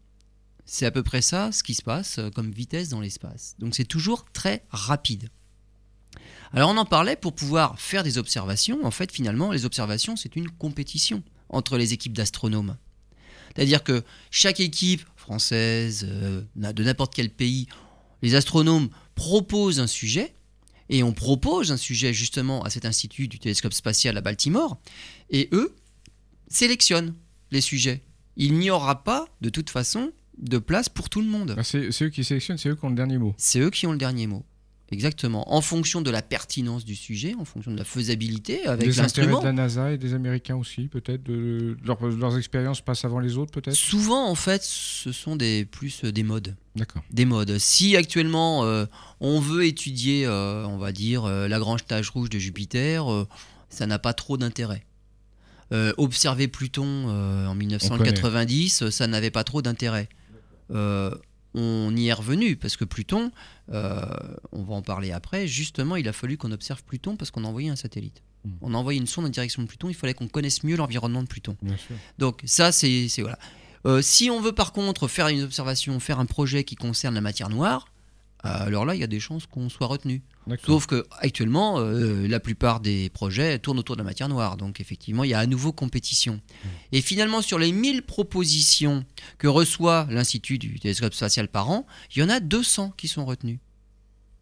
C'est 0.73 0.85
à 0.85 0.91
peu 0.91 1.03
près 1.03 1.21
ça 1.21 1.51
ce 1.51 1.63
qui 1.63 1.73
se 1.73 1.81
passe 1.81 2.17
euh, 2.17 2.29
comme 2.29 2.49
vitesse 2.49 2.87
dans 2.87 3.01
l'espace. 3.01 3.55
Donc 3.59 3.75
c'est 3.75 3.83
toujours 3.83 4.23
très 4.31 4.63
rapide. 4.69 5.27
Alors 6.53 6.69
on 6.69 6.77
en 6.77 6.85
parlait 6.85 7.17
pour 7.17 7.35
pouvoir 7.35 7.77
faire 7.77 8.03
des 8.03 8.17
observations. 8.17 8.85
En 8.85 8.89
fait, 8.89 9.11
finalement, 9.11 9.51
les 9.51 9.65
observations, 9.65 10.15
c'est 10.15 10.37
une 10.37 10.49
compétition 10.49 11.23
entre 11.49 11.77
les 11.77 11.91
équipes 11.91 12.13
d'astronomes. 12.13 12.77
C'est-à-dire 13.53 13.83
que 13.83 14.05
chaque 14.29 14.61
équipe 14.61 15.05
française, 15.17 16.07
euh, 16.07 16.41
de 16.55 16.83
n'importe 16.85 17.13
quel 17.13 17.31
pays, 17.31 17.67
les 18.21 18.35
astronomes 18.35 18.87
proposent 19.13 19.81
un 19.81 19.87
sujet, 19.87 20.33
et 20.87 21.03
on 21.03 21.11
propose 21.11 21.73
un 21.73 21.77
sujet 21.77 22.13
justement 22.13 22.63
à 22.63 22.69
cet 22.69 22.85
institut 22.85 23.27
du 23.27 23.39
télescope 23.39 23.73
spatial 23.73 24.15
à 24.15 24.21
Baltimore, 24.21 24.77
et 25.31 25.49
eux 25.51 25.75
sélectionnent 26.47 27.13
les 27.51 27.59
sujets. 27.59 28.05
Il 28.37 28.53
n'y 28.53 28.69
aura 28.69 29.03
pas, 29.03 29.27
de 29.41 29.49
toute 29.49 29.69
façon, 29.69 30.13
de 30.37 30.57
place 30.57 30.89
pour 30.89 31.09
tout 31.09 31.21
le 31.21 31.27
monde. 31.27 31.55
Ah, 31.57 31.63
c'est 31.63 31.91
c'est 31.91 32.05
eux 32.05 32.09
qui 32.09 32.23
sélectionnent, 32.23 32.57
c'est 32.57 32.69
eux 32.69 32.75
qui 32.75 32.85
ont 32.85 32.89
le 32.89 32.95
dernier 32.95 33.17
mot. 33.17 33.33
C'est 33.37 33.59
eux 33.59 33.69
qui 33.69 33.85
ont 33.87 33.91
le 33.91 33.97
dernier 33.97 34.27
mot. 34.27 34.43
Exactement. 34.93 35.53
En 35.53 35.61
fonction 35.61 36.01
de 36.01 36.09
la 36.11 36.21
pertinence 36.21 36.83
du 36.83 36.97
sujet, 36.97 37.33
en 37.39 37.45
fonction 37.45 37.71
de 37.71 37.77
la 37.77 37.85
faisabilité 37.85 38.65
avec 38.65 38.81
des 38.85 38.99
intérêts 38.99 39.03
l'instrument. 39.27 39.39
de 39.39 39.45
la 39.45 39.53
NASA 39.53 39.93
et 39.93 39.97
des 39.97 40.13
Américains 40.13 40.57
aussi, 40.57 40.87
peut-être. 40.89 41.23
de- 41.23 41.77
leur- 41.85 42.05
leurs 42.05 42.37
expériences 42.37 42.81
passent 42.81 43.05
avant 43.05 43.19
les 43.21 43.37
autres, 43.37 43.51
peut-être? 43.53 43.73
Souvent, 43.77 44.27
en 44.27 44.35
fait, 44.35 44.61
ce 44.63 45.13
sont 45.13 45.37
des, 45.37 45.63
plus 45.63 46.03
euh, 46.03 46.11
des 46.11 46.23
modes. 46.23 46.57
D'accord. 46.75 47.03
Des 47.09 47.23
modes. 47.23 47.57
Si 47.57 47.95
actuellement 47.95 48.65
euh, 48.65 48.85
on 49.21 49.39
veut 49.39 49.65
étudier, 49.65 50.25
euh, 50.25 50.65
on 50.67 50.77
va 50.77 50.91
dire, 50.91 51.23
euh, 51.23 51.47
la 51.47 51.59
grande 51.59 51.85
tache 51.85 52.09
rouge 52.09 52.29
de 52.29 52.37
Jupiter, 52.37 53.05
ça 53.69 53.87
n'a 53.87 53.97
pas 53.99 54.13
trop 54.13 54.35
d'intérêt. 54.37 54.83
Observer 55.97 56.49
Pluton 56.49 57.07
en 57.47 57.55
1990, 57.55 58.89
ça 58.89 59.07
n'avait 59.07 59.31
pas 59.31 59.45
trop 59.45 59.61
d'intérêt. 59.61 60.09
Euh, 60.71 61.13
on 61.53 61.93
y 61.95 62.07
est 62.07 62.13
revenu 62.13 62.55
parce 62.55 62.77
que 62.77 62.85
Pluton, 62.85 63.31
euh, 63.73 64.05
on 64.53 64.63
va 64.63 64.73
en 64.75 64.81
parler 64.81 65.11
après, 65.11 65.47
justement, 65.47 65.97
il 65.97 66.07
a 66.07 66.13
fallu 66.13 66.37
qu'on 66.37 66.51
observe 66.51 66.81
Pluton 66.83 67.17
parce 67.17 67.29
qu'on 67.29 67.43
a 67.43 67.47
envoyé 67.47 67.69
un 67.69 67.75
satellite. 67.75 68.23
Mm. 68.45 68.49
On 68.61 68.73
a 68.73 68.77
envoyé 68.77 68.99
une 68.99 69.07
sonde 69.07 69.25
en 69.25 69.29
direction 69.29 69.61
de 69.61 69.67
Pluton, 69.67 69.89
il 69.89 69.93
fallait 69.95 70.13
qu'on 70.13 70.29
connaisse 70.29 70.63
mieux 70.63 70.77
l'environnement 70.77 71.21
de 71.23 71.27
Pluton. 71.27 71.57
Bien 71.61 71.75
sûr. 71.77 71.95
Donc 72.17 72.41
ça, 72.45 72.71
c'est 72.71 73.09
c'est- 73.09 73.21
voilà. 73.21 73.37
Euh, 73.85 74.01
si 74.01 74.29
on 74.29 74.39
veut 74.39 74.53
par 74.53 74.71
contre 74.73 75.07
faire 75.09 75.27
une 75.27 75.41
observation, 75.41 75.99
faire 75.99 76.19
un 76.19 76.25
projet 76.25 76.63
qui 76.63 76.75
concerne 76.75 77.15
la 77.15 77.21
matière 77.21 77.49
noire, 77.49 77.87
euh, 78.45 78.49
alors 78.67 78.85
là, 78.85 78.95
il 78.95 79.01
y 79.01 79.03
a 79.03 79.07
des 79.07 79.19
chances 79.19 79.45
qu'on 79.47 79.67
soit 79.69 79.87
retenu. 79.87 80.21
Sauf 80.65 80.87
que 80.87 81.05
actuellement, 81.19 81.79
euh, 81.79 82.27
la 82.27 82.39
plupart 82.39 82.79
des 82.79 83.09
projets 83.09 83.59
tournent 83.59 83.79
autour 83.79 83.95
de 83.95 84.01
la 84.01 84.05
matière 84.05 84.27
noire. 84.27 84.57
Donc 84.57 84.79
effectivement, 84.79 85.23
il 85.23 85.29
y 85.29 85.33
a 85.33 85.39
à 85.39 85.45
nouveau 85.45 85.71
compétition. 85.71 86.41
Et 86.91 87.01
finalement, 87.01 87.41
sur 87.41 87.59
les 87.59 87.71
1000 87.71 88.01
propositions 88.03 89.05
que 89.37 89.47
reçoit 89.47 90.07
l'Institut 90.09 90.57
du 90.57 90.79
télescope 90.79 91.13
spatial 91.13 91.47
par 91.47 91.69
an, 91.69 91.85
il 92.15 92.19
y 92.19 92.23
en 92.23 92.29
a 92.29 92.39
200 92.39 92.93
qui 92.97 93.07
sont 93.07 93.25
retenues. 93.25 93.59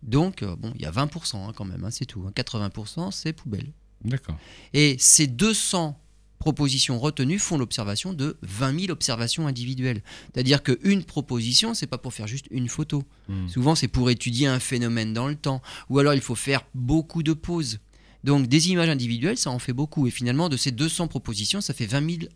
Donc, 0.01 0.43
euh, 0.43 0.55
bon, 0.55 0.71
il 0.75 0.81
y 0.81 0.85
a 0.85 0.91
20% 0.91 1.35
hein, 1.49 1.53
quand 1.53 1.65
même, 1.65 1.83
hein, 1.83 1.91
c'est 1.91 2.05
tout. 2.05 2.23
hein. 2.25 2.31
80%, 2.33 3.11
c'est 3.11 3.33
poubelle. 3.33 3.73
D'accord. 4.05 4.37
Et 4.73 4.95
ces 4.99 5.27
200 5.27 5.99
propositions 6.39 6.99
retenues 6.99 7.37
font 7.37 7.57
l'observation 7.57 8.13
de 8.13 8.37
20 8.41 8.79
000 8.79 8.91
observations 8.91 9.45
individuelles. 9.45 10.01
C'est-à-dire 10.33 10.63
qu'une 10.63 11.03
proposition, 11.03 11.73
c'est 11.73 11.87
pas 11.87 11.97
pour 11.97 12.13
faire 12.13 12.27
juste 12.27 12.47
une 12.49 12.69
photo. 12.69 13.03
Hmm. 13.27 13.47
Souvent, 13.47 13.75
c'est 13.75 13.89
pour 13.89 14.09
étudier 14.09 14.47
un 14.47 14.59
phénomène 14.59 15.13
dans 15.13 15.27
le 15.27 15.35
temps. 15.35 15.61
Ou 15.89 15.99
alors, 15.99 16.13
il 16.13 16.21
faut 16.21 16.35
faire 16.35 16.65
beaucoup 16.73 17.23
de 17.23 17.33
pauses. 17.33 17.79
Donc, 18.23 18.47
des 18.47 18.69
images 18.69 18.89
individuelles, 18.89 19.37
ça 19.37 19.51
en 19.51 19.59
fait 19.59 19.73
beaucoup. 19.73 20.07
Et 20.07 20.11
finalement, 20.11 20.49
de 20.49 20.57
ces 20.57 20.71
200 20.71 21.07
propositions, 21.07 21.61
ça 21.61 21.73
fait 21.73 21.85
20 21.85 22.09
000 22.09 22.31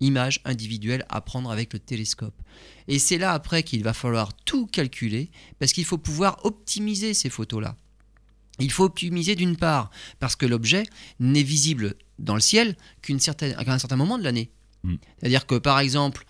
images 0.00 0.40
individuelles 0.44 1.04
à 1.08 1.20
prendre 1.20 1.50
avec 1.50 1.72
le 1.72 1.78
télescope. 1.78 2.34
Et 2.88 2.98
c'est 2.98 3.18
là, 3.18 3.32
après, 3.32 3.62
qu'il 3.62 3.82
va 3.82 3.94
falloir 3.94 4.34
tout 4.44 4.66
calculer, 4.66 5.30
parce 5.58 5.72
qu'il 5.72 5.84
faut 5.84 5.98
pouvoir 5.98 6.44
optimiser 6.44 7.14
ces 7.14 7.30
photos-là. 7.30 7.76
Il 8.58 8.70
faut 8.70 8.84
optimiser 8.84 9.34
d'une 9.34 9.56
part, 9.56 9.90
parce 10.18 10.36
que 10.36 10.46
l'objet 10.46 10.84
n'est 11.20 11.42
visible 11.42 11.94
dans 12.18 12.34
le 12.34 12.40
ciel 12.40 12.76
qu'une 13.02 13.20
certaine, 13.20 13.54
qu'à 13.56 13.72
un 13.72 13.78
certain 13.78 13.96
moment 13.96 14.18
de 14.18 14.24
l'année. 14.24 14.50
Mm. 14.84 14.94
C'est-à-dire 15.18 15.46
que, 15.46 15.56
par 15.56 15.78
exemple, 15.80 16.24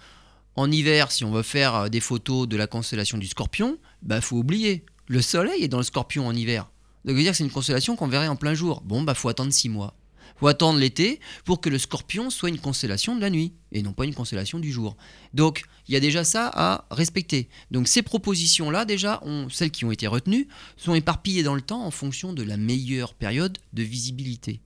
en 0.55 0.71
hiver, 0.71 1.13
si 1.13 1.25
on 1.25 1.31
veut 1.31 1.43
faire 1.43 1.75
euh, 1.75 1.89
des 1.89 2.01
photos 2.01 2.49
de 2.49 2.57
la 2.57 2.67
constellation 2.67 3.19
du 3.19 3.27
Scorpion, 3.27 3.79
il 4.03 4.09
bah, 4.09 4.21
faut 4.21 4.37
oublier. 4.37 4.85
Le 5.09 5.23
Soleil 5.23 5.63
est 5.63 5.69
dans 5.69 5.79
le 5.79 5.85
Scorpion 5.85 6.27
en 6.27 6.35
hiver. 6.35 6.71
Donc, 7.05 7.13
ça 7.13 7.17
veut 7.19 7.23
dire 7.23 7.33
que 7.33 7.39
c'est 7.39 7.45
une 7.45 7.51
constellation 7.51 7.95
qu'on 7.95 8.09
verrait 8.09 8.29
en 8.29 8.37
plein 8.37 8.55
jour. 8.55 8.81
Bon, 8.81 9.03
bah, 9.03 9.15
faut 9.15 9.29
attendre 9.29 9.53
six 9.53 9.69
mois. 9.69 9.95
faut 10.39 10.49
attendre 10.49 10.79
l'été 10.79 11.21
pour 11.45 11.61
que 11.61 11.71
le 11.71 11.79
Scorpion 11.79 12.31
soit 12.31 12.49
une 12.49 12.59
constellation 12.59 13.15
de 13.15 13.21
la 13.21 13.31
nuit 13.31 13.53
et 13.73 13.83
non 13.83 13.93
pas 13.93 14.05
une 14.05 14.15
constellation 14.15 14.59
du 14.59 14.73
jour. 14.73 14.97
Donc, 15.33 15.63
il 15.89 15.95
y 15.95 15.97
a 15.97 16.01
déjà 16.01 16.25
ça 16.25 16.51
à 16.53 16.87
respecter. 16.91 17.49
Donc, 17.71 17.87
ces 17.87 18.03
propositions-là, 18.03 18.85
déjà, 18.85 19.21
ont- 19.23 19.49
celles 19.49 19.71
qui 19.71 19.85
ont 19.85 19.93
été 19.93 20.07
retenues, 20.09 20.49
sont 20.77 20.95
éparpillées 20.95 21.43
dans 21.45 21.55
le 21.55 21.61
temps 21.63 21.85
en 21.85 21.91
fonction 21.91 22.33
de 22.33 22.43
la 22.43 22.57
meilleure 22.57 23.15
période 23.15 23.57
de 23.73 23.83
visibilité. 23.83 24.61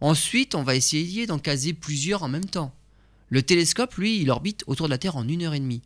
Ensuite, 0.00 0.54
on 0.54 0.62
va 0.62 0.76
essayer 0.76 1.26
d'en 1.26 1.38
caser 1.38 1.72
plusieurs 1.72 2.22
en 2.22 2.28
même 2.28 2.44
temps. 2.44 2.74
Le 3.28 3.42
télescope, 3.42 3.94
lui, 3.94 4.20
il 4.20 4.30
orbite 4.30 4.64
autour 4.66 4.86
de 4.86 4.90
la 4.90 4.98
Terre 4.98 5.16
en 5.16 5.26
une 5.26 5.42
heure 5.42 5.54
et 5.54 5.60
demie. 5.60 5.82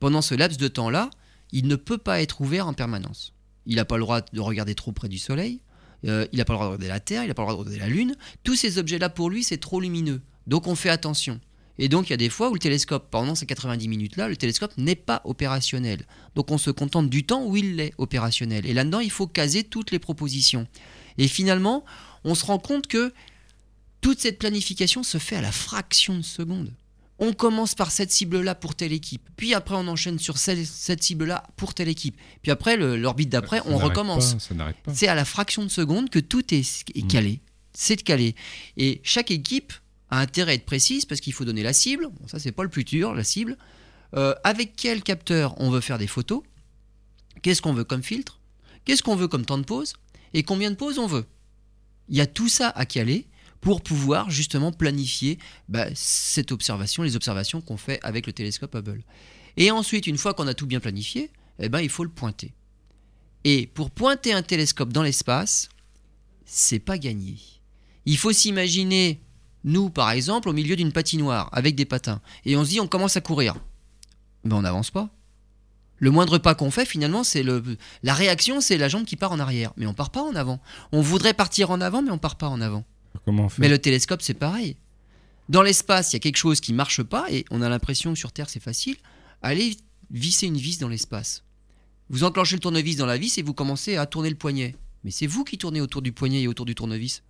Pendant 0.00 0.22
ce 0.22 0.34
laps 0.34 0.58
de 0.58 0.68
temps-là, 0.68 1.10
il 1.52 1.66
ne 1.66 1.76
peut 1.76 1.98
pas 1.98 2.20
être 2.20 2.40
ouvert 2.40 2.66
en 2.66 2.72
permanence. 2.72 3.32
Il 3.66 3.76
n'a 3.76 3.84
pas 3.84 3.96
le 3.96 4.02
droit 4.02 4.20
de 4.20 4.40
regarder 4.40 4.74
trop 4.74 4.92
près 4.92 5.08
du 5.08 5.18
Soleil, 5.18 5.60
euh, 6.06 6.26
il 6.32 6.38
n'a 6.38 6.44
pas 6.44 6.52
le 6.52 6.58
droit 6.58 6.66
de 6.66 6.72
regarder 6.72 6.88
la 6.88 7.00
Terre, 7.00 7.24
il 7.24 7.28
n'a 7.28 7.34
pas 7.34 7.42
le 7.42 7.52
droit 7.52 7.64
de 7.64 7.68
regarder 7.68 7.80
la 7.80 7.94
Lune. 7.94 8.16
Tous 8.44 8.54
ces 8.54 8.78
objets-là, 8.78 9.08
pour 9.08 9.30
lui, 9.30 9.42
c'est 9.42 9.58
trop 9.58 9.80
lumineux. 9.80 10.20
Donc 10.46 10.66
on 10.66 10.74
fait 10.74 10.90
attention. 10.90 11.40
Et 11.78 11.88
donc 11.88 12.08
il 12.08 12.10
y 12.10 12.14
a 12.14 12.18
des 12.18 12.28
fois 12.28 12.50
où 12.50 12.54
le 12.54 12.58
télescope, 12.58 13.08
pendant 13.10 13.34
ces 13.34 13.46
90 13.46 13.86
minutes-là, 13.88 14.28
le 14.28 14.36
télescope 14.36 14.72
n'est 14.78 14.96
pas 14.96 15.20
opérationnel. 15.24 16.06
Donc 16.34 16.50
on 16.50 16.58
se 16.58 16.70
contente 16.70 17.08
du 17.08 17.24
temps 17.24 17.44
où 17.44 17.56
il 17.56 17.78
est 17.80 17.92
opérationnel. 17.98 18.66
Et 18.66 18.74
là-dedans, 18.74 19.00
il 19.00 19.10
faut 19.10 19.26
caser 19.26 19.62
toutes 19.62 19.90
les 19.92 19.98
propositions. 19.98 20.66
Et 21.18 21.28
finalement, 21.28 21.84
on 22.24 22.34
se 22.34 22.44
rend 22.44 22.58
compte 22.58 22.86
que 22.88 23.12
toute 24.00 24.20
cette 24.20 24.38
planification 24.38 25.02
se 25.02 25.18
fait 25.18 25.36
à 25.36 25.40
la 25.42 25.52
fraction 25.52 26.16
de 26.16 26.22
seconde. 26.22 26.72
on 27.20 27.32
commence 27.32 27.74
par 27.74 27.90
cette 27.90 28.12
cible-là 28.12 28.54
pour 28.54 28.76
telle 28.76 28.92
équipe, 28.92 29.28
puis 29.36 29.52
après 29.52 29.74
on 29.74 29.88
enchaîne 29.88 30.18
sur 30.20 30.38
cette, 30.38 30.64
cette 30.64 31.02
cible-là 31.02 31.42
pour 31.56 31.74
telle 31.74 31.88
équipe, 31.88 32.16
puis 32.42 32.52
après 32.52 32.76
l'orbite 32.76 33.28
d'après, 33.28 33.60
on 33.66 33.76
recommence. 33.76 34.34
pas, 34.34 34.38
ça 34.40 34.54
n'arrête 34.54 34.76
pas. 34.84 34.94
C'est 34.94 35.08
à 35.08 35.16
la 35.16 35.24
fraction 35.24 35.64
de 35.64 35.68
seconde 35.68 36.10
que 36.10 36.20
tout 36.20 36.54
est, 36.54 36.60
est 36.94 37.02
Mm. 37.04 37.08
calé. 37.08 37.40
C'est 37.72 37.96
de 37.96 38.02
calé. 38.02 38.34
Et 38.76 39.00
chaque 39.02 39.30
équipe 39.32 39.72
a 40.10 40.20
intérêt 40.20 40.52
à 40.52 40.54
être 40.54 40.64
précise 40.64 41.04
parce 41.06 41.20
qu'il 41.20 41.32
faut 41.32 41.44
donner 41.44 41.62
la 41.64 41.72
cible. 41.72 42.06
Bon, 42.08 42.28
ça, 42.28 42.38
c'est 42.38 42.52
pas 42.52 42.62
le 42.62 42.68
plus 42.68 42.84
dur, 42.84 43.14
la 43.14 43.24
cible. 43.24 43.56
Euh, 44.14 44.34
avec 44.44 44.74
quel 44.76 45.02
capteur 45.02 45.54
on 45.60 45.70
veut 45.70 45.80
faire 45.80 45.98
des 45.98 46.06
photos? 46.06 46.42
Qu'est-ce 47.42 47.60
qu'on 47.62 47.74
veut 47.74 47.84
comme 47.84 48.02
filtre? 48.02 48.38
Qu'est-ce 48.84 49.02
qu'on 49.02 49.16
veut 49.16 49.28
comme 49.28 49.44
temps 49.44 49.58
de 49.58 49.64
pause? 49.64 49.94
Et 50.34 50.42
combien 50.44 50.70
de 50.70 50.76
pauses 50.76 50.98
on 50.98 51.06
veut? 51.06 51.26
Il 52.08 52.16
y 52.16 52.20
a 52.20 52.26
tout 52.26 52.48
ça 52.48 52.70
à 52.70 52.86
caler 52.86 53.26
pour 53.60 53.82
pouvoir 53.82 54.30
justement 54.30 54.72
planifier 54.72 55.38
bah, 55.68 55.86
cette 55.94 56.52
observation, 56.52 57.02
les 57.02 57.16
observations 57.16 57.60
qu'on 57.60 57.76
fait 57.76 57.98
avec 58.02 58.26
le 58.26 58.32
télescope 58.32 58.74
Hubble. 58.74 59.02
Et 59.56 59.70
ensuite, 59.70 60.06
une 60.06 60.18
fois 60.18 60.34
qu'on 60.34 60.46
a 60.46 60.54
tout 60.54 60.66
bien 60.66 60.80
planifié, 60.80 61.30
eh 61.58 61.68
ben, 61.68 61.80
il 61.80 61.88
faut 61.88 62.04
le 62.04 62.10
pointer. 62.10 62.54
Et 63.44 63.66
pour 63.66 63.90
pointer 63.90 64.32
un 64.32 64.42
télescope 64.42 64.92
dans 64.92 65.02
l'espace, 65.02 65.68
c'est 66.44 66.78
pas 66.78 66.98
gagné. 66.98 67.36
Il 68.04 68.16
faut 68.16 68.32
s'imaginer, 68.32 69.20
nous 69.64 69.90
par 69.90 70.10
exemple, 70.10 70.48
au 70.48 70.52
milieu 70.52 70.76
d'une 70.76 70.92
patinoire 70.92 71.48
avec 71.52 71.74
des 71.74 71.84
patins, 71.84 72.20
et 72.44 72.56
on 72.56 72.64
se 72.64 72.70
dit 72.70 72.80
on 72.80 72.88
commence 72.88 73.16
à 73.16 73.20
courir. 73.20 73.56
Ben 74.44 74.56
on 74.56 74.62
n'avance 74.62 74.90
pas. 74.90 75.10
Le 75.98 76.10
moindre 76.10 76.38
pas 76.38 76.54
qu'on 76.54 76.70
fait, 76.70 76.86
finalement, 76.86 77.24
c'est 77.24 77.42
le 77.42 77.62
la 78.02 78.14
réaction, 78.14 78.60
c'est 78.60 78.78
la 78.78 78.88
jambe 78.88 79.04
qui 79.04 79.16
part 79.16 79.32
en 79.32 79.40
arrière, 79.40 79.72
mais 79.76 79.86
on 79.86 79.94
part 79.94 80.10
pas 80.10 80.22
en 80.22 80.34
avant. 80.36 80.60
On 80.92 81.00
voudrait 81.00 81.34
partir 81.34 81.70
en 81.70 81.80
avant, 81.80 82.02
mais 82.02 82.10
on 82.10 82.18
part 82.18 82.36
pas 82.36 82.48
en 82.48 82.60
avant. 82.60 82.84
Mais 83.60 83.68
le 83.68 83.78
télescope, 83.78 84.22
c'est 84.22 84.34
pareil. 84.34 84.76
Dans 85.48 85.62
l'espace, 85.62 86.12
il 86.12 86.16
y 86.16 86.18
a 86.18 86.20
quelque 86.20 86.36
chose 86.36 86.60
qui 86.60 86.72
marche 86.72 87.02
pas 87.02 87.26
et 87.30 87.44
on 87.50 87.62
a 87.62 87.68
l'impression 87.68 88.12
que 88.12 88.18
sur 88.18 88.32
Terre, 88.32 88.50
c'est 88.50 88.60
facile. 88.62 88.96
Allez 89.42 89.76
visser 90.10 90.46
une 90.46 90.56
vis 90.58 90.78
dans 90.78 90.88
l'espace. 90.88 91.42
Vous 92.10 92.24
enclenchez 92.24 92.56
le 92.56 92.60
tournevis 92.60 92.96
dans 92.96 93.06
la 93.06 93.16
vis 93.18 93.38
et 93.38 93.42
vous 93.42 93.54
commencez 93.54 93.96
à 93.96 94.06
tourner 94.06 94.30
le 94.30 94.36
poignet. 94.36 94.76
Mais 95.04 95.10
c'est 95.10 95.26
vous 95.26 95.44
qui 95.44 95.58
tournez 95.58 95.80
autour 95.80 96.02
du 96.02 96.12
poignet 96.12 96.42
et 96.42 96.48
autour 96.48 96.66
du 96.66 96.74
tournevis. 96.74 97.22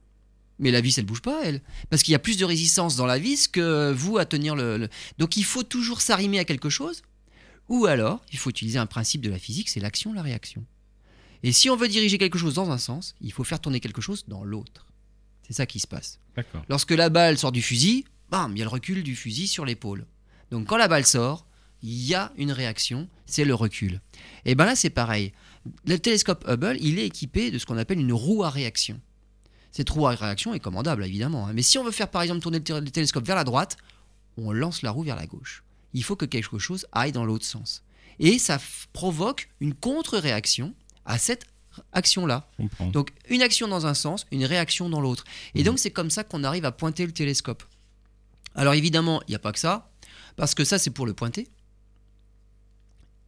Mais 0.61 0.71
la 0.73 0.81
vis, 0.81 0.99
elle 0.99 1.05
bouge 1.05 1.23
pas, 1.23 1.41
elle. 1.45 1.63
Parce 1.91 2.03
qu'il 2.03 2.13
y 2.13 2.17
a 2.17 2.19
plus 2.19 2.37
de 2.39 2.45
résistance 2.45 2.97
dans 2.97 3.07
la 3.07 3.19
vis 3.19 3.47
que 3.47 3.93
vous 3.93 4.19
à 4.19 4.25
tenir 4.25 4.57
le- 4.57 4.89
Donc 5.19 5.37
il 5.37 5.45
faut 5.45 5.63
toujours 5.63 6.01
s'arrimer 6.01 6.39
à 6.41 6.45
quelque 6.45 6.71
chose. 6.71 7.03
Ou 7.69 7.87
alors, 7.87 8.25
il 8.33 8.39
faut 8.39 8.51
utiliser 8.51 8.79
un 8.79 8.87
principe 8.87 9.21
de 9.21 9.31
la 9.31 9.39
physique, 9.39 9.69
c'est 9.69 9.79
l'action, 9.81 10.13
la 10.13 10.23
réaction. 10.23 10.65
Et 11.45 11.53
si 11.53 11.71
on 11.71 11.77
veut 11.77 11.87
diriger 11.87 12.19
quelque 12.19 12.39
chose 12.39 12.55
dans 12.55 12.71
un 12.71 12.79
sens, 12.79 13.15
il 13.21 13.33
faut 13.33 13.45
faire 13.45 13.61
tourner 13.61 13.79
quelque 13.79 14.01
chose 14.01 14.25
dans 14.27 14.43
l'autre. 14.43 14.88
C'est 15.49 15.55
ça 15.55 15.67
qui 15.67 15.81
se 15.81 15.87
passe. 15.87 16.21
Lorsque 16.69 16.91
la 16.93 17.09
balle 17.09 17.39
sort 17.39 17.53
du 17.53 17.63
fusil, 17.63 18.05
bam, 18.31 18.53
il 18.55 18.59
y 18.59 18.63
a 18.63 18.65
le 18.65 18.71
recul 18.71 19.03
du 19.03 19.17
fusil 19.17 19.49
sur 19.49 19.65
l'épaule. 19.65 20.07
Donc 20.51 20.67
quand 20.69 20.77
la 20.77 20.89
balle 20.89 21.07
sort, 21.07 21.47
il 21.83 21.95
y 22.05 22.15
a 22.15 22.33
une 22.37 22.53
réaction, 22.53 23.09
c'est 23.27 23.45
le 23.45 23.55
recul. 23.55 24.01
Et 24.45 24.55
ben 24.55 24.67
là 24.67 24.77
c'est 24.77 24.91
pareil. 24.91 25.33
Le 25.87 25.99
télescope 25.99 26.45
Hubble, 26.49 26.77
il 26.81 26.99
est 26.99 27.07
équipé 27.07 27.51
de 27.51 27.59
ce 27.59 27.67
qu'on 27.67 27.77
appelle 27.79 27.99
une 28.01 28.13
roue 28.13 28.43
à 28.45 28.51
réaction. 28.51 29.01
Cette 29.73 29.91
roue 29.91 30.07
à 30.07 30.15
réaction 30.15 30.55
est 30.55 30.61
commandable 30.61 31.05
évidemment, 31.05 31.47
hein. 31.47 31.53
mais 31.55 31.63
si 31.63 31.79
on 31.79 31.85
veut 31.85 31.91
faire 31.93 32.11
par 32.11 32.23
exemple 32.23 32.41
tourner 32.41 32.59
le 32.59 32.65
té- 32.65 32.81
le 32.81 32.91
télescope 32.91 33.27
vers 33.27 33.37
la 33.37 33.45
droite, 33.45 33.77
on 34.37 34.51
lance 34.53 34.83
la 34.83 34.91
roue 34.91 35.03
vers 35.03 35.17
la 35.17 35.27
gauche. 35.27 35.63
Il 35.95 36.03
faut 36.05 36.17
que 36.17 36.25
quelque 36.25 36.59
chose 36.59 36.87
aille 36.93 37.13
dans 37.13 37.25
l'autre 37.25 37.45
sens. 37.47 37.83
Et 38.19 38.39
ça 38.39 38.59
provoque 38.93 39.49
une 39.61 39.75
contre-réaction 39.75 40.75
à 41.05 41.19
cette 41.19 41.45
action-là. 41.93 42.49
Donc 42.93 43.11
une 43.29 43.43
action 43.43 43.69
dans 43.69 43.87
un 43.87 43.95
sens, 43.95 44.27
une 44.31 44.45
réaction 44.45 44.89
dans 44.89 45.01
l'autre. 45.01 45.25
Et 45.55 45.63
donc 45.65 45.79
c'est 45.79 45.91
comme 45.91 46.11
ça 46.11 46.25
qu'on 46.25 46.45
arrive 46.45 46.65
à 46.65 46.73
pointer 46.73 47.07
le 47.07 47.13
télescope. 47.13 47.65
Alors 48.55 48.75
évidemment, 48.75 49.23
il 49.29 49.33
n'y 49.33 49.37
a 49.37 49.41
pas 49.41 49.53
que 49.53 49.59
ça, 49.59 49.91
parce 50.37 50.55
que 50.55 50.65
ça 50.65 50.79
c'est 50.79 50.91
pour 50.91 51.07
le 51.07 51.15
pointer. 51.15 51.49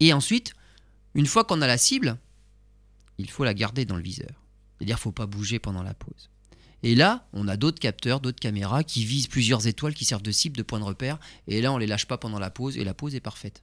Et 0.00 0.12
ensuite, 0.12 0.54
une 1.14 1.26
fois 1.26 1.44
qu'on 1.44 1.60
a 1.62 1.66
la 1.66 1.78
cible, 1.78 2.16
il 3.18 3.30
faut 3.30 3.44
la 3.44 3.54
garder 3.54 3.84
dans 3.84 3.96
le 3.96 4.02
viseur. 4.02 4.30
C'est-à-dire 4.78 4.96
qu'il 4.96 5.00
ne 5.00 5.00
faut 5.00 5.12
pas 5.12 5.26
bouger 5.26 5.58
pendant 5.58 5.82
la 5.82 5.92
pause. 5.94 6.30
Et 6.82 6.94
là, 6.94 7.26
on 7.34 7.46
a 7.48 7.58
d'autres 7.58 7.78
capteurs, 7.78 8.20
d'autres 8.20 8.40
caméras 8.40 8.82
qui 8.82 9.04
visent 9.04 9.26
plusieurs 9.26 9.66
étoiles, 9.66 9.92
qui 9.92 10.06
servent 10.06 10.22
de 10.22 10.32
cible, 10.32 10.56
de 10.56 10.62
point 10.62 10.78
de 10.78 10.84
repère. 10.84 11.18
Et 11.46 11.60
là, 11.60 11.72
on 11.72 11.76
les 11.76 11.86
lâche 11.86 12.06
pas 12.06 12.16
pendant 12.16 12.38
la 12.38 12.48
pause, 12.48 12.78
et 12.78 12.84
la 12.84 12.94
pause 12.94 13.14
est 13.14 13.20
parfaite. 13.20 13.62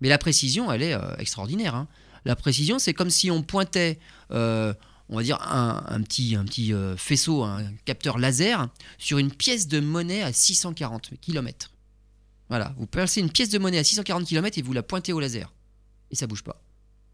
Mais 0.00 0.08
la 0.08 0.16
précision, 0.16 0.72
elle 0.72 0.82
est 0.82 0.94
euh, 0.94 1.16
extraordinaire. 1.18 1.74
hein. 1.74 1.88
La 2.28 2.36
précision, 2.36 2.78
c'est 2.78 2.92
comme 2.92 3.08
si 3.08 3.30
on 3.30 3.42
pointait, 3.42 3.98
euh, 4.32 4.74
on 5.08 5.16
va 5.16 5.22
dire, 5.22 5.40
un, 5.50 6.02
petit 6.02 6.74
euh, 6.74 6.94
faisceau, 6.94 7.42
un 7.42 7.72
capteur 7.86 8.18
laser, 8.18 8.68
sur 8.98 9.16
une 9.16 9.32
pièce 9.32 9.66
de 9.66 9.80
monnaie 9.80 10.20
à 10.20 10.30
640 10.30 11.12
km. 11.22 11.70
Voilà, 12.50 12.74
vous 12.76 12.86
placez 12.86 13.22
une 13.22 13.30
pièce 13.30 13.48
de 13.48 13.58
monnaie 13.58 13.78
à 13.78 13.84
640 13.84 14.26
km 14.26 14.58
et 14.58 14.62
vous 14.62 14.74
la 14.74 14.82
pointez 14.82 15.14
au 15.14 15.20
laser. 15.20 15.54
Et 16.10 16.16
ça 16.16 16.26
bouge 16.26 16.44
pas. 16.44 16.62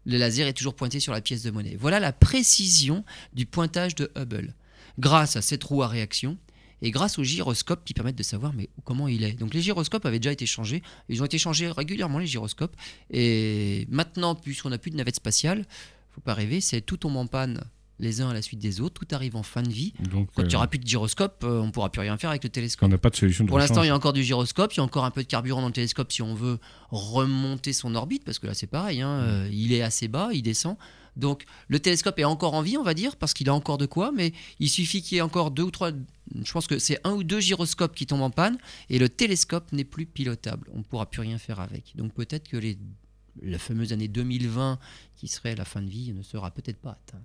Le 0.03 0.17
laser 0.17 0.47
est 0.47 0.53
toujours 0.53 0.75
pointé 0.75 0.99
sur 0.99 1.13
la 1.13 1.21
pièce 1.21 1.43
de 1.43 1.51
monnaie. 1.51 1.77
Voilà 1.79 2.01
la 2.01 2.11
précision 2.11 3.05
du 3.31 3.45
pointage 3.45 3.95
de 3.95 4.11
Hubble. 4.17 4.53
Grâce 4.99 5.37
à 5.37 5.41
cette 5.41 5.63
roue 5.63 5.81
à 5.81 5.87
réaction 5.87 6.37
et 6.81 6.91
grâce 6.91 7.17
aux 7.19 7.23
gyroscopes 7.23 7.83
qui 7.85 7.93
permettent 7.93 8.17
de 8.17 8.23
savoir 8.23 8.53
mais 8.53 8.69
comment 8.83 9.07
il 9.07 9.23
est. 9.23 9.33
Donc 9.33 9.53
les 9.53 9.61
gyroscopes 9.61 10.05
avaient 10.05 10.19
déjà 10.19 10.31
été 10.31 10.45
changés. 10.45 10.83
Ils 11.09 11.21
ont 11.21 11.25
été 11.25 11.37
changés 11.37 11.69
régulièrement, 11.69 12.19
les 12.19 12.27
gyroscopes. 12.27 12.75
Et 13.11 13.87
maintenant, 13.89 14.35
puisqu'on 14.35 14.69
n'a 14.69 14.77
plus 14.77 14.91
de 14.91 14.97
navette 14.97 15.15
spatiale, 15.15 15.65
faut 16.11 16.21
pas 16.21 16.33
rêver, 16.33 16.61
c'est 16.61 16.81
tout 16.81 16.97
tombe 16.97 17.17
en 17.17 17.27
panne 17.27 17.61
les 17.99 18.21
uns 18.21 18.29
à 18.29 18.33
la 18.33 18.41
suite 18.41 18.59
des 18.59 18.81
autres, 18.81 19.05
tout 19.05 19.15
arrive 19.15 19.35
en 19.35 19.43
fin 19.43 19.63
de 19.63 19.69
vie. 19.69 19.93
Donc, 20.11 20.29
Quand 20.35 20.43
il 20.43 20.47
n'y 20.49 20.53
euh, 20.53 20.57
aura 20.57 20.67
plus 20.67 20.79
de 20.79 20.87
gyroscope, 20.87 21.43
euh, 21.43 21.61
on 21.61 21.71
pourra 21.71 21.91
plus 21.91 22.01
rien 22.01 22.17
faire 22.17 22.29
avec 22.29 22.43
le 22.43 22.49
télescope. 22.49 22.87
on 22.87 22.89
n'a 22.89 22.97
pas 22.97 23.09
de 23.09 23.15
solution 23.15 23.45
de 23.45 23.49
Pour 23.49 23.57
l'instant, 23.57 23.83
il 23.83 23.87
y 23.87 23.89
a 23.89 23.95
encore 23.95 24.13
du 24.13 24.23
gyroscope, 24.23 24.73
il 24.73 24.77
y 24.77 24.79
a 24.81 24.83
encore 24.83 25.05
un 25.05 25.11
peu 25.11 25.23
de 25.23 25.27
carburant 25.27 25.61
dans 25.61 25.67
le 25.67 25.73
télescope 25.73 26.11
si 26.11 26.21
on 26.21 26.33
veut 26.33 26.59
remonter 26.89 27.73
son 27.73 27.95
orbite, 27.95 28.23
parce 28.25 28.39
que 28.39 28.47
là 28.47 28.53
c'est 28.53 28.67
pareil, 28.67 29.01
hein, 29.01 29.09
euh, 29.09 29.49
il 29.51 29.71
est 29.73 29.81
assez 29.81 30.07
bas, 30.07 30.29
il 30.33 30.41
descend. 30.41 30.75
Donc 31.15 31.45
le 31.67 31.79
télescope 31.79 32.19
est 32.19 32.25
encore 32.25 32.53
en 32.53 32.61
vie, 32.61 32.77
on 32.77 32.83
va 32.83 32.93
dire, 32.93 33.15
parce 33.15 33.33
qu'il 33.33 33.49
a 33.49 33.53
encore 33.53 33.77
de 33.77 33.85
quoi, 33.85 34.11
mais 34.11 34.33
il 34.59 34.69
suffit 34.69 35.01
qu'il 35.01 35.15
y 35.15 35.19
ait 35.19 35.21
encore 35.21 35.51
deux 35.51 35.63
ou 35.63 35.71
trois, 35.71 35.91
je 36.43 36.51
pense 36.51 36.67
que 36.67 36.79
c'est 36.79 36.99
un 37.03 37.13
ou 37.13 37.23
deux 37.23 37.39
gyroscopes 37.39 37.95
qui 37.95 38.05
tombent 38.05 38.21
en 38.21 38.29
panne, 38.29 38.57
et 38.89 38.99
le 38.99 39.09
télescope 39.09 39.71
n'est 39.71 39.83
plus 39.83 40.05
pilotable, 40.05 40.67
on 40.73 40.79
ne 40.79 40.83
pourra 40.83 41.05
plus 41.05 41.21
rien 41.21 41.37
faire 41.37 41.59
avec. 41.59 41.95
Donc 41.95 42.13
peut-être 42.13 42.47
que 42.49 42.57
les, 42.57 42.77
la 43.41 43.59
fameuse 43.59 43.93
année 43.93 44.07
2020, 44.07 44.79
qui 45.15 45.27
serait 45.27 45.55
la 45.55 45.65
fin 45.65 45.81
de 45.81 45.89
vie, 45.89 46.13
ne 46.13 46.23
sera 46.23 46.51
peut-être 46.51 46.77
pas 46.77 46.91
atteinte. 46.91 47.21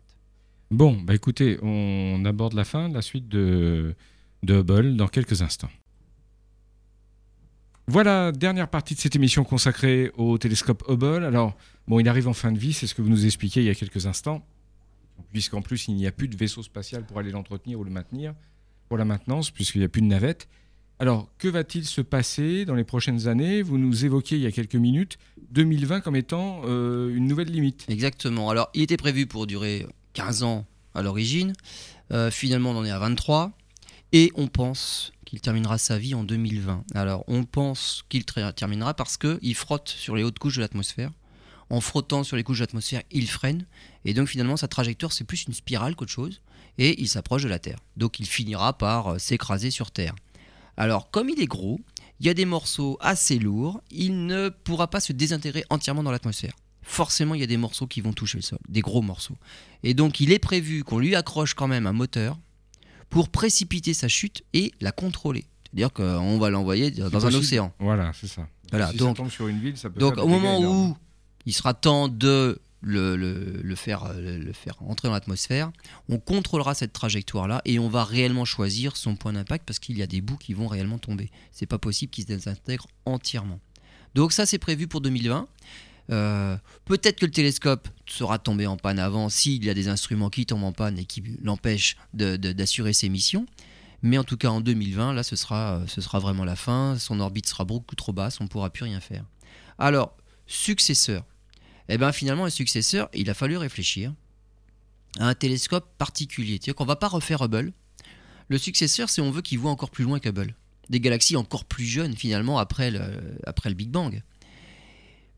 Bon, 0.70 1.00
bah 1.00 1.14
écoutez, 1.14 1.58
on 1.62 2.24
aborde 2.24 2.54
la 2.54 2.64
fin, 2.64 2.88
la 2.88 3.02
suite 3.02 3.28
de, 3.28 3.96
de 4.44 4.54
Hubble 4.54 4.96
dans 4.96 5.08
quelques 5.08 5.42
instants. 5.42 5.70
Voilà, 7.92 8.30
dernière 8.30 8.68
partie 8.68 8.94
de 8.94 9.00
cette 9.00 9.16
émission 9.16 9.42
consacrée 9.42 10.12
au 10.16 10.38
télescope 10.38 10.84
Hubble. 10.88 11.24
Alors, 11.24 11.56
bon, 11.88 11.98
il 11.98 12.08
arrive 12.08 12.28
en 12.28 12.32
fin 12.32 12.52
de 12.52 12.58
vie, 12.58 12.72
c'est 12.72 12.86
ce 12.86 12.94
que 12.94 13.02
vous 13.02 13.08
nous 13.08 13.26
expliquiez 13.26 13.62
il 13.62 13.66
y 13.66 13.68
a 13.68 13.74
quelques 13.74 14.06
instants, 14.06 14.46
puisqu'en 15.32 15.60
plus, 15.60 15.88
il 15.88 15.96
n'y 15.96 16.06
a 16.06 16.12
plus 16.12 16.28
de 16.28 16.36
vaisseau 16.36 16.62
spatial 16.62 17.04
pour 17.04 17.18
aller 17.18 17.32
l'entretenir 17.32 17.80
ou 17.80 17.82
le 17.82 17.90
maintenir, 17.90 18.32
pour 18.88 18.96
la 18.96 19.04
maintenance, 19.04 19.50
puisqu'il 19.50 19.78
n'y 19.78 19.84
a 19.86 19.88
plus 19.88 20.02
de 20.02 20.06
navette. 20.06 20.46
Alors, 21.00 21.26
que 21.36 21.48
va-t-il 21.48 21.84
se 21.84 22.00
passer 22.00 22.64
dans 22.64 22.76
les 22.76 22.84
prochaines 22.84 23.26
années? 23.26 23.60
Vous 23.60 23.76
nous 23.76 24.04
évoquiez 24.04 24.38
il 24.38 24.44
y 24.44 24.46
a 24.46 24.52
quelques 24.52 24.76
minutes 24.76 25.18
2020 25.50 26.00
comme 26.00 26.14
étant 26.14 26.62
euh, 26.66 27.12
une 27.12 27.26
nouvelle 27.26 27.50
limite. 27.50 27.86
Exactement. 27.88 28.50
Alors, 28.50 28.70
il 28.72 28.82
était 28.82 28.98
prévu 28.98 29.26
pour 29.26 29.48
durer 29.48 29.84
15 30.12 30.44
ans 30.44 30.64
à 30.94 31.02
l'origine. 31.02 31.54
Euh, 32.12 32.30
finalement, 32.30 32.70
on 32.70 32.76
en 32.76 32.84
est 32.84 32.92
à 32.92 33.00
23. 33.00 33.50
Et 34.12 34.32
on 34.36 34.46
pense 34.46 35.12
qu'il 35.30 35.40
terminera 35.40 35.78
sa 35.78 35.96
vie 35.96 36.12
en 36.14 36.24
2020. 36.24 36.86
Alors, 36.92 37.22
on 37.28 37.44
pense 37.44 38.04
qu'il 38.08 38.24
terminera 38.24 38.94
parce 38.94 39.16
qu'il 39.16 39.54
frotte 39.54 39.88
sur 39.88 40.16
les 40.16 40.24
hautes 40.24 40.40
couches 40.40 40.56
de 40.56 40.60
l'atmosphère. 40.60 41.12
En 41.70 41.80
frottant 41.80 42.24
sur 42.24 42.36
les 42.36 42.42
couches 42.42 42.58
de 42.58 42.64
l'atmosphère, 42.64 43.02
il 43.12 43.28
freine. 43.28 43.64
Et 44.04 44.12
donc, 44.12 44.26
finalement, 44.26 44.56
sa 44.56 44.66
trajectoire, 44.66 45.12
c'est 45.12 45.22
plus 45.22 45.44
une 45.44 45.54
spirale 45.54 45.94
qu'autre 45.94 46.10
chose. 46.10 46.42
Et 46.78 47.00
il 47.00 47.08
s'approche 47.08 47.44
de 47.44 47.48
la 47.48 47.60
Terre. 47.60 47.78
Donc, 47.96 48.18
il 48.18 48.26
finira 48.26 48.76
par 48.76 49.12
euh, 49.12 49.18
s'écraser 49.18 49.70
sur 49.70 49.92
Terre. 49.92 50.16
Alors, 50.76 51.12
comme 51.12 51.28
il 51.28 51.40
est 51.40 51.46
gros, 51.46 51.78
il 52.18 52.26
y 52.26 52.28
a 52.28 52.34
des 52.34 52.44
morceaux 52.44 52.98
assez 53.00 53.38
lourds. 53.38 53.80
Il 53.92 54.26
ne 54.26 54.48
pourra 54.48 54.90
pas 54.90 54.98
se 54.98 55.12
désintégrer 55.12 55.64
entièrement 55.70 56.02
dans 56.02 56.10
l'atmosphère 56.10 56.54
forcément 56.82 57.34
il 57.34 57.40
y 57.40 57.44
a 57.44 57.46
des 57.46 57.58
morceaux 57.58 57.86
qui 57.86 58.00
vont 58.00 58.12
toucher 58.12 58.38
le 58.38 58.42
sol, 58.42 58.58
des 58.68 58.80
gros 58.80 59.02
morceaux. 59.02 59.36
Et 59.84 59.94
donc 59.94 60.18
il 60.18 60.32
est 60.32 60.40
prévu 60.40 60.82
qu'on 60.82 60.98
lui 60.98 61.14
accroche 61.14 61.54
quand 61.54 61.68
même 61.68 61.86
un 61.86 61.92
moteur 61.92 62.36
pour 63.10 63.28
précipiter 63.28 63.92
sa 63.94 64.08
chute 64.08 64.42
et 64.54 64.72
la 64.80 64.92
contrôler. 64.92 65.44
C'est-à-dire 65.64 65.92
qu'on 65.92 66.38
va 66.38 66.50
l'envoyer 66.50 66.90
dans 66.90 67.06
un 67.06 67.10
possible. 67.10 67.36
océan. 67.36 67.72
Voilà, 67.78 68.12
c'est 68.18 68.26
ça. 68.26 68.46
Voilà, 68.70 68.90
si 68.90 68.96
donc- 68.96 69.16
ça 69.16 69.22
tombe 69.22 69.30
sur 69.30 69.48
une 69.48 69.60
ville, 69.60 69.76
ça 69.76 69.90
peut 69.90 70.00
Donc 70.00 70.16
au 70.18 70.26
moment 70.26 70.58
énormes. 70.58 70.90
où 70.92 70.96
il 71.46 71.52
sera 71.52 71.74
temps 71.74 72.08
de 72.08 72.60
le, 72.82 73.14
le- 73.16 73.60
le 73.62 73.74
faire, 73.74 74.04
euh, 74.04 74.38
le 74.38 74.52
faire 74.52 74.74
entrer 74.82 75.08
dans 75.08 75.14
l'atmosphère, 75.14 75.70
on 76.08 76.18
contrôlera 76.18 76.74
cette 76.74 76.92
trajectoire-là 76.94 77.60
et 77.66 77.78
on 77.78 77.88
va 77.88 78.04
réellement 78.04 78.44
choisir 78.46 78.96
son 78.96 79.16
point 79.16 79.32
d'impact 79.34 79.66
parce 79.66 79.78
qu'il 79.78 79.98
y 79.98 80.02
a 80.02 80.06
des 80.06 80.20
bouts 80.22 80.38
qui 80.38 80.54
vont 80.54 80.66
réellement 80.66 80.98
tomber. 80.98 81.30
C'est 81.52 81.66
pas 81.66 81.78
possible 81.78 82.10
qu'il 82.10 82.22
se 82.24 82.28
désintègre 82.28 82.86
entièrement. 83.04 83.60
Donc 84.14 84.32
ça 84.32 84.46
c'est 84.46 84.58
prévu 84.58 84.88
pour 84.88 85.00
2020. 85.02 85.46
Euh, 86.10 86.56
Peut-être 86.84 87.20
que 87.20 87.26
le 87.26 87.32
télescope 87.32 87.88
sera 88.06 88.38
tombé 88.38 88.66
en 88.66 88.76
panne 88.76 88.98
avant 88.98 89.28
s'il 89.28 89.64
y 89.64 89.70
a 89.70 89.74
des 89.74 89.88
instruments 89.88 90.30
qui 90.30 90.46
tombent 90.46 90.64
en 90.64 90.72
panne 90.72 90.98
et 90.98 91.04
qui 91.04 91.22
l'empêchent 91.42 91.96
d'assurer 92.14 92.92
ses 92.92 93.08
missions. 93.08 93.46
Mais 94.02 94.18
en 94.18 94.24
tout 94.24 94.36
cas, 94.36 94.48
en 94.48 94.60
2020, 94.60 95.12
là, 95.12 95.22
ce 95.22 95.36
sera, 95.36 95.82
ce 95.86 96.00
sera 96.00 96.18
vraiment 96.18 96.44
la 96.44 96.56
fin. 96.56 96.98
Son 96.98 97.20
orbite 97.20 97.46
sera 97.46 97.64
beaucoup 97.64 97.94
trop 97.94 98.12
basse, 98.12 98.40
on 98.40 98.44
ne 98.44 98.48
pourra 98.48 98.70
plus 98.70 98.84
rien 98.84 99.00
faire. 99.00 99.24
Alors, 99.78 100.16
successeur. 100.46 101.24
Eh 101.88 101.98
bien, 101.98 102.12
finalement, 102.12 102.44
un 102.44 102.50
successeur, 102.50 103.08
il 103.14 103.28
a 103.30 103.34
fallu 103.34 103.56
réfléchir 103.56 104.14
à 105.18 105.28
un 105.28 105.34
télescope 105.34 105.86
particulier. 105.98 106.52
C'est-à-dire 106.54 106.74
qu'on 106.76 106.84
ne 106.84 106.88
va 106.88 106.96
pas 106.96 107.08
refaire 107.08 107.42
Hubble. 107.42 107.72
Le 108.48 108.58
successeur, 108.58 109.08
c'est 109.08 109.20
on 109.20 109.30
veut 109.30 109.42
qu'il 109.42 109.58
voit 109.58 109.70
encore 109.70 109.90
plus 109.90 110.04
loin 110.04 110.18
qu'Hubble. 110.18 110.54
Des 110.88 111.00
galaxies 111.00 111.36
encore 111.36 111.64
plus 111.64 111.84
jeunes, 111.84 112.16
finalement, 112.16 112.58
après 112.58 112.90
le, 112.90 113.00
après 113.44 113.70
le 113.70 113.74
Big 113.74 113.90
Bang. 113.90 114.22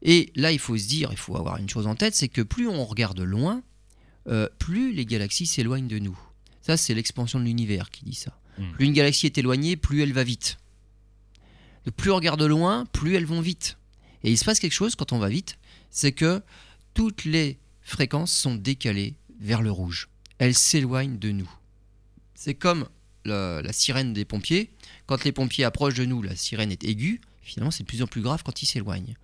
Et 0.03 0.33
là, 0.35 0.53
il 0.53 0.59
faut 0.59 0.77
se 0.77 0.89
dire, 0.89 1.09
il 1.13 1.17
faut 1.17 1.37
avoir 1.37 1.59
une 1.59 1.69
chose 1.69 1.87
en 1.87 1.95
tête, 1.95 2.15
c'est 2.15 2.29
que 2.29 2.43
plus 2.43 2.69
on 2.69 2.85
regarde 2.85 3.21
loin, 3.21 3.63
euh, 4.29 4.49
plus 4.59 4.93
les 4.93 5.07
galaxies 5.07 5.47
s'éloignent 5.47 5.89
de 5.89 5.99
nous. 5.99 6.19
Ça, 6.61 6.77
c'est 6.77 6.95
l'expansion 6.95 7.39
de 7.39 7.45
l'univers 7.45 7.91
qui 7.91 8.05
dit 8.05 8.15
ça. 8.15 8.37
Hmm. 8.59 8.73
Plus 8.73 8.87
une 8.87 8.93
galaxie 8.93 9.27
est 9.27 9.39
éloignée, 9.39 9.77
plus 9.77 10.03
elle 10.03 10.13
va 10.13 10.25
vite. 10.25 10.59
Donc, 11.85 11.95
plus 11.95 12.11
on 12.11 12.17
regarde 12.17 12.43
loin, 12.43 12.85
plus 12.87 13.15
elles 13.15 13.27
vont 13.27 13.41
vite. 13.41 13.79
Et 14.25 14.31
il 14.31 14.39
se 14.39 14.45
passe 14.45 14.61
quelque 14.61 14.73
chose 14.73 14.95
quand 14.95 15.13
on 15.13 15.19
va 15.19 15.29
vite, 15.29 15.59
c'est 15.91 16.13
que 16.13 16.43
toutes 16.95 17.25
les 17.25 17.59
fréquences 17.81 18.33
sont 18.33 18.55
décalées 18.55 19.15
vers 19.41 19.63
le 19.63 19.71
rouge. 19.71 20.09
Elles 20.39 20.55
s'éloignent 20.55 21.19
de 21.19 21.31
nous. 21.31 21.51
C'est 22.35 22.55
comme 22.55 22.89
la, 23.25 23.63
la 23.63 23.73
sirène 23.73 24.13
des 24.13 24.25
pompiers. 24.25 24.71
Quand 25.07 25.25
les 25.25 25.33
pompiers 25.33 25.65
approchent 25.65 25.95
de 25.95 26.05
nous, 26.05 26.23
la 26.23 26.37
sirène 26.37 26.73
est 26.73 26.85
aiguë. 26.85 27.21
Finalement, 27.43 27.71
c'est 27.71 27.83
de 27.83 27.89
plus 27.89 28.03
en 28.03 28.07
plus 28.07 28.21
grave 28.21 28.43
quand 28.45 28.63
ils 28.63 28.67
s'éloignent. 28.67 29.15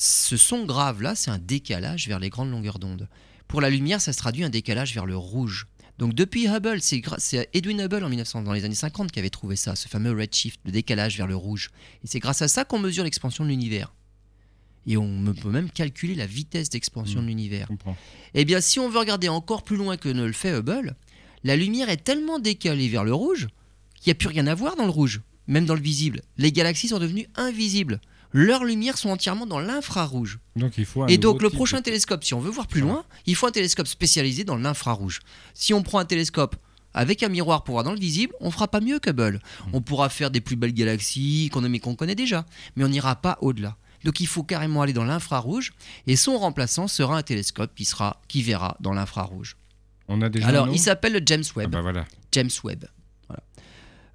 Ce 0.00 0.36
son 0.36 0.64
grave-là, 0.64 1.16
c'est 1.16 1.32
un 1.32 1.38
décalage 1.38 2.06
vers 2.06 2.20
les 2.20 2.30
grandes 2.30 2.52
longueurs 2.52 2.78
d'onde. 2.78 3.08
Pour 3.48 3.60
la 3.60 3.68
lumière, 3.68 4.00
ça 4.00 4.12
se 4.12 4.18
traduit 4.18 4.44
un 4.44 4.48
décalage 4.48 4.94
vers 4.94 5.06
le 5.06 5.16
rouge. 5.16 5.66
Donc 5.98 6.14
depuis 6.14 6.46
Hubble, 6.46 6.80
c'est 6.80 7.50
Edwin 7.52 7.80
Hubble 7.80 8.04
en 8.04 8.08
1900, 8.08 8.42
dans 8.42 8.52
les 8.52 8.64
années 8.64 8.76
50 8.76 9.10
qui 9.10 9.18
avait 9.18 9.28
trouvé 9.28 9.56
ça, 9.56 9.74
ce 9.74 9.88
fameux 9.88 10.12
redshift, 10.12 10.60
le 10.64 10.70
décalage 10.70 11.16
vers 11.16 11.26
le 11.26 11.34
rouge. 11.34 11.70
Et 12.04 12.06
c'est 12.06 12.20
grâce 12.20 12.42
à 12.42 12.46
ça 12.46 12.64
qu'on 12.64 12.78
mesure 12.78 13.02
l'expansion 13.02 13.42
de 13.42 13.48
l'univers. 13.48 13.92
Et 14.86 14.96
on 14.96 15.34
peut 15.34 15.50
même 15.50 15.68
calculer 15.68 16.14
la 16.14 16.26
vitesse 16.26 16.70
d'expansion 16.70 17.20
de 17.20 17.26
l'univers. 17.26 17.66
Je 17.66 17.72
comprends. 17.72 17.96
Eh 18.34 18.44
bien, 18.44 18.60
si 18.60 18.78
on 18.78 18.88
veut 18.88 19.00
regarder 19.00 19.28
encore 19.28 19.64
plus 19.64 19.76
loin 19.76 19.96
que 19.96 20.08
ne 20.08 20.24
le 20.24 20.32
fait 20.32 20.56
Hubble, 20.56 20.94
la 21.42 21.56
lumière 21.56 21.90
est 21.90 22.04
tellement 22.04 22.38
décalée 22.38 22.88
vers 22.88 23.02
le 23.02 23.12
rouge 23.12 23.48
qu'il 23.96 24.10
n'y 24.10 24.12
a 24.12 24.14
plus 24.14 24.28
rien 24.28 24.46
à 24.46 24.54
voir 24.54 24.76
dans 24.76 24.84
le 24.84 24.90
rouge, 24.90 25.22
même 25.48 25.66
dans 25.66 25.74
le 25.74 25.80
visible. 25.80 26.22
Les 26.36 26.52
galaxies 26.52 26.86
sont 26.86 27.00
devenues 27.00 27.26
invisibles. 27.34 28.00
Leurs 28.32 28.64
lumières 28.64 28.98
sont 28.98 29.08
entièrement 29.10 29.46
dans 29.46 29.60
l'infrarouge. 29.60 30.38
Donc 30.56 30.76
il 30.78 30.84
faut 30.84 31.06
Et 31.08 31.18
donc 31.18 31.42
le 31.42 31.48
type 31.48 31.56
prochain 31.56 31.80
télescope, 31.80 32.24
si 32.24 32.34
on 32.34 32.40
veut 32.40 32.50
voir 32.50 32.66
plus 32.66 32.80
loin, 32.80 33.04
il 33.26 33.34
faut 33.34 33.46
un 33.46 33.50
télescope 33.50 33.86
spécialisé 33.86 34.44
dans 34.44 34.56
l'infrarouge. 34.56 35.20
Si 35.54 35.72
on 35.72 35.82
prend 35.82 35.98
un 35.98 36.04
télescope 36.04 36.56
avec 36.94 37.22
un 37.22 37.28
miroir 37.28 37.64
pour 37.64 37.74
voir 37.74 37.84
dans 37.84 37.92
le 37.92 37.98
visible, 37.98 38.34
on 38.40 38.50
fera 38.50 38.68
pas 38.68 38.80
mieux 38.80 38.98
qu'Hubble. 38.98 39.36
Mmh. 39.36 39.70
On 39.72 39.80
pourra 39.80 40.08
faire 40.08 40.30
des 40.30 40.40
plus 40.40 40.56
belles 40.56 40.74
galaxies 40.74 41.48
qu'on 41.52 41.62
mais 41.62 41.78
qu'on 41.78 41.94
connaît 41.94 42.14
déjà, 42.14 42.44
mais 42.76 42.84
on 42.84 42.88
n'ira 42.88 43.16
pas 43.16 43.38
au-delà. 43.40 43.76
Donc 44.04 44.20
il 44.20 44.26
faut 44.26 44.42
carrément 44.42 44.82
aller 44.82 44.92
dans 44.92 45.04
l'infrarouge, 45.04 45.72
et 46.06 46.16
son 46.16 46.38
remplaçant 46.38 46.86
sera 46.88 47.16
un 47.16 47.22
télescope 47.22 47.74
qui 47.74 47.84
sera, 47.84 48.20
qui 48.28 48.42
verra 48.42 48.76
dans 48.80 48.92
l'infrarouge. 48.92 49.56
On 50.08 50.22
a 50.22 50.28
déjà 50.28 50.46
Alors 50.48 50.68
il 50.68 50.78
s'appelle 50.78 51.12
le 51.12 51.20
James 51.24 51.44
Ah 51.50 51.58
Webb. 51.58 51.70
bah 51.70 51.82
voilà. 51.82 52.04
James 52.32 52.50
Webb. 52.64 52.86
Voilà. 53.28 53.42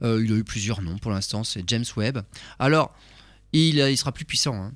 Euh, 0.03 0.23
il 0.23 0.31
a 0.33 0.35
eu 0.35 0.43
plusieurs 0.43 0.81
noms 0.81 0.97
pour 0.97 1.11
l'instant, 1.11 1.43
c'est 1.43 1.63
James 1.67 1.85
Webb. 1.97 2.19
Alors, 2.59 2.95
il, 3.53 3.79
euh, 3.79 3.89
il 3.91 3.97
sera 3.97 4.11
plus 4.11 4.25
puissant. 4.25 4.55
hein. 4.55 4.73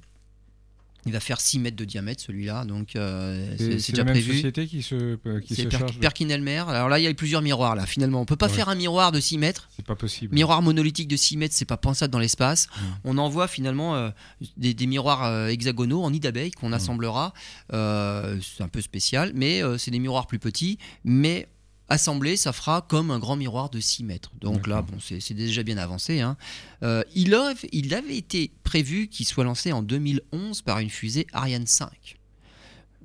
Il 1.06 1.14
va 1.14 1.22
faire 1.22 1.40
6 1.40 1.60
mètres 1.60 1.78
de 1.78 1.86
diamètre 1.86 2.22
celui-là, 2.22 2.66
donc 2.66 2.98
euh, 2.98 3.56
c'est 3.58 3.64
c'est 3.64 3.80
C'est 3.80 3.92
déjà 3.94 4.04
la 4.04 4.12
même 4.12 4.22
prévu. 4.22 4.34
société 4.34 4.68
qui 4.68 4.82
se, 4.84 4.96
euh, 5.26 5.40
qui 5.40 5.56
C'est 5.56 5.62
se 5.64 5.68
Per- 5.70 5.78
charge. 5.80 5.96
de- 5.96 6.00
Perkin-Elmer. 6.02 6.66
Alors 6.68 6.90
là, 6.90 7.00
il 7.00 7.04
y 7.04 7.08
a 7.08 7.14
plusieurs 7.14 7.42
miroirs 7.42 7.76
là. 7.78 7.86
Finalement, 7.86 8.20
on 8.20 8.26
peut 8.26 8.36
pas 8.36 8.48
Ouais. 8.48 8.54
faire 8.54 8.68
un 8.68 8.76
miroir 8.76 9.14
de 9.14 9.22
6 9.22 9.38
mètres. 9.38 9.70
C'est 9.78 9.86
pas 9.86 9.96
possible. 9.96 10.36
Miroir 10.36 10.62
monolithique 10.62 11.08
de 11.08 11.16
6 11.16 11.38
mètres, 11.38 11.54
c'est 11.56 11.64
pas 11.64 11.78
pensable 11.78 12.12
dans 12.12 12.20
l'espace. 12.20 12.68
On 13.06 13.18
envoie 13.20 13.48
finalement 13.48 13.96
euh, 13.96 14.10
des, 14.58 14.74
des 14.74 14.86
miroirs 14.86 15.24
euh, 15.24 15.48
hexagonaux 15.48 16.04
en 16.04 16.12
nid 16.12 16.20
d'abeille 16.20 16.52
qu'on 16.52 16.74
assemblera. 16.74 17.34
C'est 17.72 18.64
un 18.64 18.68
peu 18.70 18.82
spécial, 18.82 19.32
mais 19.34 19.62
c'est 19.78 19.92
des 19.92 20.00
miroirs 20.00 20.28
plus 20.28 20.40
petits. 20.40 20.78
Mais 21.06 21.48
assemblés, 21.90 22.38
ça 22.38 22.54
fera 22.54 22.82
comme 22.82 23.12
un 23.12 23.20
grand 23.20 23.36
miroir 23.36 23.70
de 23.70 23.80
6 23.80 24.04
mètres. 24.04 24.32
Donc 24.42 24.68
là, 24.68 24.82
bon, 24.82 24.98
c'est 25.00 25.34
déjà 25.34 25.64
bien 25.64 25.78
avancé. 25.78 26.20
hein. 26.20 26.38
Euh, 26.84 27.04
il, 27.16 27.34
avait 27.34 28.18
été 28.18 28.52
prévu 28.64 29.08
qu'il 29.08 29.26
soit 29.26 29.44
lancé 29.44 29.72
en 29.72 29.82
2011 29.82 30.62
par 30.62 30.80
une 30.80 30.90
fusée 30.90 31.28
Ariane 31.34 31.68
5. 31.68 32.18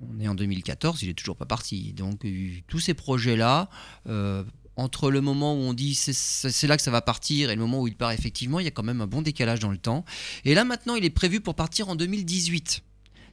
On 0.02 0.20
est 0.20 0.26
en 0.26 0.34
2014, 0.34 1.02
il 1.02 1.10
est 1.10 1.14
toujours 1.14 1.36
pas 1.36 1.46
parti. 1.46 1.92
Donc 1.92 2.26
tous 2.66 2.80
ces 2.80 2.94
projets-là, 2.94 3.70
euh, 4.08 4.42
entre 4.76 5.10
le 5.10 5.20
moment 5.20 5.54
où 5.54 5.58
on 5.58 5.74
dit 5.74 5.94
c'est 5.94 6.66
là 6.66 6.76
que 6.76 6.82
ça 6.82 6.90
va 6.90 7.02
partir 7.02 7.50
et 7.50 7.54
le 7.54 7.60
moment 7.60 7.80
où 7.80 7.86
il 7.86 7.94
part 7.94 8.10
effectivement, 8.10 8.58
il 8.58 8.64
y 8.64 8.68
a 8.68 8.72
quand 8.72 8.82
même 8.82 9.00
un 9.00 9.06
bon 9.06 9.22
décalage 9.22 9.60
dans 9.60 9.70
le 9.70 9.78
temps. 9.78 10.04
Et 10.44 10.54
là 10.54 10.64
maintenant, 10.64 10.96
il 10.96 11.04
est 11.04 11.10
prévu 11.10 11.40
pour 11.40 11.54
partir 11.54 11.88
en 11.88 11.94
2018. 11.94 12.82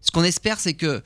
Ce 0.02 0.12
qu'on 0.12 0.24
espère, 0.24 0.60
c'est 0.60 0.76
que 0.76 1.04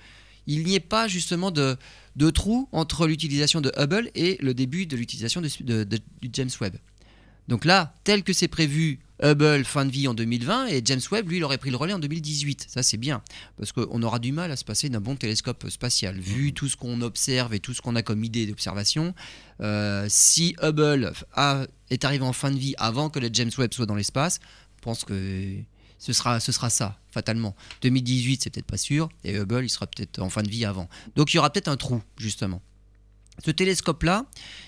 il 0.48 0.64
n'y 0.64 0.76
ait 0.76 0.80
pas 0.80 1.08
justement 1.08 1.52
de, 1.52 1.78
de 2.16 2.30
trou 2.30 2.68
entre 2.72 3.08
l'utilisation 3.08 3.62
de 3.62 3.72
Hubble 3.78 4.10
et 4.16 4.38
le 4.42 4.54
début 4.54 4.86
de 4.86 4.96
l'utilisation 4.98 5.42
de, 5.42 5.50
de- 5.62 5.84
de- 5.84 6.00
du 6.22 6.30
James 6.34 6.50
Webb. 6.62 6.76
Donc 7.50 7.66
là, 7.66 7.94
tel 8.06 8.24
que 8.24 8.32
c'est 8.32 8.48
prévu, 8.48 9.00
Hubble 9.22 9.64
fin 9.66 9.86
de 9.86 9.92
vie 9.92 10.08
en 10.08 10.14
2020 10.14 10.68
et 10.68 10.82
James 10.86 11.02
Webb, 11.12 11.30
lui, 11.30 11.38
il 11.38 11.44
aurait 11.44 11.58
pris 11.58 11.70
le 11.72 11.76
relais 11.78 11.94
en 11.94 12.00
2018. 12.00 12.66
Ça, 12.70 12.84
c'est 12.84 12.98
bien 12.98 13.22
parce 13.58 13.72
qu'on 13.74 14.02
aura 14.02 14.20
du 14.20 14.32
mal 14.32 14.50
à 14.52 14.56
se 14.56 14.64
passer 14.66 14.90
d'un 14.90 15.02
bon 15.02 15.16
télescope 15.16 15.70
spatial. 15.70 16.20
Vu 16.20 16.54
tout 16.54 16.68
ce 16.70 16.76
qu'on 16.78 17.02
observe 17.02 17.54
et 17.54 17.60
tout 17.60 17.74
ce 17.74 17.82
qu'on 17.82 17.96
a 17.98 18.02
comme 18.02 18.24
idée 18.24 18.46
d'observation, 18.46 19.14
euh, 19.62 20.06
si 20.10 20.56
Hubble 20.62 21.12
a- 21.34 21.66
est 21.90 22.06
arrivé 22.06 22.24
en 22.26 22.34
fin 22.34 22.50
de 22.52 22.58
vie 22.58 22.76
avant 22.78 23.10
que 23.10 23.20
le 23.20 23.30
James 23.32 23.52
Webb 23.58 23.74
soit 23.74 23.86
dans 23.86 23.96
l'espace, 23.96 24.40
je 24.78 24.82
pense 24.82 25.04
que 25.06 25.56
ce 26.04 26.12
sera, 26.12 26.42
ce 26.42 26.52
sera 26.52 26.70
ça, 26.70 27.00
fatalement. 27.12 27.56
2018, 27.82 28.44
c'est 28.44 28.50
peut-être 28.50 28.66
pas 28.66 28.76
sûr, 28.76 29.08
et 29.24 29.38
Hubble, 29.38 29.64
il 29.64 29.70
sera 29.70 29.88
peut-être 29.88 30.20
en 30.20 30.30
fin 30.30 30.44
de 30.44 30.50
vie 30.50 30.66
avant. 30.66 30.90
Donc 31.16 31.34
il 31.34 31.38
y 31.38 31.40
aura 31.40 31.50
peut-être 31.50 31.70
un 31.70 31.78
trou, 31.78 32.02
justement. 32.18 32.62
Ce 33.46 33.52
télescope-là, 33.52 34.26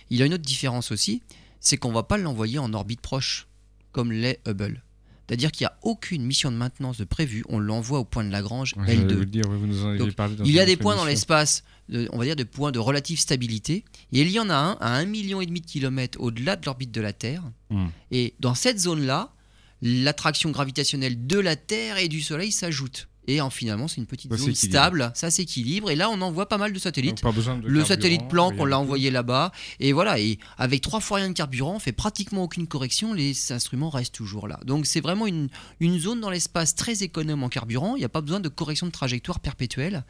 il 0.09 0.21
a 0.21 0.27
une 0.27 0.33
autre 0.33 0.45
différence 0.45 0.93
aussi, 0.93 1.21
c'est 1.59 1.75
qu'on 1.75 1.91
va 1.91 2.03
pas 2.03 2.17
l'envoyer 2.17 2.57
en 2.57 2.73
orbite 2.73 3.01
proche, 3.01 3.47
comme 3.91 4.13
l'est 4.13 4.39
Hubble. 4.47 4.81
C'est-à-dire 5.27 5.51
qu'il 5.51 5.65
n'y 5.65 5.67
a 5.67 5.77
aucune 5.81 6.23
mission 6.23 6.53
de 6.53 6.55
maintenance 6.55 6.97
de 6.97 7.03
prévue, 7.03 7.43
on 7.49 7.59
l'envoie 7.59 7.99
au 7.99 8.05
point 8.05 8.23
de 8.23 8.31
Lagrange 8.31 8.73
Ouais, 8.77 8.85
j'allais 8.87 8.99
vous 8.99 9.09
L2. 9.09 9.17
le 9.17 9.25
dire, 9.25 9.49
ouais, 9.49 9.57
vous 9.57 9.67
nous 9.67 9.83
en 9.83 9.89
aviez 9.89 9.99
Donc, 9.99 10.13
parlé 10.13 10.37
dans 10.37 10.45
Il 10.45 10.53
y 10.53 10.61
a 10.61 10.65
des 10.65 10.77
points 10.77 10.95
dans 10.95 11.03
l'espace, 11.03 11.65
on 11.91 12.17
va 12.17 12.23
dire 12.23 12.37
des 12.37 12.45
points 12.45 12.71
de 12.71 12.79
relative 12.79 13.19
stabilité, 13.19 13.83
et 14.13 14.21
il 14.21 14.31
y 14.31 14.39
en 14.39 14.49
a 14.49 14.55
un 14.55 14.77
à 14.79 15.03
1,5 15.03 15.07
million 15.07 15.41
et 15.41 15.45
demi 15.45 15.59
de 15.59 15.65
kilomètres 15.65 16.17
au-delà 16.21 16.55
de 16.55 16.65
l'orbite 16.65 16.91
de 16.91 17.01
la 17.01 17.11
Terre. 17.11 17.43
Hmm. 17.71 17.87
Et 18.11 18.35
dans 18.39 18.55
cette 18.55 18.79
zone-là, 18.79 19.34
l'attraction 19.81 20.51
gravitationnelle 20.51 21.27
de 21.27 21.39
la 21.39 21.55
Terre 21.55 21.97
et 21.97 22.07
du 22.07 22.21
Soleil 22.21 22.51
s'ajoute. 22.51 23.07
Et 23.27 23.41
en, 23.41 23.49
finalement, 23.49 23.87
c'est 23.87 23.97
une 23.97 24.05
petite 24.05 24.31
Ça 24.31 24.37
zone 24.37 24.55
stable, 24.55 25.11
ça 25.15 25.31
s'équilibre. 25.31 25.89
Et 25.89 25.95
là, 25.95 26.09
on 26.09 26.21
envoie 26.21 26.47
pas 26.47 26.57
mal 26.57 26.71
de 26.73 26.79
satellites. 26.79 27.15
Donc, 27.15 27.21
pas 27.21 27.31
besoin 27.31 27.57
de 27.57 27.67
Le 27.67 27.83
satellite 27.83 28.27
Planck, 28.27 28.53
on 28.59 28.65
l'a 28.65 28.77
envoyé 28.79 29.09
là-bas. 29.09 29.51
Et 29.79 29.93
voilà, 29.93 30.19
et 30.19 30.37
avec 30.57 30.81
trois 30.81 30.99
fois 30.99 31.17
rien 31.17 31.29
de 31.29 31.33
carburant, 31.33 31.75
on 31.75 31.79
fait 31.79 31.91
pratiquement 31.91 32.43
aucune 32.43 32.67
correction, 32.67 33.13
les 33.13 33.51
instruments 33.51 33.89
restent 33.89 34.13
toujours 34.13 34.47
là. 34.47 34.59
Donc 34.65 34.85
c'est 34.85 35.01
vraiment 35.01 35.25
une, 35.25 35.49
une 35.79 35.99
zone 35.99 36.21
dans 36.21 36.29
l'espace 36.29 36.75
très 36.75 37.01
économe 37.01 37.43
en 37.43 37.49
carburant, 37.49 37.95
il 37.95 37.99
n'y 37.99 38.05
a 38.05 38.09
pas 38.09 38.21
besoin 38.21 38.39
de 38.39 38.49
correction 38.49 38.85
de 38.87 38.91
trajectoire 38.91 39.39
perpétuelle. 39.39 40.03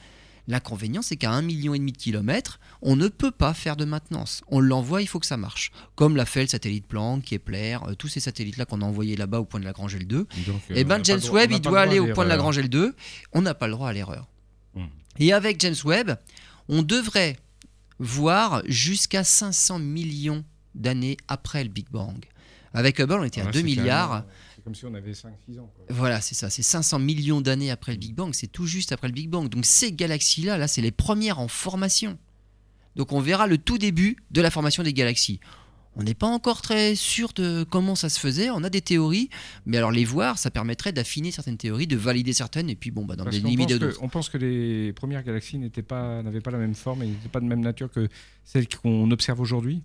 L'inconvénient, 0.48 1.02
c'est 1.02 1.16
qu'à 1.16 1.32
1,5 1.32 1.42
million 1.46 1.74
et 1.74 1.80
demi 1.80 1.92
de 1.92 1.98
kilomètres, 1.98 2.60
on 2.84 2.96
ne 2.96 3.08
peut 3.08 3.32
pas 3.32 3.54
faire 3.56 3.76
de 3.76 3.86
maintenance. 3.86 4.44
On 4.48 4.60
l'envoie, 4.60 5.02
il 5.02 5.08
faut 5.08 5.20
que 5.20 5.26
ça 5.26 5.38
marche. 5.38 5.72
Comme 5.96 6.16
l'a 6.16 6.26
fait 6.26 6.42
le 6.42 6.48
satellite 6.48 6.86
Planck, 6.88 7.24
Kepler, 7.24 7.78
euh, 7.88 7.96
tous 7.96 8.08
ces 8.10 8.20
satellites-là 8.20 8.66
qu'on 8.66 8.82
a 8.82 8.86
envoyés 8.86 9.16
là-bas 9.16 9.40
au 9.40 9.46
point 9.46 9.60
de 9.60 9.66
Lagrange 9.66 9.96
L2. 9.96 10.08
Donc, 10.10 10.28
euh, 10.48 10.58
Eh 10.76 10.84
ben 10.84 11.04
James 11.04 11.22
Webb, 11.32 11.52
il 11.52 11.62
doit 11.62 11.86
le 11.86 11.90
aller 11.92 12.00
au 12.00 12.14
point 12.14 12.26
de. 12.26 12.30
Lagrange 12.30 12.60
L2. 12.60 12.94
On 13.34 13.42
n'a 13.42 13.54
pas 13.56 13.66
le 13.68 13.74
droit 13.74 13.90
à 13.90 13.94
l'erreur. 13.94 14.28
Hmm. 14.76 14.86
Et 15.18 15.34
avec 15.34 15.60
James 15.62 15.76
Webb, 15.84 16.16
on 16.70 16.84
devrait 16.84 17.38
voir 18.00 18.62
jusqu'à 18.68 19.24
500 19.24 19.80
millions 19.80 20.44
d'années 20.76 21.18
après 21.28 21.64
le 21.64 21.70
Big 21.70 21.88
Bang. 21.90 22.24
Avec 22.74 23.00
Hubble, 23.00 23.14
on 23.14 23.24
était 23.24 23.40
à 23.40 23.44
Voilà, 23.46 23.54
2 23.54 23.60
c'est 23.60 23.64
milliards. 23.66 24.10
carrément- 24.10 24.28
comme 24.66 24.74
si 24.74 24.84
on 24.86 24.94
avait 24.96 25.12
5-6 25.12 25.60
ans. 25.60 25.72
quoi. 25.76 25.86
Voilà, 25.90 26.20
c'est 26.22 26.34
ça, 26.34 26.50
c'est 26.50 26.64
500 26.64 26.98
millions 26.98 27.40
d'années 27.40 27.70
après 27.70 27.92
le 27.92 28.00
Big 28.00 28.16
Bang, 28.16 28.34
c'est 28.34 28.48
tout 28.48 28.66
juste 28.66 28.92
après 28.92 29.08
le 29.08 29.14
Big 29.14 29.30
Bang. 29.30 29.48
Donc 29.48 29.64
ces 29.64 29.92
galaxies-là, 29.92 30.58
là, 30.58 30.68
c'est 30.68 30.82
les 30.82 30.92
premières 30.92 31.40
en 31.40 31.48
formation. 31.48 32.18
Donc 32.96 33.12
on 33.12 33.20
verra 33.20 33.46
le 33.46 33.60
tout 33.60 33.78
début 33.78 34.18
de 34.32 34.42
la 34.42 34.50
formation 34.50 34.82
des 34.82 34.92
galaxies. 34.92 35.40
On 35.98 36.04
n'est 36.04 36.16
pas 36.16 36.28
encore 36.28 36.62
très 36.64 36.96
sûr 36.96 37.32
de 37.34 37.64
comment 37.64 37.96
ça 37.96 38.10
se 38.10 38.20
faisait, 38.20 38.50
on 38.50 38.64
a 38.64 38.70
des 38.70 38.82
théories, 38.82 39.30
mais 39.68 39.78
alors 39.78 39.92
les 39.92 40.04
voir, 40.04 40.38
ça 40.40 40.50
permettrait 40.50 40.92
d'affiner 40.92 41.32
certaines 41.32 41.58
théories, 41.58 41.88
de 41.88 41.96
valider 41.96 42.34
certaines, 42.34 42.70
et 42.70 42.76
puis 42.76 42.92
bon, 42.92 43.06
bah, 43.06 43.16
dans 43.16 43.24
Parce 43.24 43.38
des 43.38 43.48
limites 43.48 43.80
que, 43.80 43.94
on 44.02 44.10
pense 44.10 44.28
que 44.28 44.38
les 44.38 44.92
premières 44.94 45.24
galaxies 45.24 45.58
n'étaient 45.58 45.84
pas, 45.84 46.22
n'avaient 46.22 46.42
pas 46.42 46.52
la 46.52 46.58
même 46.58 46.76
forme 46.76 47.04
et 47.04 47.08
n'étaient 47.08 47.30
pas 47.30 47.40
de 47.40 47.46
même 47.46 47.62
nature 47.62 47.90
que 47.92 48.10
celles 48.44 48.68
qu'on 48.68 49.10
observe 49.12 49.40
aujourd'hui? 49.40 49.84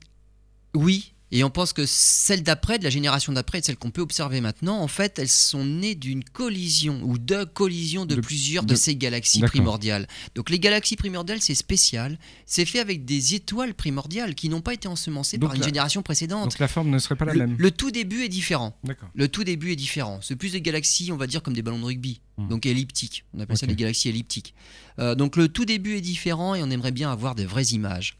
Oui, 0.74 1.12
Et 1.32 1.44
on 1.44 1.50
pense 1.50 1.72
que 1.72 1.86
celles 1.86 2.42
d'après, 2.42 2.78
de 2.80 2.84
la 2.84 2.90
génération 2.90 3.32
d'après, 3.32 3.62
celles 3.62 3.76
qu'on 3.76 3.92
peut 3.92 4.00
observer 4.00 4.40
maintenant, 4.40 4.80
en 4.80 4.88
fait, 4.88 5.18
elles 5.20 5.28
sont 5.28 5.64
nées 5.64 5.94
d'une 5.94 6.24
collision 6.24 7.00
ou 7.04 7.18
de 7.18 7.44
collision 7.44 8.04
de, 8.04 8.16
De- 8.16 8.20
plusieurs 8.20 8.64
de- 8.64 8.70
de 8.70 8.74
ces 8.74 8.96
galaxies 8.96 9.40
primordiales. 9.40 10.08
Donc 10.34 10.50
les 10.50 10.58
galaxies 10.58 10.96
primordiales, 10.96 11.40
c'est 11.40 11.54
spécial. 11.54 12.18
C'est 12.46 12.64
fait 12.64 12.80
avec 12.80 13.04
des 13.04 13.34
étoiles 13.36 13.74
primordiales 13.74 14.34
qui 14.34 14.48
n'ont 14.48 14.60
pas 14.60 14.74
été 14.74 14.88
ensemencées 14.88 15.38
Donc 15.38 15.50
par 15.50 15.56
une 15.56 15.62
génération 15.62 16.02
précédente. 16.02 16.50
Donc 16.50 16.58
la 16.58 16.66
forme 16.68 16.90
ne 16.90 16.98
serait 16.98 17.14
pas 17.16 17.26
la 17.26 17.32
le, 17.34 17.38
même. 17.38 17.56
le 17.58 17.70
tout 17.70 17.92
début 17.92 18.24
est 18.24 18.28
différent. 18.28 18.76
Le 19.14 19.28
tout 19.28 19.44
début 19.44 19.70
est 19.72 19.76
différent. 19.76 20.18
C'est 20.22 20.34
plus 20.36 20.50
des 20.52 20.60
galaxies, 20.62 21.12
on 21.12 21.16
va 21.16 21.26
dire, 21.28 21.42
comme 21.42 21.54
des 21.54 21.62
ballons 21.62 21.78
de 21.78 21.84
rugby, 21.84 22.20
Hmm. 22.38 22.48
donc 22.48 22.66
elliptiques. 22.66 23.24
On 23.34 23.40
appelle 23.40 23.56
ça 23.56 23.66
Ok. 23.66 23.70
des 23.70 23.76
galaxies 23.76 24.08
elliptiques. 24.08 24.54
Euh, 24.98 25.14
donc 25.14 25.36
le 25.36 25.46
tout 25.48 25.64
début 25.64 25.96
est 25.96 26.00
différent 26.00 26.54
et 26.56 26.62
on 26.62 26.70
aimerait 26.70 26.90
bien 26.92 27.12
avoir 27.12 27.34
des 27.34 27.44
vraies 27.46 27.66
images. 27.66 28.16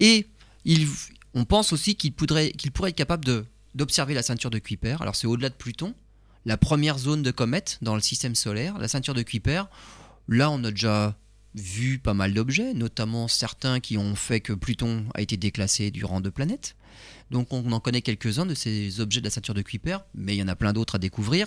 Et 0.00 0.26
il- 0.64 0.86
on 1.34 1.44
pense 1.44 1.72
aussi 1.72 1.94
qu'il 1.94 2.12
pourrait, 2.12 2.52
être 2.54 2.90
capable 2.94 3.24
d'observer 3.74 4.14
la 4.14 4.22
ceinture 4.22 4.50
de 4.50 4.58
Kuiper. 4.58 4.96
Alors 5.00 5.16
c'est 5.16 5.26
au-delà 5.26 5.48
de 5.50 5.54
Pluton, 5.54 5.94
la 6.44 6.56
première 6.56 6.98
zone 6.98 7.22
de 7.22 7.30
comète 7.30 7.78
dans 7.82 7.94
le 7.94 8.00
système 8.00 8.34
solaire, 8.34 8.78
la 8.78 8.88
ceinture 8.88 9.14
de 9.14 9.22
Kuiper. 9.22 9.64
Là, 10.28 10.50
on 10.50 10.62
a 10.64 10.70
déjà 10.70 11.16
vu 11.54 11.98
pas 11.98 12.14
mal 12.14 12.34
d'objets, 12.34 12.74
notamment 12.74 13.26
certains 13.28 13.80
qui 13.80 13.96
ont 13.98 14.14
fait 14.14 14.40
que 14.40 14.52
Pluton 14.52 15.06
a 15.14 15.22
été 15.22 15.36
déclassé 15.36 15.90
du 15.90 16.04
rang 16.04 16.20
de 16.20 16.28
planète. 16.30 16.76
Donc 17.30 17.52
on 17.52 17.70
en 17.72 17.80
connaît 17.80 18.00
quelques-uns 18.02 18.46
de 18.46 18.54
ces 18.54 19.00
objets 19.00 19.20
de 19.20 19.24
la 19.26 19.30
ceinture 19.30 19.54
de 19.54 19.62
Kuiper, 19.62 19.98
mais 20.14 20.34
il 20.34 20.38
y 20.38 20.42
en 20.42 20.48
a 20.48 20.56
plein 20.56 20.72
d'autres 20.72 20.94
à 20.96 20.98
découvrir. 20.98 21.46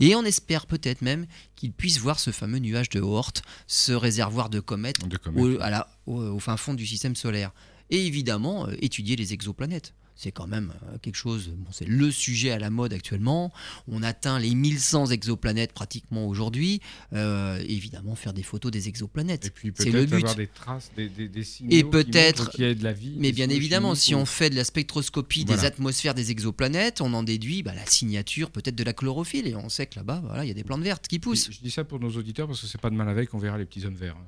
Et 0.00 0.14
on 0.14 0.24
espère 0.24 0.66
peut-être 0.66 1.02
même 1.02 1.26
qu'ils 1.56 1.72
puissent 1.72 1.98
voir 1.98 2.18
ce 2.20 2.30
fameux 2.30 2.58
nuage 2.58 2.88
de 2.90 3.00
Oort, 3.00 3.32
ce 3.66 3.92
réservoir 3.92 4.50
de 4.50 4.60
comètes 4.60 5.06
De 5.08 5.16
comète. 5.16 5.42
au, 5.44 5.60
à 5.60 5.70
la- 5.70 5.88
au- 6.06 6.20
au 6.22 6.38
fin 6.38 6.56
fond 6.56 6.74
du 6.74 6.86
système 6.86 7.16
solaire. 7.16 7.50
Et 7.90 8.06
évidemment, 8.06 8.66
euh, 8.68 8.74
étudier 8.80 9.16
les 9.16 9.32
exoplanètes. 9.32 9.94
C'est 10.18 10.32
quand 10.32 10.46
même 10.46 10.72
euh, 10.84 10.96
quelque 10.96 11.14
chose, 11.16 11.50
bon, 11.54 11.70
c'est 11.72 11.86
le 11.86 12.10
sujet 12.10 12.50
à 12.50 12.58
la 12.58 12.70
mode 12.70 12.94
actuellement. 12.94 13.52
On 13.86 14.02
atteint 14.02 14.38
les 14.38 14.54
1100 14.54 15.08
exoplanètes 15.08 15.74
pratiquement 15.74 16.26
aujourd'hui. 16.26 16.80
Euh, 17.12 17.62
évidemment, 17.68 18.14
faire 18.14 18.32
des 18.32 18.42
photos 18.42 18.72
des 18.72 18.88
exoplanètes. 18.88 19.44
Et 19.44 19.50
puis 19.50 19.72
C'est 19.76 19.90
le 19.90 20.06
peut-être 20.06 20.08
but. 20.10 20.16
avoir 20.16 20.34
des 20.36 20.46
traces, 20.46 20.90
des, 20.96 21.10
des, 21.10 21.28
des 21.28 21.44
signaux 21.44 21.70
Et 21.70 21.84
peut-être- 21.84 22.48
qu'il 22.50 22.64
y 22.64 22.66
a 22.66 22.74
de 22.74 22.82
la 22.82 22.94
vie. 22.94 23.12
Mais 23.18 23.30
bien 23.32 23.50
évidemment, 23.50 23.94
si 23.94 24.14
ou- 24.14 24.18
on 24.18 24.24
fait 24.24 24.48
de 24.48 24.56
la 24.56 24.64
spectroscopie 24.64 25.44
des 25.44 25.66
atmosphères 25.66 26.14
des 26.14 26.30
exoplanètes, 26.30 27.02
on 27.02 27.12
en 27.12 27.22
déduit 27.22 27.62
bah, 27.62 27.74
la 27.74 27.84
signature 27.84 28.50
peut-être 28.50 28.74
de 28.74 28.84
la 28.84 28.94
chlorophylle. 28.94 29.46
Et 29.46 29.54
on 29.54 29.68
sait 29.68 29.84
que 29.86 29.96
là-bas, 29.96 30.22
voilà, 30.24 30.46
il 30.46 30.48
y 30.48 30.50
a 30.50 30.54
des 30.54 30.64
plantes 30.64 30.80
vertes 30.82 31.08
qui 31.08 31.18
poussent. 31.18 31.50
Je 31.52 31.60
dis 31.60 31.70
ça 31.70 31.84
pour 31.84 32.00
nos 32.00 32.10
auditeurs 32.16 32.46
parce 32.46 32.62
que 32.62 32.66
c'est 32.66 32.80
pas 32.80 32.88
de 32.88 32.96
mal 32.96 33.10
avec, 33.10 33.34
on 33.34 33.38
verra 33.38 33.58
les 33.58 33.66
petits 33.66 33.84
hommes 33.84 33.94
verts. 33.96 34.16
hein, 34.18 34.26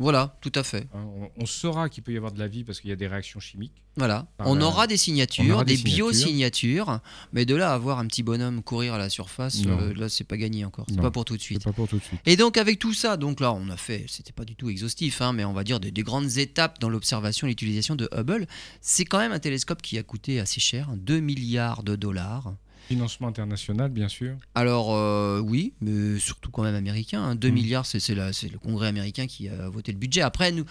Voilà, 0.00 0.36
tout 0.40 0.50
à 0.54 0.62
fait. 0.62 0.88
Hein, 0.94 1.04
on, 1.36 1.42
on 1.42 1.46
saura 1.46 1.88
qu'il 1.90 2.02
peut 2.02 2.12
y 2.12 2.16
avoir 2.16 2.32
de 2.32 2.38
la 2.38 2.48
vie 2.48 2.64
parce 2.64 2.80
qu'il 2.80 2.88
y 2.88 2.92
a 2.92 2.96
des 2.96 3.06
réactions 3.06 3.38
chimiques. 3.38 3.82
Voilà. 3.96 4.26
On 4.38 4.54
la- 4.54 4.64
aura 4.64 4.86
des 4.86 4.96
signatures, 4.96 5.44
on 5.46 5.50
aura 5.50 5.64
des 5.64 5.72
des, 5.74 5.76
signatures. 5.76 6.06
biosignatures, 6.06 7.00
mais 7.34 7.44
de 7.44 7.54
là 7.54 7.74
à 7.74 7.78
voir 7.78 7.98
un 7.98 8.06
petit 8.06 8.22
bonhomme 8.22 8.62
courir 8.62 8.94
à 8.94 8.98
la 8.98 9.10
surface, 9.10 9.60
euh, 9.66 9.92
là 9.94 10.08
c'est 10.08 10.24
pas 10.24 10.38
gagné 10.38 10.64
encore. 10.64 10.86
C'est 10.88 11.00
pas 11.00 11.10
pour 11.10 11.24
tout 11.26 11.36
de 11.36 11.42
suite. 11.42 11.62
pas 11.62 11.72
pour 11.72 11.86
tout 11.86 11.98
de 11.98 12.02
suite. 12.02 12.18
Et 12.24 12.36
donc 12.36 12.56
avec 12.56 12.78
tout 12.78 12.94
ça, 12.94 13.16
donc 13.18 13.40
là 13.40 13.52
on 13.52 13.68
a 13.68 13.76
fait, 13.76 14.06
c'était 14.08 14.32
pas 14.32 14.44
du 14.46 14.56
tout 14.56 14.70
exhaustif, 14.70 15.20
hein, 15.20 15.32
mais 15.34 15.44
on 15.44 15.52
va 15.52 15.64
dire 15.64 15.80
des, 15.80 15.90
des 15.90 16.02
grandes 16.02 16.38
étapes 16.38 16.80
dans 16.80 16.88
l'observation 16.88 17.46
et 17.46 17.50
l'utilisation 17.50 17.94
de 17.94 18.08
Hubble. 18.16 18.46
C'est 18.80 19.04
quand 19.04 19.18
même 19.18 19.32
un 19.32 19.38
télescope 19.38 19.82
qui 19.82 19.98
a 19.98 20.02
coûté 20.02 20.40
assez 20.40 20.60
cher, 20.60 20.88
2 20.96 21.20
milliards 21.20 21.82
de 21.82 21.94
dollars. 21.94 22.54
Financement 22.90 23.28
international, 23.28 23.88
bien 23.92 24.08
sûr. 24.08 24.34
Alors 24.56 24.94
euh, 24.94 25.38
oui, 25.38 25.74
mais 25.80 26.18
surtout 26.18 26.50
quand 26.50 26.64
même 26.64 26.74
américain. 26.74 27.22
hein. 27.22 27.34
2 27.36 27.48
Mm. 27.48 27.54
milliards, 27.54 27.86
c'est 27.86 28.08
le 28.14 28.58
Congrès 28.58 28.88
américain 28.88 29.28
qui 29.28 29.48
a 29.48 29.68
voté 29.68 29.92
le 29.92 29.98
budget. 29.98 30.22
Après, 30.22 30.50
nous, 30.50 30.64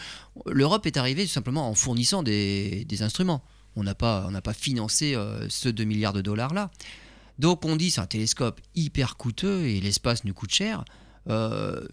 l'Europe 0.45 0.85
est 0.85 0.97
arrivée 0.97 1.23
tout 1.23 1.31
simplement 1.31 1.69
en 1.69 1.75
fournissant 1.75 2.21
des, 2.21 2.83
des 2.85 3.03
instruments. 3.03 3.41
On 3.77 3.83
n'a 3.83 3.95
pas, 3.95 4.25
on 4.27 4.31
n'a 4.31 4.41
pas 4.41 4.53
financé 4.53 5.15
euh, 5.15 5.47
ce 5.47 5.69
2 5.69 5.85
milliards 5.85 6.11
de 6.11 6.19
dollars 6.21 6.53
là. 6.53 6.71
Donc 7.37 7.63
on 7.63 7.77
dit 7.77 7.89
c'est 7.89 8.01
un 8.01 8.05
télescope 8.05 8.59
hyper 8.75 9.15
coûteux 9.15 9.65
et 9.67 9.79
l'espace 9.79 10.25
nous 10.25 10.33
coûte 10.33 10.51
cher. 10.53 10.83
Euh, 11.29 11.87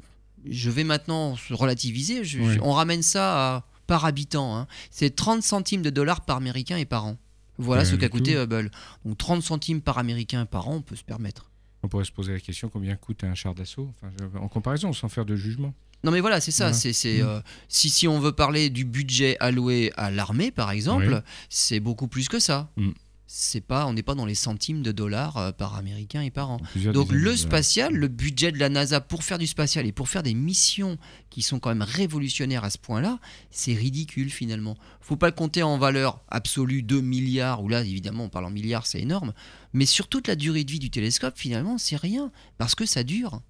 je 0.44 0.70
vais 0.70 0.82
maintenant 0.82 1.36
se 1.36 1.54
relativiser. 1.54 2.24
Je- 2.24 2.40
Oui. 2.40 2.54
je- 2.54 2.60
on 2.62 2.72
ramène 2.72 3.02
ça 3.02 3.56
à- 3.58 3.64
par 3.86 4.04
habitant. 4.04 4.56
hein. 4.56 4.66
C'est 4.90 5.14
30 5.14 5.44
centimes 5.44 5.82
de 5.82 5.90
dollars 5.90 6.22
par 6.22 6.38
américain 6.38 6.76
et 6.78 6.84
par 6.84 7.04
an. 7.06 7.16
Voilà 7.58 7.82
Rien 7.82 7.90
ce 7.92 7.96
qu'a 7.96 8.08
coûté. 8.08 8.34
Hubble. 8.36 8.70
Donc 9.04 9.18
30 9.18 9.42
centimes 9.42 9.80
par 9.80 9.98
américain 9.98 10.46
par 10.46 10.68
an, 10.68 10.74
on 10.76 10.82
peut 10.82 10.96
se 10.96 11.04
permettre. 11.04 11.50
On 11.82 11.88
pourrait 11.88 12.04
se 12.04 12.12
poser 12.12 12.32
la 12.32 12.40
question 12.40 12.68
combien 12.68 12.96
coûte 12.96 13.22
un 13.24 13.34
char 13.34 13.54
d'assaut? 13.54 13.90
Enfin, 14.02 14.12
En 14.40 14.48
comparaison, 14.48 14.92
sans 14.92 15.08
faire 15.08 15.24
de 15.24 15.36
jugement. 15.36 15.72
Non 16.04 16.12
mais 16.12 16.20
voilà, 16.20 16.40
c'est 16.40 16.50
ça. 16.50 16.70
Voilà. 16.70 16.78
C'est, 16.92 17.18
Mm. 17.22 17.26
euh, 17.26 17.40
si, 17.68 17.88
si 17.90 18.06
on 18.06 18.18
veut 18.20 18.32
parler 18.32 18.70
du 18.70 18.84
budget 18.84 19.36
alloué 19.40 19.92
à 19.96 20.10
l'armée, 20.10 20.50
par 20.50 20.70
exemple, 20.70 21.08
Oui. 21.14 21.20
c'est 21.48 21.80
beaucoup 21.80 22.06
plus 22.08 22.28
que 22.28 22.38
ça. 22.38 22.70
Mm. 22.76 22.90
C'est 23.38 23.60
pas, 23.60 23.84
on 23.86 23.92
n'est 23.92 24.02
pas 24.02 24.14
dans 24.14 24.24
les 24.24 24.34
centimes 24.34 24.82
de 24.82 24.92
dollars 24.92 25.36
euh, 25.36 25.52
par 25.52 25.74
américain 25.74 26.22
et 26.22 26.30
par 26.30 26.50
an. 26.50 26.58
Donc 26.94 27.12
le 27.12 27.36
spatial, 27.36 27.92
le 27.92 28.08
budget 28.08 28.50
de 28.50 28.58
la 28.58 28.70
NASA 28.70 29.02
pour 29.02 29.24
faire 29.24 29.36
du 29.36 29.46
spatial 29.46 29.84
et 29.84 29.92
pour 29.92 30.08
faire 30.08 30.22
des 30.22 30.32
missions 30.32 30.96
qui 31.28 31.42
sont 31.42 31.60
quand 31.60 31.68
même 31.68 31.82
révolutionnaires 31.82 32.64
à 32.64 32.70
ce 32.70 32.78
point-là, 32.78 33.18
c'est 33.50 33.74
ridicule 33.74 34.30
finalement. 34.30 34.74
Faut 35.02 35.16
pas 35.16 35.26
le 35.26 35.34
compter 35.34 35.62
en 35.62 35.76
valeur 35.76 36.24
absolue 36.28 36.82
2 36.82 37.02
milliards, 37.02 37.62
ou 37.62 37.68
là 37.68 37.82
évidemment 37.82 38.24
on 38.24 38.28
parle 38.30 38.46
en 38.46 38.50
milliards, 38.50 38.86
c'est 38.86 39.02
énorme, 39.02 39.34
mais 39.74 39.84
sur 39.84 40.08
toute 40.08 40.28
la 40.28 40.34
durée 40.34 40.64
de 40.64 40.72
vie 40.72 40.78
du 40.78 40.90
télescope 40.90 41.36
finalement 41.36 41.76
c'est 41.76 41.96
rien, 41.96 42.32
parce 42.56 42.74
que 42.74 42.86
ça 42.86 43.04
dure. 43.04 43.42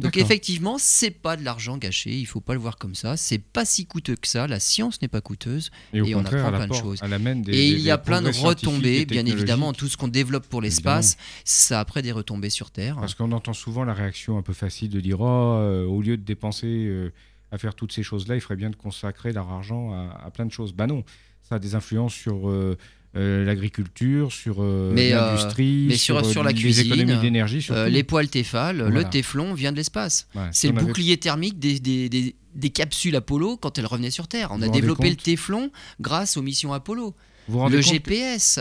Donc 0.00 0.16
effectivement, 0.16 0.76
c'est 0.78 1.10
pas 1.10 1.36
de 1.36 1.44
l'argent 1.44 1.76
gâché, 1.76 2.10
il 2.10 2.26
faut 2.26 2.40
pas 2.40 2.54
le 2.54 2.60
voir 2.60 2.78
comme 2.78 2.94
ça, 2.94 3.16
c'est 3.16 3.38
pas 3.38 3.64
si 3.64 3.86
coûteux 3.86 4.16
que 4.16 4.28
ça, 4.28 4.46
la 4.46 4.60
science 4.60 5.00
n'est 5.02 5.08
pas 5.08 5.20
coûteuse, 5.20 5.70
Et 5.92 6.14
on 6.14 6.24
apprend 6.24 6.50
plein 6.50 6.66
de 6.66 6.74
choses. 6.74 7.00
Des, 7.00 7.52
et 7.52 7.68
il 7.68 7.80
y 7.80 7.90
a 7.90 7.98
plein 7.98 8.22
de 8.22 8.30
retombées, 8.30 9.00
et 9.00 9.06
bien 9.06 9.26
évidemment, 9.26 9.72
tout 9.72 9.88
ce 9.88 9.96
qu'on 9.96 10.08
développe 10.08 10.46
pour 10.46 10.62
l'espace, 10.62 11.16
ça 11.44 11.78
a 11.78 11.80
après 11.80 12.02
des 12.02 12.12
retombées 12.12 12.50
sur 12.50 12.70
Terre. 12.70 12.96
Parce 12.96 13.14
qu'on 13.14 13.32
entend 13.32 13.52
souvent 13.52 13.84
la 13.84 13.94
réaction 13.94 14.38
un 14.38 14.42
peu 14.42 14.52
facile 14.52 14.90
de 14.90 15.00
dire 15.00 15.20
oh, 15.20 15.26
euh, 15.26 15.84
au 15.84 16.02
lieu 16.02 16.16
de 16.16 16.22
dépenser 16.22 16.66
euh, 16.66 17.12
à 17.50 17.58
faire 17.58 17.74
toutes 17.74 17.92
ces 17.92 18.02
choses-là, 18.02 18.36
il 18.36 18.40
ferait 18.40 18.56
bien 18.56 18.70
de 18.70 18.76
consacrer 18.76 19.32
leur 19.32 19.48
argent 19.48 19.92
à, 19.92 20.20
à 20.24 20.30
plein 20.30 20.46
de 20.46 20.52
choses. 20.52 20.72
Bah 20.72 20.86
non, 20.86 21.04
ça 21.42 21.56
a 21.56 21.58
des 21.58 21.74
influences 21.74 22.14
sur 22.14 22.48
euh, 22.48 22.76
euh, 23.16 23.44
l'agriculture, 23.44 24.30
sur 24.32 24.56
euh, 24.62 24.92
Mais, 24.94 25.12
euh, 25.12 25.16
l'industrie, 25.34 25.86
mais 25.88 25.96
sur- 25.96 26.24
sur 26.24 26.42
la 26.44 26.52
les 26.52 26.60
cuisine, 26.60 26.92
économies 26.92 27.20
d'énergie. 27.20 27.66
Euh, 27.70 27.88
les 27.88 28.04
poils 28.04 28.28
Tefal, 28.28 28.76
Voilà. 28.82 28.90
le 28.94 29.04
téflon 29.04 29.52
vient 29.54 29.72
de 29.72 29.76
l'espace. 29.76 30.28
Ouais, 30.34 30.42
C'est 30.52 30.68
le 30.68 30.76
avait- 30.76 30.86
bouclier 30.86 31.16
thermique 31.16 31.58
des, 31.58 31.80
des- 31.80 32.08
des- 32.08 32.36
des 32.54 32.70
capsules 32.70 33.14
Apollo 33.16 33.56
quand 33.56 33.78
elles 33.78 33.86
revenaient 33.86 34.10
sur 34.10 34.28
Terre. 34.28 34.50
On 34.52 34.58
Vous 34.58 34.62
a 34.64 34.66
vous 34.66 34.72
développé 34.72 35.08
le 35.08 35.14
compte 35.16 35.24
téflon 35.24 35.70
grâce 36.00 36.36
aux 36.36 36.42
missions 36.42 36.72
Apollo. 36.72 37.14
Vous 37.48 37.68
Le 37.68 37.80
GPS, 37.80 38.58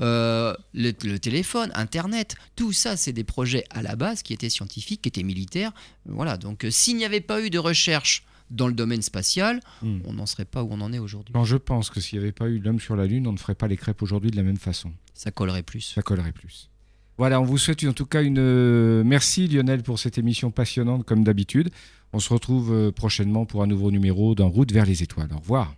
euh, 0.00 0.54
le, 0.74 0.92
le 1.04 1.18
téléphone, 1.18 1.70
Internet, 1.74 2.34
tout 2.56 2.72
ça, 2.72 2.96
c'est 2.96 3.12
des 3.12 3.24
projets 3.24 3.64
à 3.70 3.82
la 3.82 3.96
base 3.96 4.22
qui 4.22 4.32
étaient 4.32 4.50
scientifiques, 4.50 5.02
qui 5.02 5.08
étaient 5.08 5.22
militaires. 5.22 5.72
Voilà, 6.06 6.36
donc 6.36 6.64
euh, 6.64 6.70
s'il 6.70 6.96
n'y 6.96 7.04
avait 7.04 7.20
pas 7.20 7.40
eu 7.40 7.50
de 7.50 7.58
recherche 7.58 8.24
dans 8.50 8.68
le 8.68 8.74
domaine 8.74 9.02
spatial, 9.02 9.60
Hmm. 9.82 9.98
on 10.04 10.12
n'en 10.14 10.26
serait 10.26 10.44
pas 10.44 10.62
où 10.62 10.68
on 10.70 10.80
en 10.80 10.92
est 10.92 10.98
aujourd'hui. 10.98 11.34
Je 11.44 11.56
pense 11.56 11.90
que 11.90 12.00
s'il 12.00 12.18
n'y 12.18 12.24
avait 12.24 12.32
pas 12.32 12.48
eu 12.48 12.58
l'homme 12.58 12.80
sur 12.80 12.96
la 12.96 13.06
Lune, 13.06 13.26
on 13.26 13.32
ne 13.32 13.38
ferait 13.38 13.54
pas 13.54 13.68
les 13.68 13.76
crêpes 13.76 14.02
aujourd'hui 14.02 14.30
de 14.30 14.36
la 14.36 14.42
même 14.42 14.56
façon. 14.56 14.92
Ça 15.14 15.30
collerait 15.30 15.62
plus. 15.62 15.92
Ça 15.94 16.02
collerait 16.02 16.32
plus. 16.32 16.70
Voilà, 17.18 17.40
on 17.40 17.44
vous 17.44 17.56
souhaite 17.58 17.82
en 17.84 17.92
tout 17.94 18.04
cas 18.06 18.22
une. 18.22 18.38
euh, 18.38 19.02
Merci 19.04 19.48
Lionel 19.48 19.82
pour 19.82 19.98
cette 19.98 20.18
émission 20.18 20.50
passionnante 20.50 21.04
comme 21.04 21.24
d'habitude. 21.24 21.70
On 22.12 22.18
se 22.20 22.32
retrouve 22.32 22.72
euh, 22.72 22.92
prochainement 22.92 23.46
pour 23.46 23.62
un 23.62 23.66
nouveau 23.66 23.90
numéro 23.90 24.34
d'En 24.34 24.48
route 24.50 24.70
vers 24.72 24.84
les 24.86 25.02
étoiles. 25.02 25.30
Au 25.34 25.38
revoir. 25.38 25.74